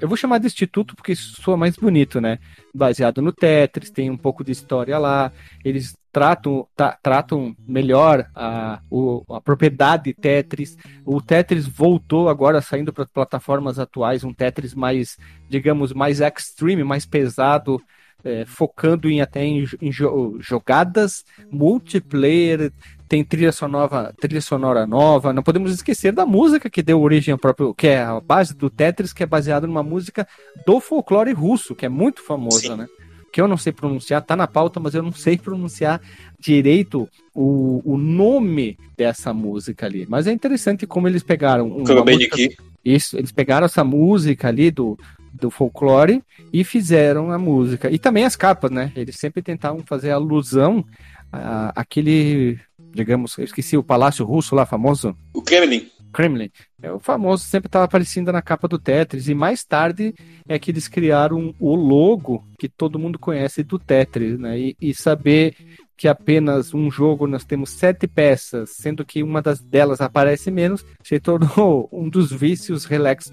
[0.00, 2.38] Eu vou chamar de Instituto porque soa mais bonito, né?
[2.72, 5.32] Baseado no Tetris, tem um pouco de história lá.
[5.64, 10.76] Eles tratam, ta- tratam melhor a, o- a propriedade Tetris.
[11.04, 17.04] O Tetris voltou agora saindo para plataformas atuais, um Tetris mais, digamos, mais extreme, mais
[17.04, 17.82] pesado,
[18.24, 22.72] é, focando em até em, em jo- jogadas multiplayer.
[23.06, 25.32] Tem trilha sonora, trilha sonora nova.
[25.32, 28.70] Não podemos esquecer da música que deu origem ao próprio, que é a base do
[28.70, 30.26] Tetris, que é baseada numa música
[30.66, 32.76] do folclore russo, que é muito famosa, Sim.
[32.76, 32.86] né?
[33.30, 36.00] Que eu não sei pronunciar, tá na pauta, mas eu não sei pronunciar
[36.38, 40.06] direito o, o nome dessa música ali.
[40.08, 42.36] Mas é interessante como eles pegaram uma Foi bem música-
[42.84, 44.96] isso, eles pegaram essa música ali do,
[45.34, 47.90] do folclore e fizeram a música.
[47.90, 48.92] E também as capas, né?
[48.94, 50.84] Eles sempre tentavam fazer alusão
[51.32, 52.58] à- àquele,
[52.92, 55.88] digamos, eu esqueci o palácio russo lá famoso, O Kremlin.
[56.12, 56.48] Kremlin.
[56.80, 59.26] É o famoso, sempre estava aparecendo na capa do Tetris.
[59.28, 60.14] E mais tarde
[60.48, 64.56] é que eles criaram o logo que todo mundo conhece do Tetris, né?
[64.56, 65.56] E, e saber
[65.96, 70.84] que apenas um jogo nós temos sete peças, sendo que uma das delas aparece menos,
[71.02, 73.32] se tornou um dos vícios relax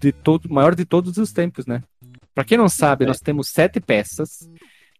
[0.00, 1.82] de todo, maior de todos os tempos, né?
[2.34, 3.08] Para quem não sabe, É.
[3.08, 4.48] nós temos sete peças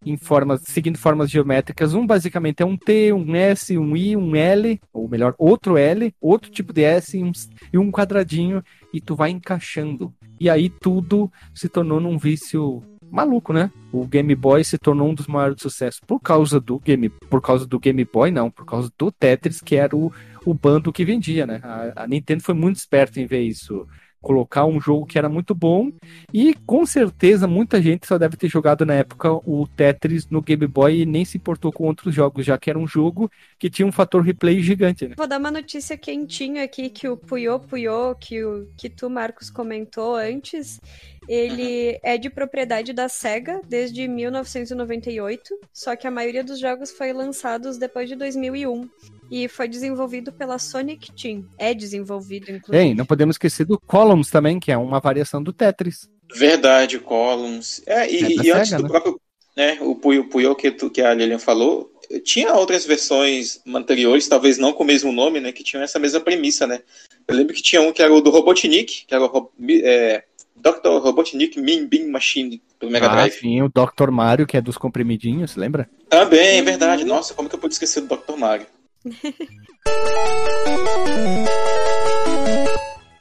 [0.04, 1.94] em formas, seguindo formas geométricas.
[1.94, 6.14] Um basicamente é um T, um S, um I, um L, ou melhor, outro L,
[6.20, 7.32] outro tipo de S e um,
[7.72, 8.62] e um quadradinho,
[8.92, 10.14] e tu vai encaixando.
[10.38, 13.70] E aí tudo se tornou num vício maluco, né?
[13.92, 17.66] O Game Boy se tornou um dos maiores sucessos por causa do Game, por causa
[17.66, 20.12] do Game Boy, não, por causa do Tetris, que era o,
[20.44, 21.60] o bando que vendia, né?
[21.62, 23.86] A, a Nintendo foi muito esperta em ver isso.
[24.26, 25.92] Colocar um jogo que era muito bom
[26.34, 30.66] e com certeza muita gente só deve ter jogado na época o Tetris no Game
[30.66, 33.86] Boy e nem se importou com outros jogos, já que era um jogo que tinha
[33.86, 35.14] um fator replay gigante, né?
[35.16, 39.48] Vou dar uma notícia quentinha aqui que o Puyo Puyo, que, o, que tu, Marcos,
[39.48, 40.80] comentou antes,
[41.28, 47.12] ele é de propriedade da SEGA desde 1998, só que a maioria dos jogos foi
[47.12, 48.88] lançados depois de 2001
[49.30, 51.44] e foi desenvolvido pela Sonic Team.
[51.58, 52.70] É desenvolvido, inclusive.
[52.84, 56.08] Bem, não podemos esquecer do Columns também, que é uma variação do Tetris.
[56.34, 57.82] Verdade, Columns.
[57.86, 58.88] É, e, É e antes Sega, do né?
[58.88, 59.20] próprio.
[59.56, 61.90] Né, o Puyo Puyo que, tu- que a Lilian falou,
[62.22, 65.50] tinha outras versões anteriores, talvez não com o mesmo nome, né?
[65.50, 66.82] Que tinham essa mesma premissa, né?
[67.26, 69.50] Eu lembro que tinha um que era o do Robotnik, que era o
[69.82, 70.24] é,
[70.56, 70.88] Dr.
[71.02, 73.32] Robotnik Min Bean Machine do Mega ah, Drive.
[73.34, 74.10] sim, o Dr.
[74.10, 75.88] Mario, que é dos comprimidinhos, lembra?
[76.08, 77.04] Também, é verdade.
[77.04, 78.36] Nossa, como que eu pude esquecer do Dr.
[78.36, 78.66] Mario?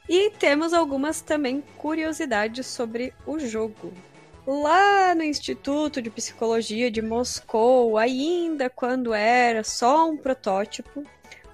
[0.08, 3.92] E temos algumas também curiosidades sobre o jogo.
[4.46, 11.02] Lá no Instituto de Psicologia de Moscou, ainda quando era só um protótipo,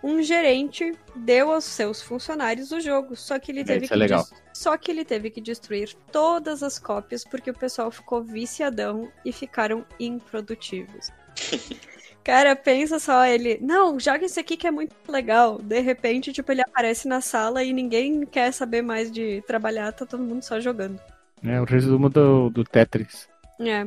[0.05, 4.01] um gerente deu aos seus funcionários o jogo, só que ele teve Isso é que
[4.01, 4.23] legal.
[4.25, 9.11] des- só que ele teve que destruir todas as cópias porque o pessoal ficou viciadão
[9.25, 11.11] e ficaram improdutivos.
[12.23, 15.59] Cara, pensa só, ele, não, joga esse aqui que é muito legal.
[15.59, 20.07] De repente, tipo, ele aparece na sala e ninguém quer saber mais de trabalhar, tá
[20.07, 21.01] todo mundo só jogando.
[21.43, 23.29] É o resumo do, do Tetris.
[23.59, 23.85] É.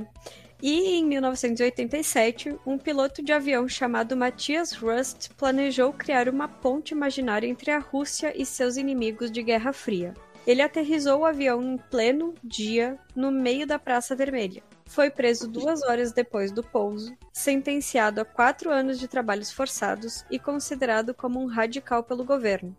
[0.61, 7.47] E em 1987, um piloto de avião chamado Matthias Rust planejou criar uma ponte imaginária
[7.47, 10.13] entre a Rússia e seus inimigos de Guerra Fria.
[10.45, 14.61] Ele aterrissou o avião em pleno dia no meio da Praça Vermelha.
[14.85, 20.37] Foi preso duas horas depois do pouso, sentenciado a quatro anos de trabalhos forçados e
[20.37, 22.75] considerado como um radical pelo governo.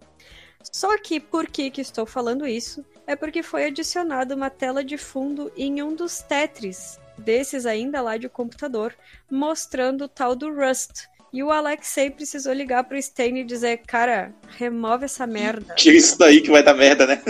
[0.72, 2.84] Só que por que, que estou falando isso?
[3.06, 8.16] É porque foi adicionada uma tela de fundo em um dos Tetris, desses ainda lá
[8.16, 8.94] de computador,
[9.30, 11.06] mostrando o tal do Rust.
[11.32, 15.74] E o Alexei precisou ligar pro Stan e dizer: Cara, remove essa merda.
[15.74, 17.22] Tira isso daí que vai dar merda, né?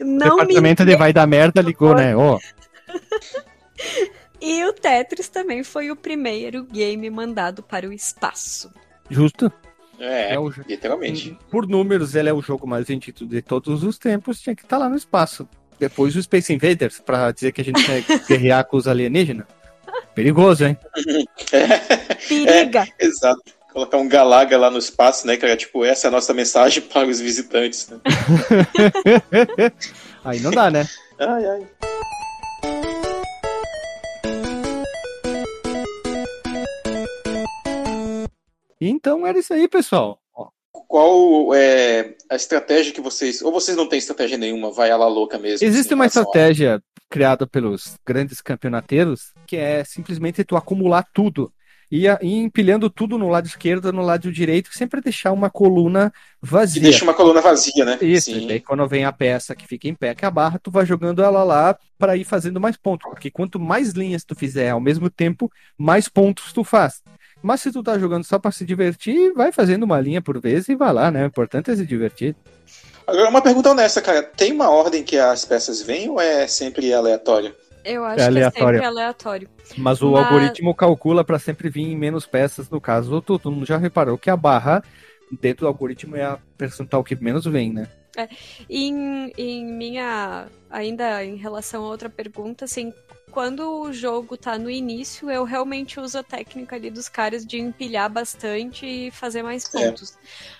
[0.00, 2.16] o Não me departamento de vai dar merda ligou, né?
[2.16, 2.38] Ó,
[4.40, 8.70] E o Tetris também foi o primeiro game mandado para o espaço.
[9.10, 9.50] justo.
[9.98, 11.38] É, É o literalmente.
[11.50, 14.76] Por números, ele é o jogo mais vendido de todos os tempos, tinha que estar
[14.76, 15.48] lá no espaço.
[15.78, 19.46] Depois o Space Invaders, pra dizer que a gente quer guerrear com os alienígenas.
[20.14, 20.78] Perigoso, hein?
[22.28, 22.86] Periga.
[22.98, 23.42] Exato.
[23.72, 25.56] Colocar um galaga lá no espaço, né, cara?
[25.56, 27.88] Tipo, essa é a nossa mensagem para os visitantes.
[27.88, 27.98] Né?
[30.24, 30.88] Aí não dá, né?
[31.18, 31.66] Ai, ai.
[38.80, 40.20] Então era isso aí, pessoal.
[40.88, 43.42] Qual é a estratégia que vocês.
[43.42, 45.66] Ou vocês não têm estratégia nenhuma, vai à la louca mesmo?
[45.66, 51.04] Existe assim, uma relação a- estratégia criada pelos grandes campeonateiros que é simplesmente tu acumular
[51.14, 51.52] tudo.
[51.88, 56.16] E e empilhando tudo no lado esquerdo, no lado direito, sempre deixar uma coluna Que
[56.50, 56.82] vazia.
[56.82, 57.96] deixa uma coluna vazia, né?
[58.02, 58.42] Isso, Sim.
[58.42, 60.68] e daí quando vem a peça que fica em pé, que é a barra, tu
[60.68, 63.08] vai jogando ela lá para ir fazendo mais pontos.
[63.08, 65.48] Porque quanto mais linhas tu fizer ao mesmo tempo,
[65.78, 67.02] mais pontos tu faz.
[67.46, 70.68] Mas se tu tá jogando só para se divertir, vai fazendo uma linha por vez
[70.68, 71.22] e vai lá, né?
[71.22, 72.34] O importante é se divertir.
[73.06, 74.20] Agora, uma pergunta honesta, cara.
[74.20, 77.54] Tem uma ordem que as peças vêm ou é sempre aleatório?
[77.84, 78.78] Eu acho É que é aleatório.
[78.80, 79.48] sempre aleatório.
[79.78, 82.68] Mas o Mas- algoritmo calcula para sempre vir em menos peças.
[82.68, 84.82] No caso, tu, tu já reparou que a barra
[85.40, 87.86] dentro do algoritmo é a percentual que menos vem, né?
[88.68, 90.46] Em, em minha.
[90.68, 92.92] Ainda em relação a outra pergunta, assim,
[93.36, 97.58] quando o jogo tá no início, eu realmente uso a técnica ali dos caras de
[97.58, 99.78] empilhar bastante e fazer mais É.
[99.78, 100.16] pontos.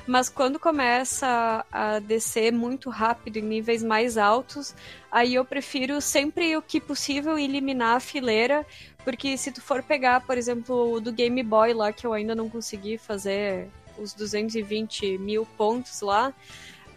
[0.06, 4.74] Mas quando começa a descer muito rápido em níveis mais altos,
[5.10, 8.66] aí eu prefiro sempre o que possível eliminar a fileira,
[9.02, 12.34] porque se tu for pegar, por exemplo, o do Game Boy lá, que eu ainda
[12.34, 16.30] não consegui fazer os 220 mil pontos lá,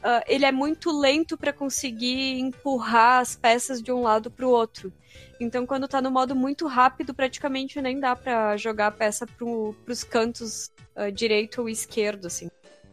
[0.03, 4.49] ah, ele é muito lento para conseguir empurrar as peças de um lado para o
[4.49, 4.91] outro.
[5.39, 9.75] Então, quando tá no modo muito rápido, praticamente nem dá para jogar a peça pro,
[9.85, 12.49] pros cantos ah, direito ou esquerdo, assim.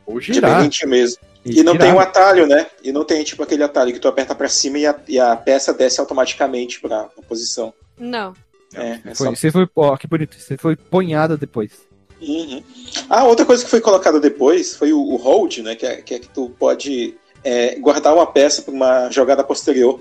[0.07, 0.51] Ou girar.
[0.51, 1.23] Independente mesmo.
[1.45, 1.87] E não girar.
[1.87, 2.67] tem um atalho, né?
[2.83, 5.37] E não tem tipo aquele atalho que tu aperta pra cima e a, e a
[5.37, 7.73] peça desce automaticamente pra, pra posição.
[7.99, 8.35] Não.
[8.75, 9.35] É, é Foi, só...
[9.35, 10.37] você foi, ó, que bonito.
[10.39, 11.87] Você foi ponhada depois.
[12.21, 12.63] Uhum.
[13.11, 15.75] Ah, outra coisa que foi colocada depois foi o, o hold, né?
[15.77, 17.15] Que é, que é que tu pode
[17.45, 20.01] é, guardar uma peça pra uma jogada posterior.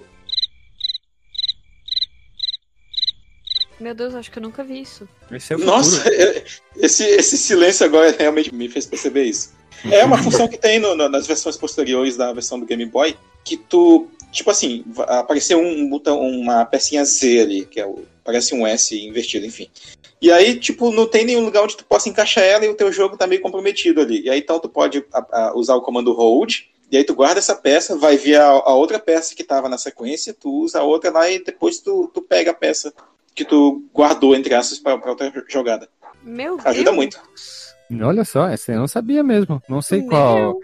[3.80, 5.08] Meu Deus, acho que eu nunca vi isso.
[5.30, 6.04] Esse é Nossa,
[6.78, 9.54] esse, esse silêncio agora realmente me fez perceber isso.
[9.92, 13.18] É uma função que tem no- no- nas versões posteriores da versão do Game Boy,
[13.44, 18.56] que tu, tipo assim, apareceu um botão, uma pecinha Z ali, que é o, parece
[18.56, 19.70] um S invertido, enfim.
[20.22, 22.92] E aí, tipo, não tem nenhum lugar onde tu possa encaixar ela e o teu
[22.92, 24.22] jogo tá meio comprometido ali.
[24.24, 26.62] E aí, então, tu pode a- a- usar o comando hold,
[26.92, 29.78] e aí tu guarda essa peça, vai ver a, a outra peça que tava na
[29.78, 32.94] sequência, tu usa a outra lá e depois tu, tu pega a peça
[33.36, 35.90] que tu guardou, entre aspas, pra, pra outra jogada.
[36.24, 36.96] Meu Ajuda Deus.
[36.96, 37.20] muito.
[38.02, 39.62] Olha só, essa eu não sabia mesmo.
[39.70, 40.10] Não sei Meu.
[40.10, 40.60] qual.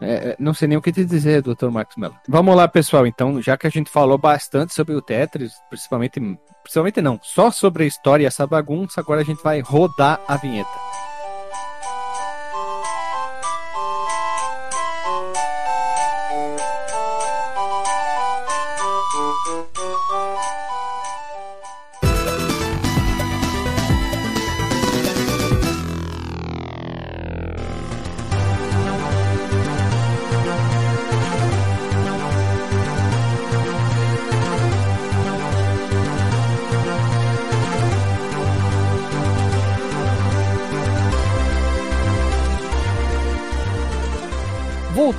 [0.00, 1.68] É, é, não sei nem o que te dizer, Dr.
[1.70, 2.16] Marcos Mello.
[2.28, 3.06] Vamos lá, pessoal.
[3.06, 6.20] Então, já que a gente falou bastante sobre o Tetris, principalmente.
[6.62, 10.36] Principalmente não, só sobre a história e essa bagunça, agora a gente vai rodar a
[10.36, 11.05] vinheta.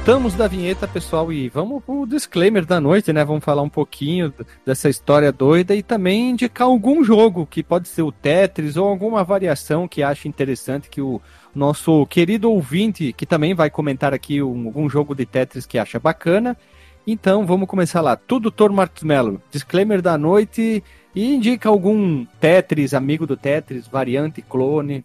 [0.08, 3.26] Voltamos da vinheta, pessoal, e vamos pro disclaimer da noite, né?
[3.26, 4.34] Vamos falar um pouquinho
[4.66, 9.22] dessa história doida e também indicar algum jogo que pode ser o Tetris ou alguma
[9.26, 11.20] variação que ache interessante que o
[11.54, 16.00] nosso querido ouvinte, que também vai comentar aqui um- algum jogo de Tetris que acha
[16.00, 16.56] bacana.
[17.06, 18.16] Então vamos começar lá.
[18.16, 18.72] Tudo Tor
[19.04, 19.42] Mello.
[19.52, 20.82] Disclaimer da noite
[21.14, 25.04] e indica algum Tetris, amigo do Tetris, variante, clone.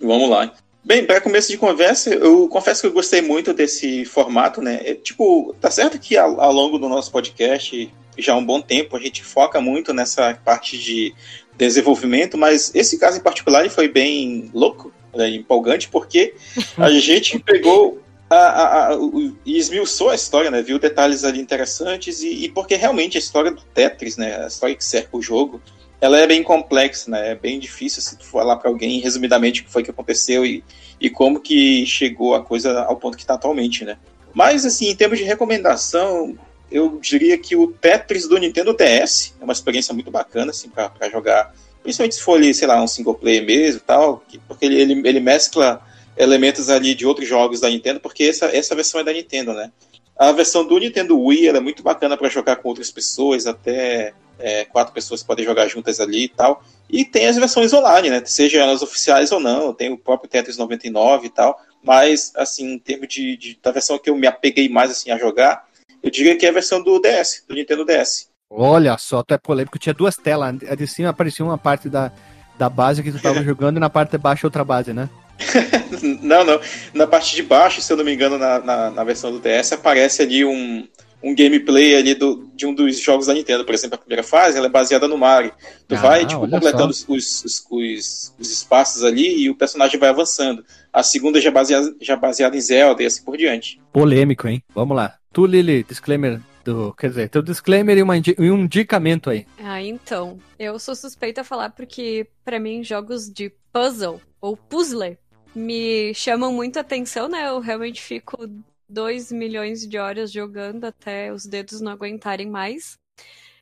[0.00, 0.52] Vamos lá.
[0.86, 4.80] Bem, para começo de conversa, eu confesso que eu gostei muito desse formato, né?
[4.84, 8.60] É, tipo, tá certo que ao, ao longo do nosso podcast, já há um bom
[8.60, 11.12] tempo, a gente foca muito nessa parte de
[11.56, 16.34] desenvolvimento, mas esse caso em particular foi bem louco, né, empolgante, porque
[16.76, 18.00] a gente pegou
[18.30, 20.62] a, a, a, o- e esmiuçou a história, né?
[20.62, 24.44] Viu detalhes ali interessantes e, e porque realmente a história do Tetris, né?
[24.44, 25.60] A história que cerca o jogo,
[26.00, 27.32] ela é bem complexa, né?
[27.32, 30.62] É bem difícil se tu falar para alguém resumidamente o que foi que aconteceu e,
[31.00, 33.96] e como que chegou a coisa ao ponto que está atualmente, né?
[34.34, 36.36] Mas assim, em termos de recomendação,
[36.70, 41.08] eu diria que o Tetris do Nintendo DS é uma experiência muito bacana assim para
[41.10, 44.80] jogar, principalmente se for ali, sei lá, um single player mesmo, tal, que- porque ele,
[44.80, 45.80] ele, ele mescla
[46.16, 49.70] elementos ali de outros jogos da Nintendo, porque essa, essa versão é da Nintendo, né?
[50.18, 54.12] A versão do Nintendo Wii ela é muito bacana para jogar com outras pessoas, até
[54.38, 56.62] é, quatro pessoas podem jogar juntas ali e tal.
[56.88, 58.22] E tem as versões online, né?
[58.24, 61.60] Seja elas oficiais ou não, tem o próprio Tetris 99 e tal.
[61.82, 65.18] Mas, assim, em termos de, de, da versão que eu me apeguei mais assim, a
[65.18, 65.66] jogar,
[66.02, 68.28] eu diria que é a versão do DS, do Nintendo DS.
[68.50, 69.78] Olha só, tu é polêmico.
[69.78, 70.56] Tinha duas telas.
[70.68, 72.12] A de cima aparecia uma parte da,
[72.58, 75.08] da base que tu estava jogando e na parte de baixo outra base, né?
[76.22, 76.60] não, não.
[76.94, 79.72] Na parte de baixo, se eu não me engano, na, na, na versão do DS,
[79.72, 80.86] aparece ali um,
[81.22, 83.64] um gameplay ali do, de um dos jogos da Nintendo.
[83.64, 85.52] Por exemplo, a primeira fase ela é baseada no Mario.
[85.88, 90.08] Tu ah, vai tipo, completando os, os, os, os, espaços ali e o personagem vai
[90.08, 90.64] avançando.
[90.92, 93.80] A segunda já baseada, já baseada em Zelda e assim por diante.
[93.92, 94.62] Polêmico, hein?
[94.74, 95.14] Vamos lá.
[95.32, 99.46] Tu, Lili, disclaimer do, quer dizer, teu disclaimer e, uma, e um indicamento aí.
[99.58, 100.38] Ah, então.
[100.58, 105.16] Eu sou suspeita a falar porque, para mim, jogos de puzzle ou puzzle
[105.54, 107.48] me chamam muito atenção, né?
[107.48, 108.48] Eu realmente fico
[108.88, 112.98] 2 milhões de horas jogando até os dedos não aguentarem mais.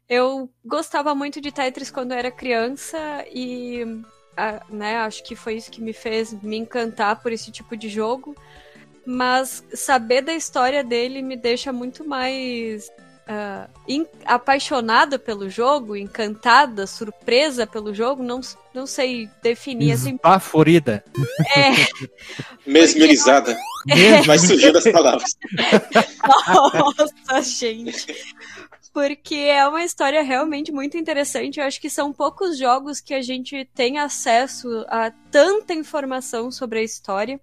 [0.08, 2.98] Eu gostava muito de Tetris quando era criança
[3.32, 3.84] e
[4.68, 8.36] né, acho que foi isso que me fez me encantar por esse tipo de jogo.
[9.06, 12.90] Mas saber da história dele me deixa muito mais
[13.28, 18.40] uh, in, apaixonada pelo jogo, encantada, surpresa pelo jogo, não,
[18.74, 20.14] não sei definir assim.
[20.14, 21.04] Esbaforida.
[21.56, 21.70] É.
[22.66, 23.56] Mesmerizada.
[23.88, 24.22] É.
[24.22, 25.36] Vai surgir as palavras.
[27.28, 28.14] Nossa, gente.
[28.92, 31.58] Porque é uma história realmente muito interessante.
[31.58, 36.78] Eu acho que são poucos jogos que a gente tem acesso a tanta informação sobre
[36.78, 37.40] a história.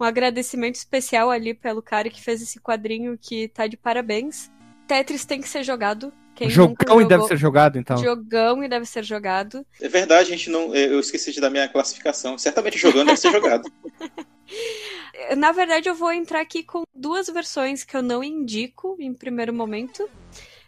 [0.00, 4.50] Um agradecimento especial ali pelo cara que fez esse quadrinho que tá de parabéns.
[4.86, 6.12] Tetris tem que ser jogado.
[6.34, 7.96] Quem Jogão e deve ser jogado, então.
[7.96, 9.64] Jogão e deve ser jogado.
[9.80, 10.74] É verdade, a gente não.
[10.74, 12.36] Eu esqueci de dar minha classificação.
[12.36, 13.70] Certamente jogando deve ser jogado.
[15.36, 19.54] Na verdade, eu vou entrar aqui com duas versões que eu não indico em primeiro
[19.54, 20.08] momento.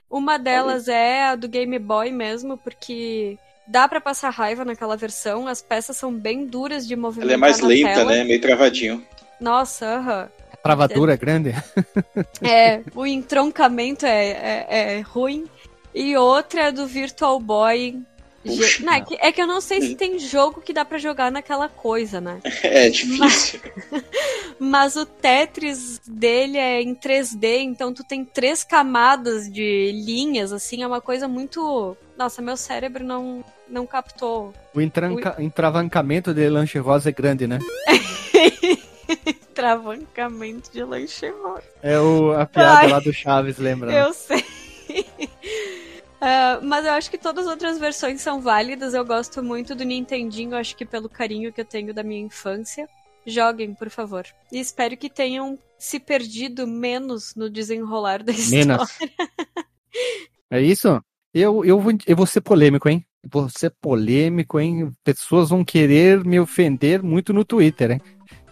[0.09, 3.37] Uma delas é a do Game Boy mesmo, porque
[3.67, 5.49] dá para passar raiva naquela versão.
[5.49, 7.35] As peças são bem duras de movimentar.
[7.35, 8.13] Ela é mais lenta, tela.
[8.13, 8.25] né?
[8.25, 9.05] Meio travadinho.
[9.41, 10.23] Nossa, aham.
[10.23, 10.46] Uh -huh.
[10.67, 11.55] Travadura é grande?
[12.43, 15.47] É, o entroncamento é, é, é ruim.
[15.95, 18.01] E outra é do Virtual Boy.
[18.45, 20.99] Puxa, não, é, que, é, que, eu não sei se tem jogo que dá para
[20.99, 22.41] jogar naquela coisa, né?
[22.63, 23.61] É difícil.
[23.91, 24.05] Mas,
[24.59, 30.83] mas, o Tetris dele é em 3D, então tu tem três camadas de linhas, assim,
[30.83, 31.97] é uma coisa muito.
[32.17, 34.53] Nossa, meu cérebro não, não captou.
[34.75, 35.37] O, entranca...
[35.39, 35.43] o...
[35.43, 37.59] entravancamento de lanche rosa é grande, né?
[39.57, 41.63] Travancamento de lanche rosa.
[41.83, 43.91] É o, a piada Ai, lá do Chaves, lembra?
[43.91, 44.41] Eu sei.
[46.21, 48.93] Uh, mas eu acho que todas as outras versões são válidas.
[48.93, 52.87] Eu gosto muito do Nintendinho, acho que pelo carinho que eu tenho da minha infância.
[53.27, 54.27] Joguem, por favor.
[54.53, 58.67] E espero que tenham se perdido menos no desenrolar da história.
[58.67, 58.99] Menos.
[60.53, 61.03] é isso?
[61.33, 63.03] Eu, eu, vou, eu vou ser polêmico, hein?
[63.27, 64.93] Vou ser polêmico, hein?
[65.03, 68.03] Pessoas vão querer me ofender muito no Twitter, hein?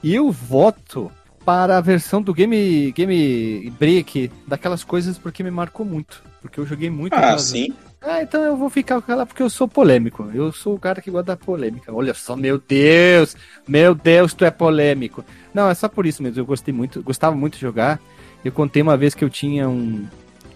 [0.04, 1.10] E eu voto
[1.46, 6.22] para a versão do Game, Game Break, daquelas coisas, porque me marcou muito.
[6.42, 7.14] Porque eu joguei muito.
[7.14, 7.72] Ah, sim.
[8.02, 10.30] Ah, então eu vou ficar com ela porque eu sou polêmico.
[10.34, 11.90] Eu sou o cara que gosta da polêmica.
[11.90, 13.34] Olha só, meu Deus!
[13.66, 15.24] Meu Deus, tu é polêmico.
[15.54, 16.38] Não, é só por isso mesmo.
[16.38, 17.98] Eu gostei muito, gostava muito de jogar.
[18.44, 20.06] Eu contei uma vez que eu tinha um,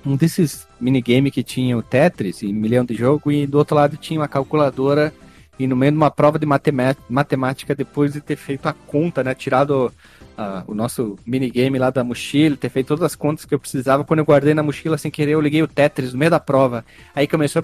[0.05, 3.97] um desses minigame que tinha o Tetris e milhão de jogo, e do outro lado
[3.97, 5.11] tinha uma calculadora
[5.59, 9.35] e no meio de uma prova de matemática, depois de ter feito a conta, né?
[9.35, 9.93] Tirado
[10.39, 14.05] uh, o nosso minigame lá da mochila, ter feito todas as contas que eu precisava.
[14.05, 16.85] Quando eu guardei na mochila sem querer, eu liguei o Tetris no meio da prova.
[17.15, 17.63] Aí começou.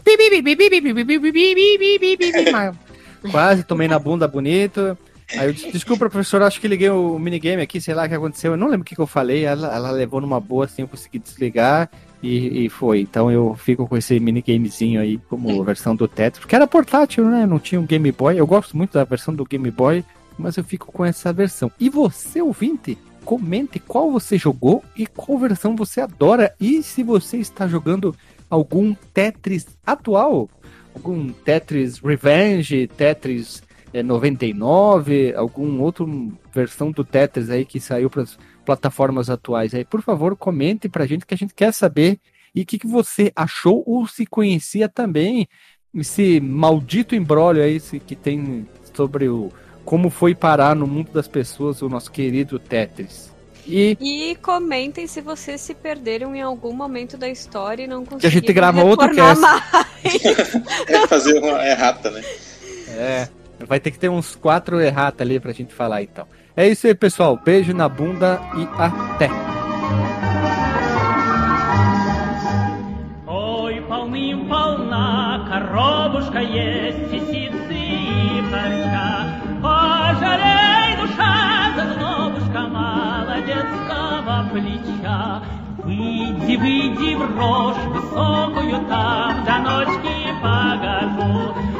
[3.30, 4.98] Quase tomei na bunda bonito.
[5.32, 8.14] Aí eu disse, desculpa, professor, acho que liguei o minigame aqui, sei lá o que
[8.14, 8.52] aconteceu.
[8.52, 9.44] Eu não lembro o que, que eu falei.
[9.44, 11.90] Ela, ela levou numa boa, assim, eu consegui desligar.
[12.24, 13.00] E, e, foi.
[13.00, 17.44] Então eu fico com esse minigamezinho aí como versão do Tetris, porque era portátil, né?
[17.44, 18.38] Não tinha um Game Boy.
[18.38, 20.02] Eu gosto muito da versão do Game Boy,
[20.38, 21.70] mas eu fico com essa versão.
[21.78, 22.96] E você, ouvinte,
[23.26, 26.54] comente qual você jogou e qual versão você adora.
[26.58, 28.16] E se você está jogando
[28.48, 30.48] algum Tetris atual,
[30.94, 33.62] algum Tetris Revenge, Tetris
[34.02, 38.24] 99, é, algum outro versão do Tetris aí que saiu para
[38.64, 42.18] plataformas atuais aí, por favor, comente pra gente que a gente quer saber
[42.54, 45.48] e o que, que você achou ou se conhecia também
[45.94, 49.50] esse maldito embrólio aí que tem sobre o
[49.84, 53.32] como foi parar no mundo das pessoas o nosso querido Tetris.
[53.66, 53.96] E...
[54.00, 58.20] e comentem se vocês se perderam em algum momento da história e não conseguiram.
[58.20, 59.42] Que a gente grava outro cast.
[60.86, 62.22] é fazer uma errata, né?
[62.88, 63.28] É,
[63.60, 66.26] vai ter que ter uns quatro errata ali pra gente falar então.
[66.55, 67.39] É isso aí, pessoal.
[67.43, 69.29] Beijo na bunda e até.
[73.27, 75.19] Oi, palminho, pau na
[76.41, 79.25] есть и сицы, и парча.
[79.61, 85.41] Пожалей, душа, зазнобушка молодецкого плеча.
[85.83, 91.72] Выйди, выйди в рожь высокую там, до ночки погожу.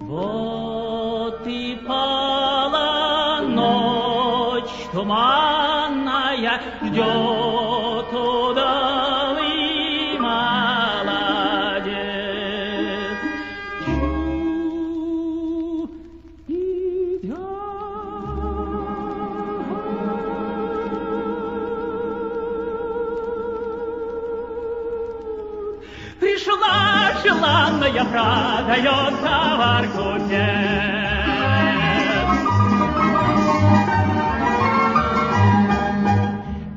[0.00, 7.47] Вот и пала ночь туманная, ждет
[27.92, 30.48] желанная, продается в Аркуте.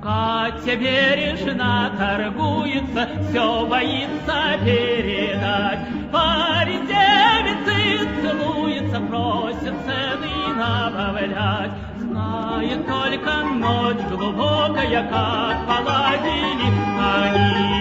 [0.01, 5.79] Катя бережно торгуется, все боится передать.
[6.11, 11.71] Парень девицы целуется, просит цены набавлять.
[11.99, 16.67] Знает только ночь глубокая, как поладили
[16.99, 17.80] они.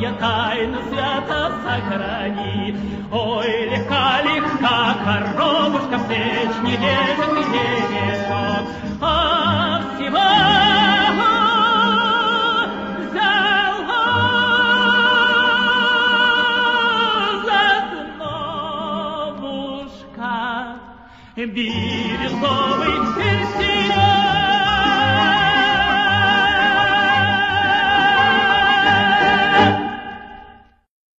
[0.00, 2.76] Высокая, тайну свято сохрани.
[3.12, 8.64] Ой, легка, легка, коробушка в печь не лежит и денежок,
[9.00, 10.30] а всего
[12.98, 14.04] взяла
[17.44, 17.64] за
[19.26, 20.32] дновушка.
[21.36, 24.09] Бирюзовый персион